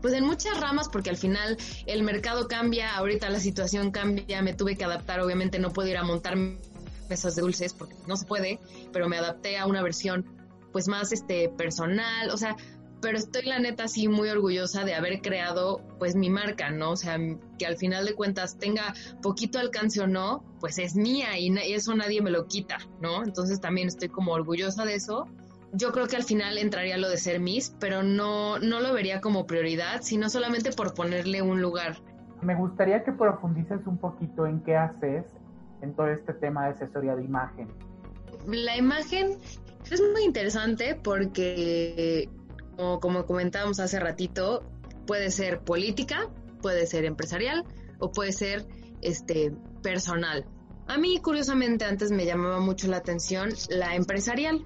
pues 0.00 0.14
en 0.14 0.24
muchas 0.24 0.60
ramas, 0.60 0.88
porque 0.88 1.10
al 1.10 1.16
final 1.16 1.56
el 1.86 2.02
mercado 2.02 2.46
cambia, 2.48 2.96
ahorita 2.96 3.28
la 3.30 3.40
situación 3.40 3.90
cambia, 3.90 4.42
me 4.42 4.54
tuve 4.54 4.76
que 4.76 4.84
adaptar, 4.84 5.20
obviamente 5.20 5.58
no 5.58 5.70
puedo 5.70 5.88
ir 5.88 5.96
a 5.96 6.04
montar 6.04 6.36
mesas 7.08 7.36
de 7.36 7.42
dulces 7.42 7.72
porque 7.72 7.94
no 8.06 8.16
se 8.16 8.26
puede, 8.26 8.58
pero 8.92 9.08
me 9.08 9.18
adapté 9.18 9.58
a 9.58 9.66
una 9.66 9.82
versión 9.82 10.26
pues 10.72 10.88
más 10.88 11.12
este 11.12 11.48
personal, 11.48 12.30
o 12.30 12.36
sea, 12.36 12.56
pero 13.00 13.16
estoy 13.16 13.42
la 13.42 13.58
neta 13.58 13.84
así 13.84 14.08
muy 14.08 14.28
orgullosa 14.28 14.84
de 14.84 14.94
haber 14.94 15.20
creado 15.20 15.80
pues 15.98 16.16
mi 16.16 16.30
marca, 16.30 16.70
¿no? 16.70 16.90
O 16.90 16.96
sea, 16.96 17.16
que 17.58 17.66
al 17.66 17.76
final 17.76 18.06
de 18.06 18.14
cuentas 18.14 18.58
tenga 18.58 18.94
poquito 19.22 19.58
alcance 19.58 20.00
o 20.00 20.06
no, 20.06 20.42
pues 20.60 20.78
es 20.78 20.96
mía 20.96 21.38
y, 21.38 21.56
eso 21.72 21.94
nadie 21.94 22.20
me 22.22 22.30
lo 22.30 22.46
quita, 22.46 22.78
¿no? 23.00 23.22
Entonces 23.22 23.60
también 23.60 23.88
estoy 23.88 24.08
como 24.08 24.32
orgullosa 24.32 24.84
de 24.84 24.94
eso. 24.94 25.26
Yo 25.72 25.92
creo 25.92 26.06
que 26.08 26.16
al 26.16 26.24
final 26.24 26.58
entraría 26.58 26.96
lo 26.96 27.08
de 27.08 27.18
ser 27.18 27.40
Miss, 27.40 27.74
pero 27.78 28.02
no, 28.02 28.58
no 28.58 28.80
lo 28.80 28.92
vería 28.94 29.20
como 29.20 29.46
prioridad, 29.46 30.00
sino 30.02 30.30
solamente 30.30 30.72
por 30.72 30.94
ponerle 30.94 31.42
un 31.42 31.60
lugar. 31.60 31.98
Me 32.40 32.54
gustaría 32.54 33.04
que 33.04 33.12
profundices 33.12 33.86
un 33.86 33.98
poquito 33.98 34.46
en 34.46 34.60
qué 34.60 34.76
haces 34.76 35.24
en 35.82 35.94
todo 35.94 36.08
este 36.08 36.32
tema 36.34 36.66
de 36.66 36.74
asesoría 36.74 37.16
de 37.16 37.24
imagen. 37.24 37.68
La 38.46 38.76
imagen 38.76 39.38
es 39.90 40.00
muy 40.00 40.24
interesante 40.24 40.94
porque 40.94 42.28
como, 43.00 43.26
comentábamos 43.26 43.80
hace 43.80 43.98
ratito, 43.98 44.62
puede 45.06 45.30
ser 45.30 45.60
política, 45.60 46.28
puede 46.62 46.86
ser 46.86 47.04
empresarial 47.04 47.64
o 47.98 48.12
puede 48.12 48.32
ser 48.32 48.66
este 49.00 49.52
personal. 49.82 50.46
A 50.86 50.96
mí, 50.96 51.18
curiosamente, 51.18 51.84
antes 51.84 52.10
me 52.10 52.24
llamaba 52.24 52.60
mucho 52.60 52.88
la 52.88 52.98
atención 52.98 53.50
la 53.68 53.94
empresarial, 53.94 54.64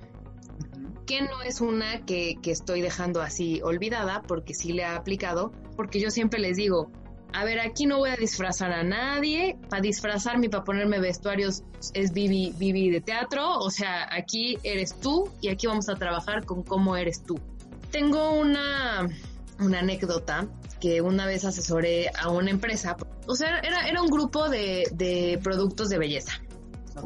que 1.06 1.22
no 1.22 1.42
es 1.42 1.60
una 1.60 2.04
que, 2.04 2.36
que 2.42 2.52
estoy 2.52 2.80
dejando 2.80 3.20
así 3.22 3.60
olvidada, 3.62 4.22
porque 4.22 4.54
sí 4.54 4.72
le 4.72 4.84
ha 4.84 4.96
aplicado, 4.96 5.52
porque 5.76 6.00
yo 6.00 6.10
siempre 6.10 6.38
les 6.38 6.56
digo, 6.56 6.92
a 7.32 7.44
ver, 7.44 7.60
aquí 7.60 7.86
no 7.86 7.98
voy 7.98 8.10
a 8.10 8.16
disfrazar 8.16 8.72
a 8.72 8.82
nadie, 8.82 9.56
para 9.68 9.80
disfrazarme 9.82 10.46
y 10.46 10.48
para 10.48 10.64
ponerme 10.64 11.00
vestuarios 11.00 11.62
es 11.94 12.12
Vivi, 12.12 12.54
Vivi 12.58 12.90
de 12.90 13.00
teatro, 13.00 13.58
o 13.58 13.70
sea, 13.70 14.08
aquí 14.14 14.58
eres 14.62 14.94
tú 15.00 15.30
y 15.40 15.48
aquí 15.48 15.66
vamos 15.66 15.88
a 15.88 15.94
trabajar 15.94 16.44
con 16.44 16.62
cómo 16.62 16.96
eres 16.96 17.22
tú. 17.22 17.40
Tengo 17.90 18.32
una, 18.32 19.08
una 19.58 19.78
anécdota 19.80 20.46
que 20.80 21.00
una 21.00 21.26
vez 21.26 21.44
asesoré 21.44 22.10
a 22.18 22.28
una 22.28 22.50
empresa, 22.50 22.96
o 23.26 23.34
sea, 23.34 23.60
era, 23.60 23.88
era 23.88 24.02
un 24.02 24.08
grupo 24.08 24.48
de, 24.48 24.88
de 24.92 25.38
productos 25.42 25.88
de 25.88 25.98
belleza. 25.98 26.32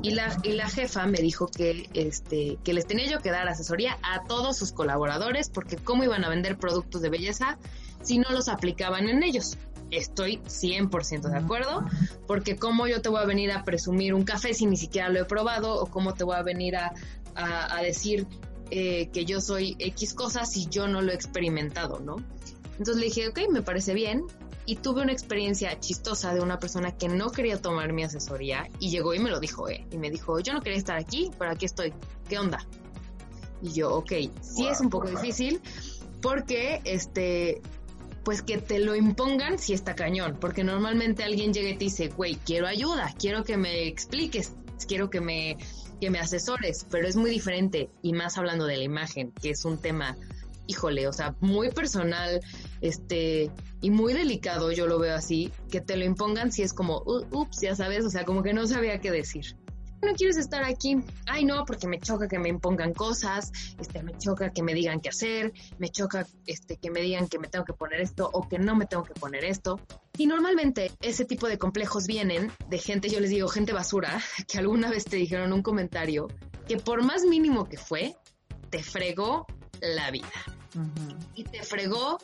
Y 0.02 0.10
la, 0.10 0.36
y 0.42 0.52
la 0.52 0.68
jefa 0.68 1.06
me 1.06 1.18
dijo 1.18 1.46
que, 1.46 1.88
este, 1.94 2.58
que 2.64 2.74
les 2.74 2.86
tenía 2.86 3.06
yo 3.06 3.20
que 3.20 3.30
dar 3.30 3.48
asesoría 3.48 3.98
a 4.02 4.24
todos 4.24 4.56
sus 4.56 4.72
colaboradores 4.72 5.48
porque 5.48 5.76
cómo 5.76 6.04
iban 6.04 6.24
a 6.24 6.28
vender 6.28 6.58
productos 6.58 7.02
de 7.02 7.10
belleza 7.10 7.58
si 8.02 8.18
no 8.18 8.30
los 8.30 8.48
aplicaban 8.48 9.08
en 9.08 9.22
ellos. 9.22 9.56
Estoy 9.90 10.38
100% 10.38 11.28
de 11.30 11.38
acuerdo, 11.38 11.84
porque 12.26 12.56
cómo 12.56 12.86
yo 12.88 13.02
te 13.02 13.08
voy 13.08 13.20
a 13.20 13.24
venir 13.24 13.52
a 13.52 13.64
presumir 13.64 14.14
un 14.14 14.24
café 14.24 14.52
si 14.52 14.66
ni 14.66 14.76
siquiera 14.76 15.08
lo 15.08 15.20
he 15.20 15.24
probado, 15.24 15.80
o 15.80 15.86
cómo 15.86 16.14
te 16.14 16.24
voy 16.24 16.36
a 16.36 16.42
venir 16.42 16.76
a, 16.76 16.92
a, 17.34 17.76
a 17.76 17.82
decir 17.82 18.26
eh, 18.70 19.10
que 19.12 19.24
yo 19.24 19.40
soy 19.40 19.76
X 19.78 20.12
cosas 20.14 20.56
y 20.56 20.66
yo 20.66 20.88
no 20.88 21.00
lo 21.00 21.12
he 21.12 21.14
experimentado, 21.14 22.00
¿no? 22.00 22.16
Entonces 22.72 22.96
le 22.96 23.04
dije, 23.04 23.28
ok, 23.28 23.40
me 23.50 23.62
parece 23.62 23.94
bien. 23.94 24.24
Y 24.68 24.76
tuve 24.76 25.02
una 25.02 25.12
experiencia 25.12 25.78
chistosa 25.78 26.34
de 26.34 26.40
una 26.40 26.58
persona 26.58 26.90
que 26.90 27.08
no 27.08 27.30
quería 27.30 27.62
tomar 27.62 27.92
mi 27.92 28.02
asesoría 28.02 28.68
y 28.80 28.90
llegó 28.90 29.14
y 29.14 29.20
me 29.20 29.30
lo 29.30 29.38
dijo, 29.38 29.68
eh. 29.68 29.86
Y 29.92 29.98
me 29.98 30.10
dijo, 30.10 30.40
yo 30.40 30.52
no 30.52 30.60
quería 30.60 30.78
estar 30.78 30.96
aquí, 30.96 31.30
pero 31.38 31.52
aquí 31.52 31.66
estoy. 31.66 31.94
¿Qué 32.28 32.40
onda? 32.40 32.66
Y 33.62 33.72
yo, 33.72 33.94
ok, 33.94 34.12
sí 34.40 34.66
es 34.66 34.80
un 34.80 34.90
poco 34.90 35.08
difícil 35.08 35.60
porque, 36.20 36.80
este, 36.82 37.62
pues 38.26 38.42
que 38.42 38.58
te 38.58 38.80
lo 38.80 38.96
impongan 38.96 39.56
si 39.56 39.72
está 39.72 39.94
cañón. 39.94 40.36
Porque 40.40 40.64
normalmente 40.64 41.22
alguien 41.22 41.52
llega 41.52 41.70
y 41.70 41.74
te 41.74 41.84
dice, 41.84 42.08
güey, 42.08 42.34
quiero 42.44 42.66
ayuda, 42.66 43.14
quiero 43.16 43.44
que 43.44 43.56
me 43.56 43.86
expliques, 43.86 44.52
quiero 44.88 45.08
que 45.10 45.20
me 45.20 45.56
que 46.00 46.10
me 46.10 46.18
asesores, 46.18 46.86
pero 46.90 47.06
es 47.06 47.14
muy 47.16 47.30
diferente 47.30 47.88
y 48.02 48.12
más 48.12 48.36
hablando 48.36 48.66
de 48.66 48.76
la 48.76 48.82
imagen, 48.82 49.32
que 49.40 49.50
es 49.50 49.64
un 49.64 49.78
tema, 49.78 50.18
híjole, 50.66 51.06
o 51.06 51.12
sea, 51.12 51.36
muy 51.40 51.70
personal, 51.70 52.40
este, 52.82 53.50
y 53.80 53.90
muy 53.90 54.12
delicado, 54.12 54.72
yo 54.72 54.86
lo 54.86 54.98
veo 54.98 55.14
así, 55.14 55.50
que 55.70 55.80
te 55.80 55.96
lo 55.96 56.04
impongan 56.04 56.52
si 56.52 56.62
es 56.62 56.74
como, 56.74 57.02
ups, 57.06 57.60
ya 57.62 57.74
sabes, 57.74 58.04
o 58.04 58.10
sea, 58.10 58.26
como 58.26 58.42
que 58.42 58.52
no 58.52 58.66
sabía 58.66 59.00
qué 59.00 59.10
decir 59.10 59.56
no 60.02 60.14
quieres 60.14 60.36
estar 60.36 60.64
aquí? 60.64 60.98
Ay, 61.26 61.44
no, 61.44 61.64
porque 61.64 61.86
me 61.86 61.98
choca 61.98 62.28
que 62.28 62.38
me 62.38 62.48
impongan 62.48 62.92
cosas, 62.92 63.50
este, 63.78 64.02
me 64.02 64.16
choca 64.18 64.50
que 64.50 64.62
me 64.62 64.74
digan 64.74 65.00
qué 65.00 65.08
hacer, 65.08 65.52
me 65.78 65.88
choca 65.88 66.26
este, 66.46 66.76
que 66.76 66.90
me 66.90 67.00
digan 67.00 67.28
que 67.28 67.38
me 67.38 67.48
tengo 67.48 67.64
que 67.64 67.72
poner 67.72 68.00
esto 68.00 68.28
o 68.32 68.48
que 68.48 68.58
no 68.58 68.76
me 68.76 68.86
tengo 68.86 69.04
que 69.04 69.14
poner 69.14 69.44
esto. 69.44 69.80
Y 70.18 70.26
normalmente 70.26 70.92
ese 71.00 71.24
tipo 71.24 71.48
de 71.48 71.58
complejos 71.58 72.06
vienen 72.06 72.50
de 72.68 72.78
gente, 72.78 73.08
yo 73.08 73.20
les 73.20 73.30
digo, 73.30 73.48
gente 73.48 73.72
basura, 73.72 74.20
que 74.48 74.58
alguna 74.58 74.90
vez 74.90 75.04
te 75.04 75.16
dijeron 75.16 75.52
un 75.52 75.62
comentario 75.62 76.28
que 76.66 76.76
por 76.76 77.02
más 77.02 77.24
mínimo 77.24 77.68
que 77.68 77.76
fue, 77.76 78.16
te 78.70 78.82
fregó 78.82 79.46
la 79.80 80.10
vida. 80.10 80.28
Y 81.34 81.44
te 81.44 81.62
fregó 81.62 82.18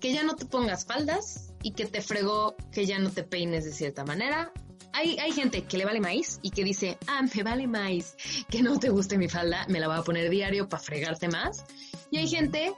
que 0.00 0.12
ya 0.12 0.22
no 0.22 0.36
te 0.36 0.44
pongas 0.44 0.84
faldas 0.84 1.54
y 1.62 1.72
que 1.72 1.86
te 1.86 2.02
fregó 2.02 2.56
que 2.70 2.84
ya 2.84 2.98
no 2.98 3.10
te 3.10 3.22
peines 3.22 3.64
de 3.64 3.72
cierta 3.72 4.04
manera 4.04 4.52
hay, 4.96 5.18
hay 5.18 5.32
gente 5.32 5.64
que 5.64 5.76
le 5.76 5.84
vale 5.84 6.00
maíz 6.00 6.40
y 6.42 6.50
que 6.50 6.64
dice, 6.64 6.96
ah, 7.06 7.20
me 7.22 7.42
vale 7.42 7.66
maíz 7.66 8.16
que 8.48 8.62
no 8.62 8.78
te 8.78 8.88
guste 8.88 9.18
mi 9.18 9.28
falda, 9.28 9.66
me 9.68 9.78
la 9.78 9.88
voy 9.88 9.98
a 9.98 10.02
poner 10.02 10.30
diario 10.30 10.68
para 10.68 10.82
fregarte 10.82 11.28
más. 11.28 11.64
Y 12.10 12.16
hay 12.16 12.28
gente 12.28 12.72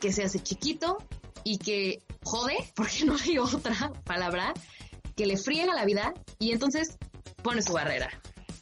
que 0.00 0.10
se 0.10 0.24
hace 0.24 0.40
chiquito 0.40 0.96
y 1.44 1.58
que 1.58 2.02
jode, 2.24 2.56
porque 2.74 3.04
no 3.04 3.16
hay 3.22 3.38
otra 3.38 3.92
palabra, 4.04 4.54
que 5.14 5.26
le 5.26 5.36
friega 5.36 5.74
la 5.74 5.84
vida 5.84 6.14
y 6.38 6.52
entonces 6.52 6.96
pone 7.42 7.60
su 7.60 7.74
barrera. 7.74 8.08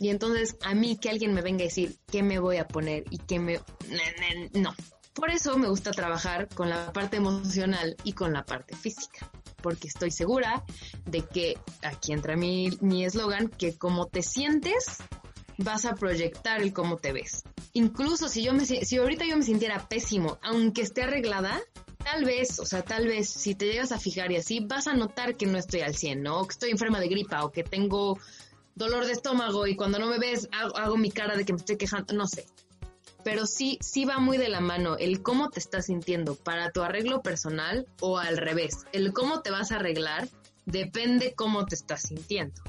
Y 0.00 0.08
entonces 0.08 0.56
a 0.62 0.74
mí 0.74 0.98
que 0.98 1.08
alguien 1.08 1.32
me 1.32 1.42
venga 1.42 1.62
a 1.62 1.68
decir 1.68 1.96
qué 2.10 2.22
me 2.22 2.40
voy 2.40 2.56
a 2.56 2.66
poner 2.66 3.04
y 3.10 3.18
qué 3.18 3.38
me... 3.38 3.60
No. 4.52 4.74
Por 5.14 5.30
eso 5.30 5.56
me 5.56 5.68
gusta 5.68 5.92
trabajar 5.92 6.48
con 6.48 6.68
la 6.68 6.92
parte 6.92 7.16
emocional 7.16 7.96
y 8.04 8.12
con 8.12 8.32
la 8.34 8.44
parte 8.44 8.76
física 8.76 9.30
porque 9.62 9.88
estoy 9.88 10.10
segura 10.10 10.64
de 11.04 11.22
que 11.22 11.58
aquí 11.82 12.12
entra 12.12 12.36
mi 12.36 13.04
eslogan, 13.04 13.48
que 13.48 13.76
como 13.76 14.06
te 14.06 14.22
sientes, 14.22 15.02
vas 15.58 15.84
a 15.84 15.94
proyectar 15.94 16.62
el 16.62 16.72
cómo 16.72 16.96
te 16.96 17.12
ves. 17.12 17.44
Incluso 17.72 18.28
si 18.28 18.42
yo 18.42 18.52
me 18.52 18.64
si 18.64 18.96
ahorita 18.96 19.24
yo 19.24 19.36
me 19.36 19.42
sintiera 19.42 19.86
pésimo, 19.88 20.38
aunque 20.42 20.82
esté 20.82 21.02
arreglada, 21.02 21.60
tal 21.98 22.24
vez, 22.24 22.58
o 22.58 22.66
sea, 22.66 22.82
tal 22.82 23.06
vez 23.06 23.28
si 23.28 23.54
te 23.54 23.66
llegas 23.66 23.92
a 23.92 23.98
fijar 23.98 24.32
y 24.32 24.36
así, 24.36 24.60
vas 24.60 24.86
a 24.86 24.94
notar 24.94 25.36
que 25.36 25.46
no 25.46 25.58
estoy 25.58 25.80
al 25.80 25.94
100, 25.94 26.22
¿no? 26.22 26.40
O 26.40 26.46
que 26.46 26.52
estoy 26.52 26.70
enferma 26.70 27.00
de 27.00 27.08
gripa 27.08 27.44
o 27.44 27.50
que 27.50 27.64
tengo 27.64 28.18
dolor 28.74 29.06
de 29.06 29.12
estómago 29.12 29.66
y 29.66 29.76
cuando 29.76 29.98
no 29.98 30.06
me 30.06 30.18
ves 30.18 30.48
hago 30.52 30.96
mi 30.96 31.10
cara 31.10 31.36
de 31.36 31.44
que 31.44 31.52
me 31.52 31.58
estoy 31.58 31.76
quejando, 31.76 32.14
no 32.14 32.26
sé 32.26 32.46
pero 33.26 33.44
sí, 33.44 33.76
sí 33.80 34.04
va 34.04 34.20
muy 34.20 34.38
de 34.38 34.48
la 34.48 34.60
mano 34.60 34.96
el 34.98 35.20
cómo 35.20 35.50
te 35.50 35.58
estás 35.58 35.86
sintiendo 35.86 36.36
para 36.36 36.70
tu 36.70 36.82
arreglo 36.82 37.22
personal 37.22 37.84
o 38.00 38.18
al 38.18 38.36
revés. 38.36 38.84
El 38.92 39.12
cómo 39.12 39.42
te 39.42 39.50
vas 39.50 39.72
a 39.72 39.76
arreglar 39.76 40.28
depende 40.64 41.34
cómo 41.34 41.66
te 41.66 41.74
estás 41.74 42.02
sintiendo. 42.02 42.62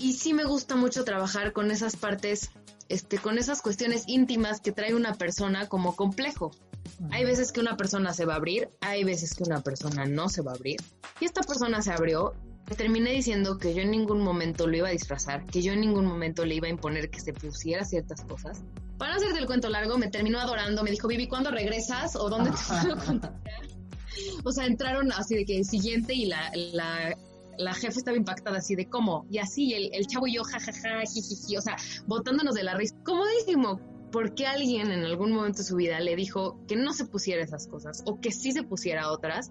Y 0.00 0.14
sí 0.14 0.32
me 0.32 0.44
gusta 0.44 0.76
mucho 0.76 1.04
trabajar 1.04 1.52
con 1.52 1.70
esas 1.70 1.96
partes, 1.96 2.52
este, 2.88 3.18
con 3.18 3.36
esas 3.36 3.60
cuestiones 3.60 4.04
íntimas 4.06 4.62
que 4.62 4.72
trae 4.72 4.94
una 4.94 5.12
persona 5.12 5.68
como 5.68 5.94
complejo. 5.94 6.52
Hay 7.10 7.26
veces 7.26 7.52
que 7.52 7.60
una 7.60 7.76
persona 7.76 8.14
se 8.14 8.24
va 8.24 8.32
a 8.32 8.36
abrir, 8.36 8.70
hay 8.80 9.04
veces 9.04 9.34
que 9.34 9.42
una 9.42 9.60
persona 9.62 10.06
no 10.06 10.30
se 10.30 10.40
va 10.40 10.52
a 10.52 10.54
abrir. 10.54 10.80
Y 11.20 11.26
esta 11.26 11.42
persona 11.42 11.82
se 11.82 11.92
abrió 11.92 12.32
terminé 12.76 13.12
diciendo 13.12 13.58
que 13.58 13.74
yo 13.74 13.82
en 13.82 13.90
ningún 13.90 14.22
momento 14.22 14.66
lo 14.66 14.76
iba 14.76 14.88
a 14.88 14.92
disfrazar, 14.92 15.46
que 15.46 15.62
yo 15.62 15.72
en 15.72 15.80
ningún 15.80 16.06
momento 16.06 16.44
le 16.44 16.54
iba 16.54 16.66
a 16.66 16.70
imponer 16.70 17.10
que 17.10 17.20
se 17.20 17.32
pusiera 17.32 17.84
ciertas 17.84 18.22
cosas. 18.22 18.62
Para 18.98 19.14
hacerte 19.14 19.38
el 19.38 19.46
cuento 19.46 19.68
largo, 19.68 19.96
me 19.96 20.08
terminó 20.08 20.40
adorando, 20.40 20.82
me 20.82 20.90
dijo, 20.90 21.08
Vivi, 21.08 21.28
¿cuándo 21.28 21.50
regresas? 21.50 22.16
¿O 22.16 22.28
dónde 22.28 22.50
te 22.50 22.56
puedo 22.82 23.04
contactar? 23.04 23.68
O 24.44 24.52
sea, 24.52 24.66
entraron 24.66 25.12
así 25.12 25.36
de 25.36 25.44
que 25.44 25.62
siguiente 25.64 26.14
y 26.14 26.26
la, 26.26 26.50
la, 26.54 27.16
la 27.56 27.74
jefa 27.74 27.98
estaba 27.98 28.16
impactada 28.16 28.58
así 28.58 28.74
de 28.74 28.88
cómo, 28.88 29.26
y 29.30 29.38
así 29.38 29.74
el, 29.74 29.90
el 29.92 30.06
chavo 30.06 30.26
y 30.26 30.34
yo, 30.34 30.42
jajaja, 30.44 31.02
jijiji, 31.02 31.56
o 31.56 31.60
sea, 31.60 31.76
botándonos 32.06 32.54
de 32.54 32.64
la 32.64 32.74
risa. 32.74 32.96
Comodísimo, 33.04 33.80
por 34.10 34.34
qué 34.34 34.46
alguien 34.46 34.90
en 34.90 35.04
algún 35.04 35.32
momento 35.32 35.58
de 35.58 35.64
su 35.64 35.76
vida 35.76 36.00
le 36.00 36.16
dijo 36.16 36.58
que 36.66 36.76
no 36.76 36.92
se 36.92 37.04
pusiera 37.04 37.42
esas 37.42 37.66
cosas 37.66 38.02
o 38.06 38.20
que 38.20 38.32
sí 38.32 38.52
se 38.52 38.62
pusiera 38.62 39.10
otras. 39.10 39.50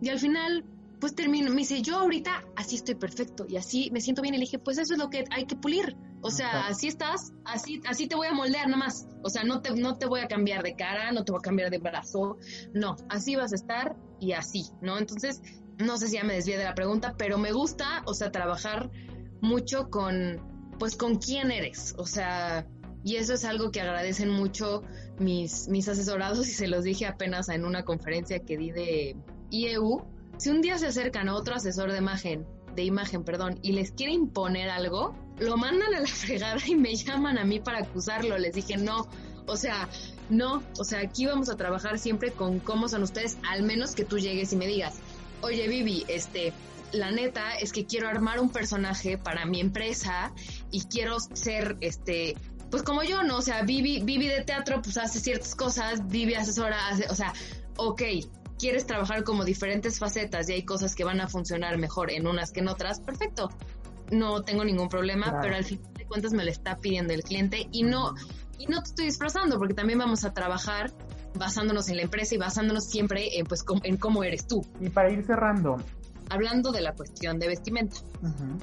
Y 0.00 0.08
al 0.08 0.18
final, 0.18 0.64
pues 1.00 1.14
termino, 1.14 1.50
me 1.50 1.58
dice, 1.58 1.80
yo 1.82 1.96
ahorita 1.98 2.44
así 2.56 2.76
estoy 2.76 2.94
perfecto 2.94 3.46
y 3.48 3.56
así 3.56 3.90
me 3.92 4.00
siento 4.00 4.22
bien. 4.22 4.34
Y 4.34 4.38
le 4.38 4.44
dije, 4.44 4.58
pues 4.58 4.78
eso 4.78 4.94
es 4.94 4.98
lo 4.98 5.10
que 5.10 5.24
hay 5.30 5.46
que 5.46 5.56
pulir. 5.56 5.96
O 6.20 6.30
sea, 6.30 6.66
así 6.66 6.88
estás, 6.88 7.32
así, 7.44 7.80
así 7.86 8.08
te 8.08 8.16
voy 8.16 8.26
a 8.26 8.32
moldear 8.32 8.66
nada 8.66 8.78
más. 8.78 9.06
O 9.22 9.30
sea, 9.30 9.44
no 9.44 9.60
te, 9.60 9.70
no 9.74 9.96
te 9.96 10.06
voy 10.06 10.20
a 10.20 10.26
cambiar 10.26 10.62
de 10.62 10.74
cara, 10.74 11.12
no 11.12 11.24
te 11.24 11.32
voy 11.32 11.38
a 11.38 11.42
cambiar 11.42 11.70
de 11.70 11.78
brazo. 11.78 12.38
No, 12.74 12.96
así 13.08 13.36
vas 13.36 13.52
a 13.52 13.56
estar 13.56 13.96
y 14.20 14.32
así, 14.32 14.64
¿no? 14.80 14.98
Entonces, 14.98 15.40
no 15.78 15.96
sé 15.96 16.08
si 16.08 16.16
ya 16.16 16.24
me 16.24 16.34
desvié 16.34 16.58
de 16.58 16.64
la 16.64 16.74
pregunta, 16.74 17.14
pero 17.16 17.38
me 17.38 17.52
gusta, 17.52 18.02
o 18.06 18.14
sea, 18.14 18.32
trabajar 18.32 18.90
mucho 19.40 19.90
con, 19.90 20.40
pues, 20.78 20.96
con 20.96 21.16
quién 21.16 21.52
eres. 21.52 21.94
O 21.98 22.06
sea, 22.06 22.66
y 23.04 23.16
eso 23.16 23.34
es 23.34 23.44
algo 23.44 23.70
que 23.70 23.80
agradecen 23.80 24.30
mucho 24.30 24.82
mis, 25.18 25.68
mis 25.68 25.88
asesorados 25.88 26.48
y 26.48 26.52
se 26.52 26.66
los 26.66 26.84
dije 26.84 27.06
apenas 27.06 27.48
en 27.48 27.64
una 27.64 27.84
conferencia 27.84 28.40
que 28.40 28.56
di 28.56 28.70
de 28.70 29.16
IEU. 29.50 30.04
Si 30.38 30.50
un 30.50 30.62
día 30.62 30.78
se 30.78 30.86
acercan 30.86 31.28
a 31.28 31.34
otro 31.34 31.56
asesor 31.56 31.90
de 31.90 31.98
imagen, 31.98 32.46
de 32.76 32.84
imagen, 32.84 33.24
perdón, 33.24 33.58
y 33.62 33.72
les 33.72 33.90
quiere 33.90 34.12
imponer 34.12 34.70
algo, 34.70 35.16
lo 35.38 35.56
mandan 35.56 35.94
a 35.94 36.00
la 36.00 36.06
fregada 36.06 36.60
y 36.64 36.76
me 36.76 36.94
llaman 36.94 37.38
a 37.38 37.44
mí 37.44 37.58
para 37.58 37.80
acusarlo. 37.80 38.38
Les 38.38 38.54
dije, 38.54 38.76
no, 38.76 39.08
o 39.46 39.56
sea, 39.56 39.88
no, 40.30 40.62
o 40.78 40.84
sea, 40.84 41.00
aquí 41.00 41.26
vamos 41.26 41.48
a 41.48 41.56
trabajar 41.56 41.98
siempre 41.98 42.30
con 42.30 42.60
cómo 42.60 42.88
son 42.88 43.02
ustedes, 43.02 43.36
al 43.50 43.64
menos 43.64 43.96
que 43.96 44.04
tú 44.04 44.18
llegues 44.18 44.52
y 44.52 44.56
me 44.56 44.68
digas, 44.68 45.00
oye 45.42 45.66
Vivi, 45.66 46.04
este, 46.06 46.52
la 46.92 47.10
neta 47.10 47.54
es 47.54 47.72
que 47.72 47.84
quiero 47.84 48.08
armar 48.08 48.38
un 48.38 48.50
personaje 48.50 49.18
para 49.18 49.44
mi 49.44 49.60
empresa 49.60 50.32
y 50.70 50.82
quiero 50.82 51.18
ser, 51.20 51.76
este, 51.80 52.36
pues 52.70 52.82
como 52.82 53.02
yo, 53.02 53.24
¿no? 53.24 53.38
O 53.38 53.42
sea, 53.42 53.62
Vivi, 53.62 54.02
Vivi 54.02 54.28
de 54.28 54.42
teatro, 54.44 54.80
pues 54.82 54.98
hace 54.98 55.18
ciertas 55.18 55.54
cosas, 55.54 56.06
Vivi 56.08 56.34
asesora, 56.34 56.88
hace, 56.88 57.06
o 57.08 57.14
sea, 57.14 57.32
ok, 57.76 58.02
quieres 58.58 58.86
trabajar 58.86 59.24
como 59.24 59.44
diferentes 59.44 59.98
facetas 59.98 60.48
y 60.48 60.52
hay 60.52 60.64
cosas 60.64 60.94
que 60.94 61.04
van 61.04 61.20
a 61.20 61.28
funcionar 61.28 61.78
mejor 61.78 62.10
en 62.10 62.26
unas 62.26 62.52
que 62.52 62.60
en 62.60 62.68
otras, 62.68 63.00
perfecto. 63.00 63.48
No 64.10 64.42
tengo 64.42 64.64
ningún 64.64 64.88
problema, 64.88 65.38
pero 65.40 65.54
al 65.54 65.64
final 65.64 65.92
de 65.94 66.06
cuentas 66.06 66.32
me 66.32 66.44
lo 66.44 66.50
está 66.50 66.76
pidiendo 66.76 67.12
el 67.12 67.22
cliente 67.22 67.68
y 67.72 67.82
no, 67.82 68.14
y 68.58 68.66
no 68.66 68.82
te 68.82 68.88
estoy 68.88 69.04
disfrazando 69.06 69.58
porque 69.58 69.74
también 69.74 69.98
vamos 69.98 70.24
a 70.24 70.32
trabajar 70.32 70.92
basándonos 71.34 71.88
en 71.88 71.96
la 71.96 72.02
empresa 72.02 72.34
y 72.34 72.38
basándonos 72.38 72.84
siempre 72.84 73.38
en, 73.38 73.46
pues, 73.46 73.64
en 73.82 73.96
cómo 73.96 74.24
eres 74.24 74.46
tú. 74.46 74.66
Y 74.80 74.88
para 74.88 75.10
ir 75.10 75.24
cerrando. 75.24 75.76
Hablando 76.30 76.72
de 76.72 76.80
la 76.80 76.92
cuestión 76.92 77.38
de 77.38 77.48
vestimenta, 77.48 77.96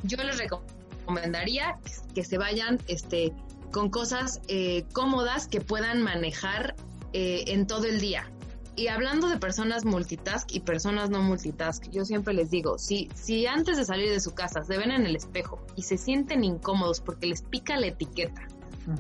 yo 0.04 0.18
les 0.18 0.38
recomendaría 0.38 1.78
que 2.14 2.24
se 2.24 2.38
vayan 2.38 2.80
este, 2.88 3.34
con 3.72 3.89
cosas 3.89 4.41
eh, 4.48 4.86
cómodas 4.93 5.48
que 5.48 5.62
puedan 5.62 6.02
manejar 6.02 6.76
eh, 7.14 7.46
en 7.48 7.66
todo 7.66 7.86
el 7.86 8.00
día. 8.00 8.30
Y 8.78 8.88
hablando 8.88 9.30
de 9.30 9.38
personas 9.38 9.86
multitask 9.86 10.53
y 10.53 10.59
personas 10.59 11.09
no 11.09 11.21
multitask, 11.21 11.89
yo 11.91 12.03
siempre 12.03 12.34
les 12.34 12.49
digo, 12.49 12.78
si, 12.78 13.09
si 13.15 13.47
antes 13.47 13.78
de 13.78 13.86
salir 13.86 14.11
de 14.11 14.19
su 14.19 14.34
casa 14.34 14.63
se 14.63 14.78
ven 14.78 14.91
en 14.91 15.05
el 15.05 15.15
espejo 15.15 15.65
y 15.76 15.84
se 15.84 15.97
sienten 15.97 16.43
incómodos 16.43 16.99
porque 16.99 17.28
les 17.28 17.41
pica 17.41 17.78
la 17.78 17.88
etiqueta 17.88 18.47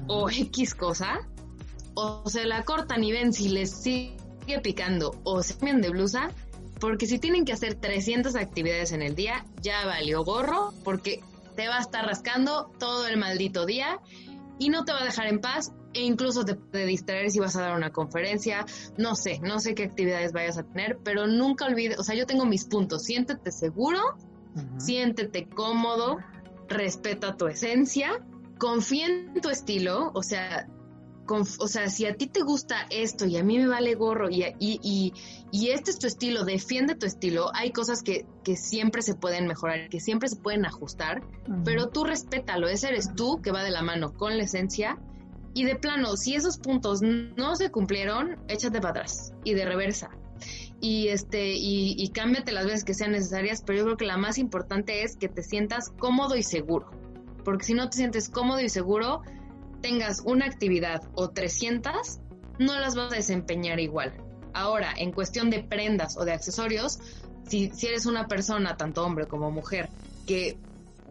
o 0.07 0.29
X 0.29 0.75
cosa, 0.75 1.19
o 1.93 2.23
se 2.29 2.45
la 2.45 2.63
cortan 2.63 3.03
y 3.03 3.11
ven 3.11 3.33
si 3.33 3.49
les 3.49 3.71
sigue 3.71 4.15
picando 4.63 5.19
o 5.23 5.43
se 5.43 5.55
cambian 5.55 5.81
de 5.81 5.89
blusa, 5.89 6.29
porque 6.79 7.05
si 7.05 7.19
tienen 7.19 7.45
que 7.45 7.53
hacer 7.53 7.75
300 7.75 8.35
actividades 8.35 8.93
en 8.93 9.01
el 9.01 9.15
día, 9.15 9.45
ya 9.61 9.85
valió 9.85 10.23
gorro, 10.23 10.73
porque 10.83 11.21
te 11.55 11.67
va 11.67 11.77
a 11.77 11.81
estar 11.81 12.05
rascando 12.05 12.71
todo 12.79 13.07
el 13.07 13.17
maldito 13.17 13.65
día 13.65 13.99
y 14.59 14.69
no 14.69 14.85
te 14.85 14.91
va 14.91 15.01
a 15.01 15.05
dejar 15.05 15.27
en 15.27 15.39
paz 15.39 15.71
e 15.95 16.01
incluso 16.01 16.43
te 16.43 16.55
puede 16.55 16.85
distraer 16.85 17.31
si 17.31 17.39
vas 17.39 17.55
a 17.55 17.61
dar 17.61 17.75
una 17.75 17.91
conferencia, 17.91 18.65
no 18.97 19.15
sé, 19.15 19.39
no 19.39 19.59
sé 19.59 19.73
qué 19.73 19.83
actividades 19.83 20.33
vayas 20.33 20.57
a 20.57 20.63
tener, 20.63 20.99
pero 21.03 21.25
nunca 21.25 21.65
olvides, 21.65 21.97
o 21.97 22.03
sea, 22.03 22.15
yo 22.15 22.25
tengo 22.25 22.45
mis 22.45 22.65
puntos, 22.65 23.03
siéntete 23.03 23.51
seguro, 23.51 23.99
siéntete 24.77 25.47
cómodo, 25.47 26.17
respeta 26.67 27.37
tu 27.37 27.47
esencia, 27.47 28.21
confía 28.59 29.07
en 29.07 29.41
tu 29.41 29.49
estilo, 29.49 30.11
o 30.13 30.21
sea, 30.21 30.67
o 31.27 31.67
sea, 31.67 31.89
si 31.89 32.05
a 32.05 32.15
ti 32.15 32.27
te 32.27 32.43
gusta 32.43 32.85
esto 32.89 33.25
y 33.25 33.37
a 33.37 33.43
mí 33.43 33.57
me 33.57 33.67
vale 33.67 33.95
gorro 33.95 34.29
y, 34.29 34.43
y, 34.59 35.13
y, 35.51 35.69
este 35.69 35.91
es 35.91 35.97
tu 35.97 36.07
estilo, 36.07 36.43
defiende 36.43 36.95
tu 36.95 37.05
estilo, 37.05 37.49
hay 37.55 37.71
cosas 37.71 38.03
que, 38.03 38.27
que 38.43 38.55
siempre 38.55 39.01
se 39.01 39.15
pueden 39.15 39.47
mejorar, 39.47 39.89
que 39.89 39.99
siempre 39.99 40.29
se 40.29 40.35
pueden 40.35 40.65
ajustar, 40.65 41.23
pero 41.63 41.87
tú 41.87 42.03
respétalo, 42.03 42.67
ese 42.67 42.89
eres 42.89 43.15
tú 43.15 43.41
que 43.41 43.51
va 43.51 43.63
de 43.63 43.71
la 43.71 43.81
mano 43.81 44.13
con 44.13 44.37
la 44.37 44.43
esencia. 44.43 44.99
Y 45.55 45.63
de 45.63 45.77
plano, 45.77 46.17
si 46.17 46.35
esos 46.35 46.57
puntos 46.57 47.01
no 47.01 47.55
se 47.55 47.71
cumplieron, 47.71 48.37
échate 48.49 48.81
para 48.81 48.89
atrás 48.89 49.33
y 49.45 49.53
de 49.53 49.65
reversa. 49.65 50.09
Y 50.81 51.07
este, 51.07 51.53
y, 51.53 51.95
y 51.97 52.09
cámbiate 52.09 52.51
las 52.51 52.65
veces 52.65 52.83
que 52.83 52.93
sean 52.93 53.13
necesarias, 53.13 53.63
pero 53.65 53.79
yo 53.79 53.85
creo 53.85 53.97
que 53.97 54.05
la 54.05 54.17
más 54.17 54.37
importante 54.37 55.03
es 55.03 55.15
que 55.15 55.29
te 55.29 55.43
sientas 55.43 55.91
cómodo 55.97 56.35
y 56.35 56.43
seguro. 56.43 56.91
Porque 57.45 57.63
si 57.63 57.73
no 57.73 57.89
te 57.89 57.95
sientes 57.95 58.27
cómodo 58.27 58.59
y 58.59 58.67
seguro, 58.67 59.21
tengas 59.81 60.19
una 60.25 60.45
actividad 60.45 61.03
o 61.13 61.29
300, 61.29 62.19
no 62.59 62.77
las 62.77 62.95
vas 62.95 63.13
a 63.13 63.15
desempeñar 63.15 63.79
igual. 63.79 64.13
Ahora, 64.53 64.93
en 64.97 65.13
cuestión 65.13 65.49
de 65.49 65.63
prendas 65.63 66.17
o 66.17 66.25
de 66.25 66.33
accesorios, 66.33 66.99
si, 67.47 67.69
si 67.69 67.87
eres 67.87 68.05
una 68.05 68.27
persona, 68.27 68.75
tanto 68.75 69.05
hombre 69.05 69.25
como 69.27 69.51
mujer, 69.51 69.87
que 70.27 70.57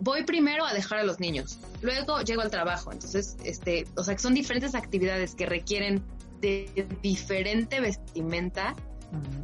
voy 0.01 0.25
primero 0.25 0.65
a 0.65 0.73
dejar 0.75 1.01
a 1.01 1.05
los 1.05 1.21
niños, 1.21 1.59
luego 1.83 2.21
llego 2.23 2.43
al 2.43 2.51
trabajo, 2.51 2.93
entonces, 2.93 3.37
este, 3.45 3.87
o 3.97 4.05
sea, 4.05 4.15
que 4.15 4.21
son 4.21 4.35
diferentes 4.35 4.75
actividades 4.75 5.35
que 5.35 5.47
requieren 5.47 6.03
de 6.41 6.87
diferente 7.03 7.81
vestimenta, 7.81 8.75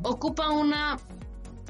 ocupa 0.02 0.50
una, 0.50 0.98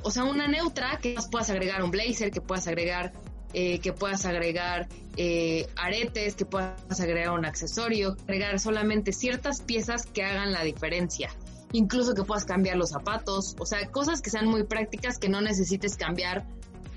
o 0.03 0.11
sea, 0.11 0.24
una 0.24 0.49
neutra 0.49 0.99
que 1.01 1.16
puedas 1.31 1.51
agregar 1.51 1.83
un 1.83 1.91
blazer, 1.91 2.31
que 2.31 2.41
puedas 2.41 2.66
agregar 2.66 3.12
eh, 3.53 3.81
que 3.81 3.93
puedas 3.93 4.26
agregar 4.26 4.89
eh, 5.16 5.66
aretes, 5.74 6.37
que 6.37 6.47
puedas 6.47 7.01
agregar 7.01 7.33
un 7.33 7.45
accesorio, 7.45 8.16
agregar 8.22 8.61
solamente 8.61 9.12
ciertas 9.12 9.61
piezas 9.61 10.07
que 10.07 10.22
hagan 10.22 10.53
la 10.53 10.62
diferencia. 10.62 11.31
Incluso 11.72 12.14
que 12.14 12.22
puedas 12.22 12.45
cambiar 12.45 12.76
los 12.76 12.91
zapatos, 12.91 13.57
o 13.59 13.66
sea, 13.66 13.85
cosas 13.91 14.22
que 14.22 14.31
sean 14.31 14.47
muy 14.47 14.62
prácticas 14.62 15.18
que 15.18 15.28
no 15.28 15.41
necesites 15.41 15.97
cambiar 15.97 16.47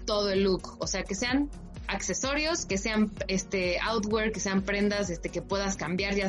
todo 0.06 0.30
el 0.30 0.44
look, 0.44 0.78
o 0.80 0.86
sea, 0.86 1.04
que 1.04 1.16
sean 1.16 1.50
accesorios, 1.88 2.66
que 2.66 2.78
sean 2.78 3.12
este 3.28 3.80
outwear, 3.80 4.32
que 4.32 4.40
sean 4.40 4.62
prendas 4.62 5.10
este 5.10 5.30
que 5.30 5.42
puedas 5.42 5.76
cambiar. 5.76 6.16
Ya 6.16 6.28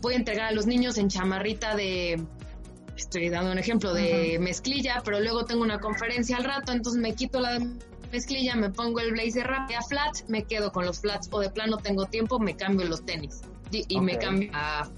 voy 0.00 0.14
a 0.14 0.16
entregar 0.16 0.46
a 0.46 0.52
los 0.52 0.66
niños 0.66 0.98
en 0.98 1.08
chamarrita 1.08 1.74
de 1.74 2.22
estoy 2.96 3.28
dando 3.28 3.52
un 3.52 3.58
ejemplo 3.58 3.94
de 3.94 4.38
mezclilla, 4.40 5.02
pero 5.04 5.20
luego 5.20 5.44
tengo 5.44 5.62
una 5.62 5.78
conferencia 5.78 6.36
al 6.36 6.44
rato, 6.44 6.72
entonces 6.72 7.00
me 7.00 7.14
quito 7.14 7.40
la 7.40 7.60
mezclilla, 8.10 8.56
me 8.56 8.70
pongo 8.70 9.00
el 9.00 9.12
blazer 9.12 9.46
rápido, 9.46 9.78
a 9.78 9.82
flat, 9.82 10.28
me 10.28 10.44
quedo 10.44 10.72
con 10.72 10.84
los 10.84 11.00
flats 11.00 11.28
o 11.30 11.40
de 11.40 11.50
plano 11.50 11.76
tengo 11.76 12.06
tiempo, 12.06 12.38
me 12.38 12.56
cambio 12.56 12.86
los 12.86 13.04
tenis 13.04 13.42
y, 13.70 14.00
me 14.00 14.18
cambio 14.18 14.50
a 14.52 14.88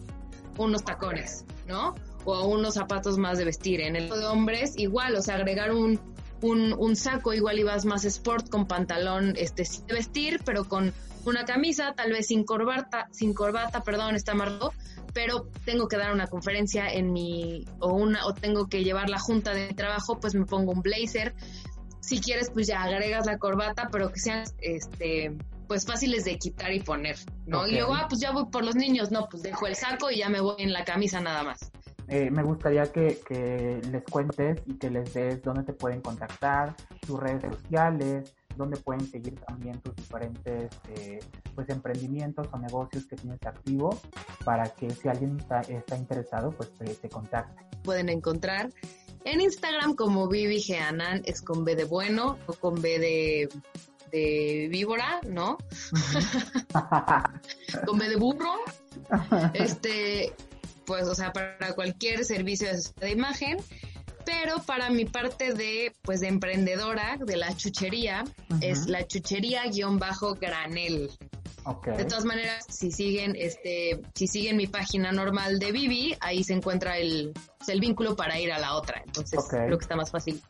unos 0.56 0.84
tacones, 0.84 1.44
¿no? 1.66 1.94
O 2.24 2.34
a 2.34 2.46
unos 2.46 2.74
zapatos 2.74 3.18
más 3.18 3.38
de 3.38 3.44
vestir. 3.44 3.80
En 3.80 3.96
el 3.96 4.08
de 4.08 4.26
hombres, 4.26 4.74
igual, 4.76 5.16
o 5.16 5.22
sea, 5.22 5.36
agregar 5.36 5.72
un, 5.72 5.98
un, 6.42 6.72
un 6.72 6.96
saco, 6.96 7.32
igual 7.32 7.58
ibas 7.58 7.84
más 7.84 8.04
sport 8.04 8.48
con 8.48 8.66
pantalón 8.66 9.34
este 9.36 9.64
de 9.86 9.94
vestir, 9.94 10.40
pero 10.44 10.64
con 10.64 10.92
una 11.24 11.44
camisa, 11.44 11.92
tal 11.94 12.12
vez 12.12 12.28
sin 12.28 12.44
corbata, 12.44 13.08
sin 13.10 13.34
corbata, 13.34 13.82
perdón, 13.82 14.16
está 14.16 14.32
amarrado, 14.32 14.72
pero 15.12 15.46
tengo 15.64 15.88
que 15.88 15.96
dar 15.96 16.12
una 16.12 16.26
conferencia 16.26 16.88
en 16.88 17.12
mi 17.12 17.66
o 17.78 17.92
una 17.92 18.26
o 18.26 18.34
tengo 18.34 18.68
que 18.68 18.84
llevar 18.84 19.10
la 19.10 19.18
junta 19.18 19.52
de 19.52 19.68
trabajo, 19.74 20.18
pues 20.18 20.34
me 20.34 20.46
pongo 20.46 20.72
un 20.72 20.82
blazer, 20.82 21.34
si 22.00 22.20
quieres, 22.20 22.50
pues 22.50 22.66
ya 22.66 22.82
agregas 22.82 23.26
la 23.26 23.38
corbata, 23.38 23.88
pero 23.92 24.10
que 24.10 24.20
sean, 24.20 24.44
este, 24.60 25.36
pues 25.68 25.86
fáciles 25.86 26.24
de 26.24 26.38
quitar 26.38 26.72
y 26.72 26.80
poner, 26.80 27.16
¿no? 27.46 27.66
Y 27.66 27.72
luego, 27.72 27.94
ah, 27.94 28.06
pues 28.08 28.20
ya 28.20 28.32
voy 28.32 28.46
por 28.46 28.64
los 28.64 28.74
niños, 28.74 29.10
no, 29.10 29.28
pues 29.30 29.42
dejo 29.42 29.66
el 29.66 29.76
saco 29.76 30.10
y 30.10 30.18
ya 30.18 30.28
me 30.28 30.40
voy 30.40 30.56
en 30.58 30.72
la 30.72 30.84
camisa 30.84 31.20
nada 31.20 31.44
más. 31.44 31.70
Eh, 32.10 32.28
me 32.30 32.42
gustaría 32.42 32.90
que, 32.90 33.20
que, 33.26 33.80
les 33.90 34.02
cuentes 34.02 34.60
y 34.66 34.74
que 34.74 34.90
les 34.90 35.14
des 35.14 35.40
dónde 35.42 35.62
te 35.62 35.72
pueden 35.72 36.00
contactar, 36.00 36.74
tus 37.06 37.20
redes 37.20 37.42
sociales, 37.42 38.34
dónde 38.56 38.76
pueden 38.78 39.06
seguir 39.06 39.36
también 39.46 39.80
tus 39.80 39.94
diferentes 39.94 40.70
eh, 40.96 41.20
pues 41.54 41.68
emprendimientos 41.68 42.48
o 42.52 42.58
negocios 42.58 43.06
que 43.06 43.14
tienes 43.14 43.40
activo 43.46 43.96
para 44.44 44.68
que 44.70 44.90
si 44.90 45.08
alguien 45.08 45.38
está, 45.38 45.60
está 45.60 45.96
interesado 45.96 46.50
pues 46.50 46.72
te, 46.72 46.84
te 46.94 47.08
contacte. 47.08 47.64
Pueden 47.84 48.08
encontrar 48.08 48.70
en 49.24 49.40
Instagram 49.40 49.94
como 49.94 50.28
Vivi 50.28 50.60
Geanan 50.60 51.22
es 51.26 51.42
con 51.42 51.64
B 51.64 51.76
de 51.76 51.84
bueno 51.84 52.38
o 52.46 52.54
con 52.54 52.80
B 52.80 52.98
de, 52.98 53.48
de 54.10 54.68
víbora, 54.70 55.20
¿no? 55.28 55.58
con 57.86 57.98
B 57.98 58.08
de 58.08 58.16
burro. 58.16 58.54
Este, 59.54 60.34
pues, 60.90 61.06
o 61.06 61.14
sea, 61.14 61.32
para 61.32 61.72
cualquier 61.76 62.24
servicio 62.24 62.68
de 63.00 63.10
imagen. 63.10 63.58
Pero 64.24 64.56
para 64.58 64.90
mi 64.90 65.04
parte 65.04 65.54
de, 65.54 65.94
pues, 66.02 66.18
de 66.18 66.26
emprendedora, 66.26 67.16
de 67.16 67.36
la 67.36 67.56
chuchería, 67.56 68.24
es 68.60 68.88
la 68.88 69.06
chuchería 69.06 69.62
guion 69.70 70.00
bajo 70.00 70.34
granel. 70.34 71.08
De 71.96 72.04
todas 72.06 72.24
maneras, 72.24 72.66
si 72.68 72.90
siguen, 72.90 73.36
este, 73.38 74.02
si 74.16 74.26
siguen 74.26 74.56
mi 74.56 74.66
página 74.66 75.12
normal 75.12 75.60
de 75.60 75.70
Vivi, 75.70 76.16
ahí 76.20 76.42
se 76.42 76.54
encuentra 76.54 76.98
el, 76.98 77.32
pues, 77.58 77.68
el 77.68 77.78
vínculo 77.78 78.16
para 78.16 78.40
ir 78.40 78.52
a 78.52 78.58
la 78.58 78.74
otra. 78.74 79.00
Entonces, 79.06 79.38
creo 79.48 79.78
que 79.78 79.84
está 79.84 79.94
más 79.94 80.10
fácil. 80.10 80.42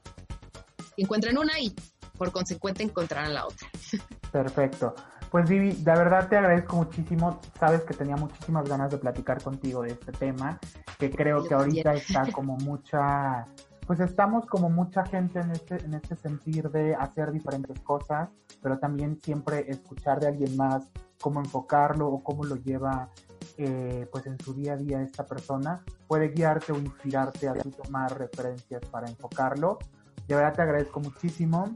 Encuentren 0.96 1.36
una 1.36 1.60
y 1.60 1.74
por 2.16 2.32
consecuente 2.32 2.82
encontrarán 2.82 3.34
la 3.34 3.46
otra. 3.46 3.68
Perfecto. 4.32 4.94
Pues 5.30 5.48
Vivi, 5.48 5.72
de 5.72 5.92
verdad 5.92 6.28
te 6.28 6.36
agradezco 6.36 6.76
muchísimo. 6.76 7.38
Sabes 7.58 7.82
que 7.82 7.94
tenía 7.94 8.16
muchísimas 8.16 8.68
ganas 8.68 8.90
de 8.90 8.98
platicar 8.98 9.40
contigo 9.40 9.82
de 9.82 9.92
este 9.92 10.10
tema, 10.10 10.58
que 10.98 11.08
creo 11.10 11.44
que 11.44 11.54
ahorita 11.54 11.94
está 11.94 12.30
como 12.32 12.56
mucha, 12.56 13.46
pues 13.86 14.00
estamos 14.00 14.44
como 14.46 14.68
mucha 14.68 15.04
gente 15.06 15.38
en 15.38 15.52
este, 15.52 15.76
en 15.84 15.94
este 15.94 16.16
sentir 16.16 16.68
de 16.70 16.96
hacer 16.96 17.30
diferentes 17.30 17.78
cosas, 17.80 18.28
pero 18.60 18.78
también 18.80 19.20
siempre 19.20 19.70
escuchar 19.70 20.18
de 20.18 20.28
alguien 20.28 20.56
más 20.56 20.90
cómo 21.20 21.38
enfocarlo 21.38 22.08
o 22.08 22.24
cómo 22.24 22.42
lo 22.42 22.56
lleva 22.56 23.08
eh, 23.56 24.08
pues 24.10 24.26
en 24.26 24.38
su 24.40 24.54
día 24.54 24.72
a 24.72 24.76
día 24.76 25.00
esta 25.00 25.26
persona, 25.26 25.84
puede 26.08 26.30
guiarte 26.30 26.72
o 26.72 26.78
inspirarte 26.78 27.48
a 27.48 27.54
tomar 27.54 28.18
referencias 28.18 28.82
para 28.86 29.08
enfocarlo. 29.08 29.78
De 30.26 30.34
verdad 30.34 30.54
te 30.54 30.62
agradezco 30.62 30.98
muchísimo 30.98 31.72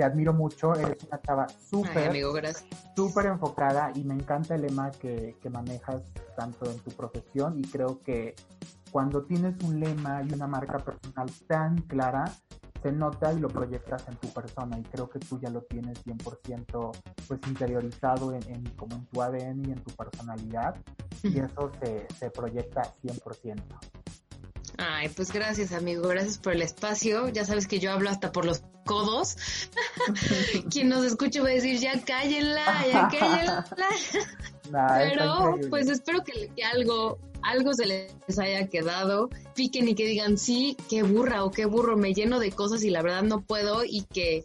te 0.00 0.04
admiro 0.04 0.32
mucho, 0.32 0.74
eres 0.74 1.04
una 1.04 1.20
chava 1.20 1.46
súper, 1.46 2.10
súper 2.96 3.26
enfocada 3.26 3.92
y 3.94 4.02
me 4.02 4.14
encanta 4.14 4.54
el 4.54 4.62
lema 4.62 4.90
que, 4.92 5.36
que 5.42 5.50
manejas 5.50 6.00
tanto 6.34 6.70
en 6.70 6.78
tu 6.78 6.90
profesión 6.92 7.58
y 7.58 7.62
creo 7.68 8.00
que 8.00 8.34
cuando 8.90 9.24
tienes 9.24 9.62
un 9.62 9.78
lema 9.78 10.22
y 10.22 10.32
una 10.32 10.46
marca 10.46 10.78
personal 10.78 11.30
tan 11.46 11.82
clara, 11.82 12.24
se 12.82 12.92
nota 12.92 13.30
y 13.34 13.40
lo 13.40 13.48
proyectas 13.48 14.08
en 14.08 14.16
tu 14.16 14.28
persona 14.28 14.78
y 14.78 14.84
creo 14.84 15.10
que 15.10 15.18
tú 15.18 15.38
ya 15.38 15.50
lo 15.50 15.60
tienes 15.64 16.02
100% 16.06 16.90
pues 17.28 17.40
interiorizado 17.46 18.32
en, 18.32 18.42
en, 18.48 18.64
como 18.76 18.96
en 18.96 19.04
tu 19.04 19.20
ADN 19.20 19.68
y 19.68 19.72
en 19.72 19.84
tu 19.84 19.94
personalidad 19.94 20.76
y 21.22 21.40
eso 21.40 21.70
se, 21.82 22.06
se 22.18 22.30
proyecta 22.30 22.80
100%. 23.02 23.62
Ay, 24.82 25.10
pues 25.10 25.30
gracias, 25.30 25.72
amigo. 25.72 26.08
Gracias 26.08 26.38
por 26.38 26.54
el 26.54 26.62
espacio. 26.62 27.28
Ya 27.28 27.44
sabes 27.44 27.66
que 27.66 27.78
yo 27.78 27.92
hablo 27.92 28.08
hasta 28.08 28.32
por 28.32 28.46
los 28.46 28.62
codos. 28.86 29.36
Quien 30.70 30.88
nos 30.88 31.04
escuche 31.04 31.40
va 31.40 31.48
a 31.48 31.52
decir, 31.52 31.78
ya 31.78 32.00
cállenla, 32.00 32.86
ya 32.90 33.08
cállenla. 33.20 33.66
Pero, 34.98 35.58
pues 35.68 35.88
espero 35.88 36.24
que, 36.24 36.50
algo, 36.62 37.18
algo 37.42 37.74
se 37.74 37.84
les 37.84 38.38
haya 38.38 38.68
quedado. 38.68 39.28
Piquen 39.54 39.86
y 39.86 39.94
que 39.94 40.06
digan, 40.06 40.38
sí, 40.38 40.78
qué 40.88 41.02
burra 41.02 41.44
o 41.44 41.50
qué 41.50 41.66
burro, 41.66 41.98
me 41.98 42.14
lleno 42.14 42.38
de 42.38 42.50
cosas 42.50 42.82
y 42.82 42.88
la 42.88 43.02
verdad 43.02 43.22
no 43.22 43.42
puedo 43.42 43.84
y 43.84 44.04
que 44.04 44.44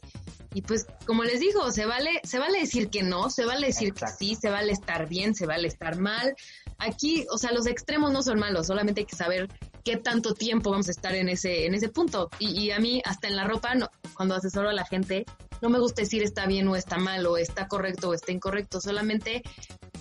y 0.53 0.61
pues 0.61 0.87
como 1.05 1.25
les 1.25 1.41
digo, 1.41 1.69
se 1.71 1.85
vale, 1.85 2.21
se 2.23 2.39
vale 2.39 2.61
decir 2.61 2.89
que 2.89 3.03
no, 3.03 3.29
se 3.29 3.43
vale 3.43 3.67
decir 3.67 3.93
que 3.93 4.07
sí, 4.07 4.35
se 4.35 4.49
vale 4.49 4.71
estar 4.71 5.07
bien, 5.07 5.35
se 5.35 5.45
vale 5.45 5.67
estar 5.67 5.99
mal. 5.99 6.33
Aquí, 6.77 7.25
o 7.29 7.37
sea, 7.37 7.51
los 7.51 7.67
extremos 7.67 8.13
no 8.13 8.23
son 8.23 8.39
malos, 8.39 8.67
solamente 8.67 9.01
hay 9.01 9.05
que 9.05 9.17
saber 9.17 9.49
qué 9.85 9.97
tanto 9.97 10.33
tiempo 10.33 10.71
vamos 10.71 10.87
a 10.87 10.91
estar 10.91 11.15
en 11.15 11.29
ese, 11.29 11.67
en 11.67 11.75
ese 11.75 11.89
punto. 11.89 12.29
Y, 12.39 12.71
a 12.71 12.79
mí, 12.79 13.01
hasta 13.05 13.27
en 13.27 13.35
la 13.35 13.45
ropa, 13.45 13.75
no, 13.75 13.89
cuando 14.15 14.35
asesoro 14.35 14.69
a 14.69 14.73
la 14.73 14.83
gente, 14.83 15.25
no 15.61 15.69
me 15.69 15.79
gusta 15.79 16.01
decir 16.01 16.23
está 16.23 16.47
bien 16.47 16.67
o 16.67 16.75
está 16.75 16.97
mal, 16.97 17.25
o 17.27 17.37
está 17.37 17.67
correcto 17.67 18.09
o 18.09 18.13
está 18.13 18.31
incorrecto, 18.31 18.81
solamente 18.81 19.43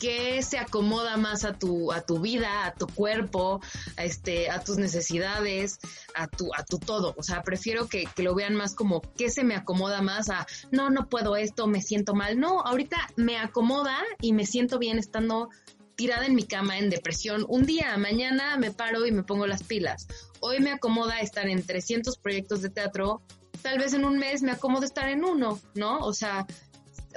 que 0.00 0.42
se 0.42 0.58
acomoda 0.58 1.16
más 1.16 1.44
a 1.44 1.52
tu, 1.52 1.92
a 1.92 2.00
tu 2.00 2.18
vida, 2.18 2.66
a 2.66 2.74
tu 2.74 2.86
cuerpo, 2.86 3.60
a 3.96 4.04
este, 4.04 4.50
a 4.50 4.64
tus 4.64 4.76
necesidades, 4.78 5.78
a 6.14 6.26
tu, 6.26 6.50
a 6.56 6.64
tu 6.64 6.78
todo. 6.78 7.14
O 7.16 7.22
sea, 7.22 7.42
prefiero 7.42 7.86
que, 7.86 8.06
que 8.06 8.22
lo 8.22 8.34
vean 8.34 8.54
más 8.54 8.74
como 8.74 9.02
qué 9.16 9.30
se 9.30 9.44
me 9.44 9.54
acomoda 9.54 10.02
más 10.02 10.30
a 10.30 10.46
no, 10.72 10.90
no 10.90 11.08
puedo 11.08 11.36
esto, 11.36 11.66
me 11.66 11.80
siento 11.80 12.14
mal. 12.14 12.40
No, 12.40 12.60
ahorita 12.62 12.96
me 13.16 13.38
acomoda 13.38 13.96
y 14.20 14.32
me 14.32 14.46
siento 14.46 14.78
bien 14.78 14.98
estando 14.98 15.50
tirada 15.96 16.26
en 16.26 16.34
mi 16.34 16.44
cama 16.44 16.78
en 16.78 16.90
depresión. 16.90 17.44
Un 17.48 17.66
día, 17.66 17.96
mañana 17.96 18.56
me 18.56 18.70
paro 18.70 19.06
y 19.06 19.12
me 19.12 19.22
pongo 19.22 19.46
las 19.46 19.62
pilas. 19.62 20.06
Hoy 20.40 20.60
me 20.60 20.72
acomoda 20.72 21.20
estar 21.20 21.48
en 21.48 21.64
300 21.64 22.18
proyectos 22.18 22.62
de 22.62 22.70
teatro. 22.70 23.22
Tal 23.62 23.78
vez 23.78 23.94
en 23.94 24.04
un 24.04 24.18
mes 24.18 24.42
me 24.42 24.52
acomodo 24.52 24.84
estar 24.84 25.08
en 25.08 25.24
uno, 25.24 25.60
¿no? 25.74 25.98
O 25.98 26.12
sea, 26.12 26.46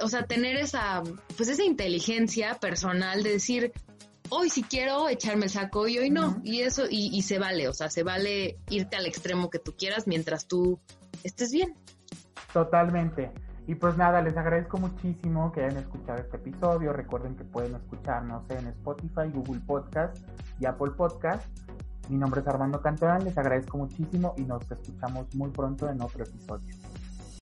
o 0.00 0.08
sea, 0.08 0.24
tener 0.26 0.56
esa, 0.56 1.02
pues 1.36 1.48
esa 1.48 1.64
inteligencia 1.64 2.54
personal 2.54 3.22
de 3.22 3.32
decir, 3.32 3.72
hoy 4.30 4.50
sí 4.50 4.62
quiero 4.62 5.08
echarme 5.08 5.46
el 5.46 5.50
saco 5.50 5.88
y 5.88 5.98
hoy 5.98 6.10
no. 6.10 6.40
Y 6.44 6.62
eso, 6.62 6.86
y, 6.88 7.10
y 7.12 7.22
se 7.22 7.38
vale, 7.38 7.68
o 7.68 7.74
sea, 7.74 7.90
se 7.90 8.02
vale 8.02 8.58
irte 8.70 8.96
al 8.96 9.06
extremo 9.06 9.50
que 9.50 9.58
tú 9.58 9.74
quieras 9.76 10.06
mientras 10.06 10.46
tú 10.46 10.80
estés 11.24 11.50
bien. 11.50 11.74
Totalmente. 12.52 13.30
Y 13.68 13.74
pues 13.74 13.98
nada, 13.98 14.22
les 14.22 14.34
agradezco 14.34 14.78
muchísimo 14.78 15.52
que 15.52 15.62
hayan 15.62 15.76
escuchado 15.76 16.18
este 16.18 16.38
episodio. 16.38 16.94
Recuerden 16.94 17.36
que 17.36 17.44
pueden 17.44 17.74
escucharnos 17.74 18.48
en 18.48 18.66
Spotify, 18.68 19.30
Google 19.30 19.60
Podcast 19.60 20.16
y 20.58 20.64
Apple 20.64 20.92
Podcast. 20.92 21.46
Mi 22.08 22.16
nombre 22.16 22.40
es 22.40 22.48
Armando 22.48 22.80
Cantorán, 22.80 23.24
les 23.24 23.36
agradezco 23.36 23.76
muchísimo 23.76 24.32
y 24.38 24.44
nos 24.44 24.70
escuchamos 24.70 25.34
muy 25.34 25.50
pronto 25.50 25.86
en 25.90 26.00
otro 26.00 26.24
episodio. 26.24 26.74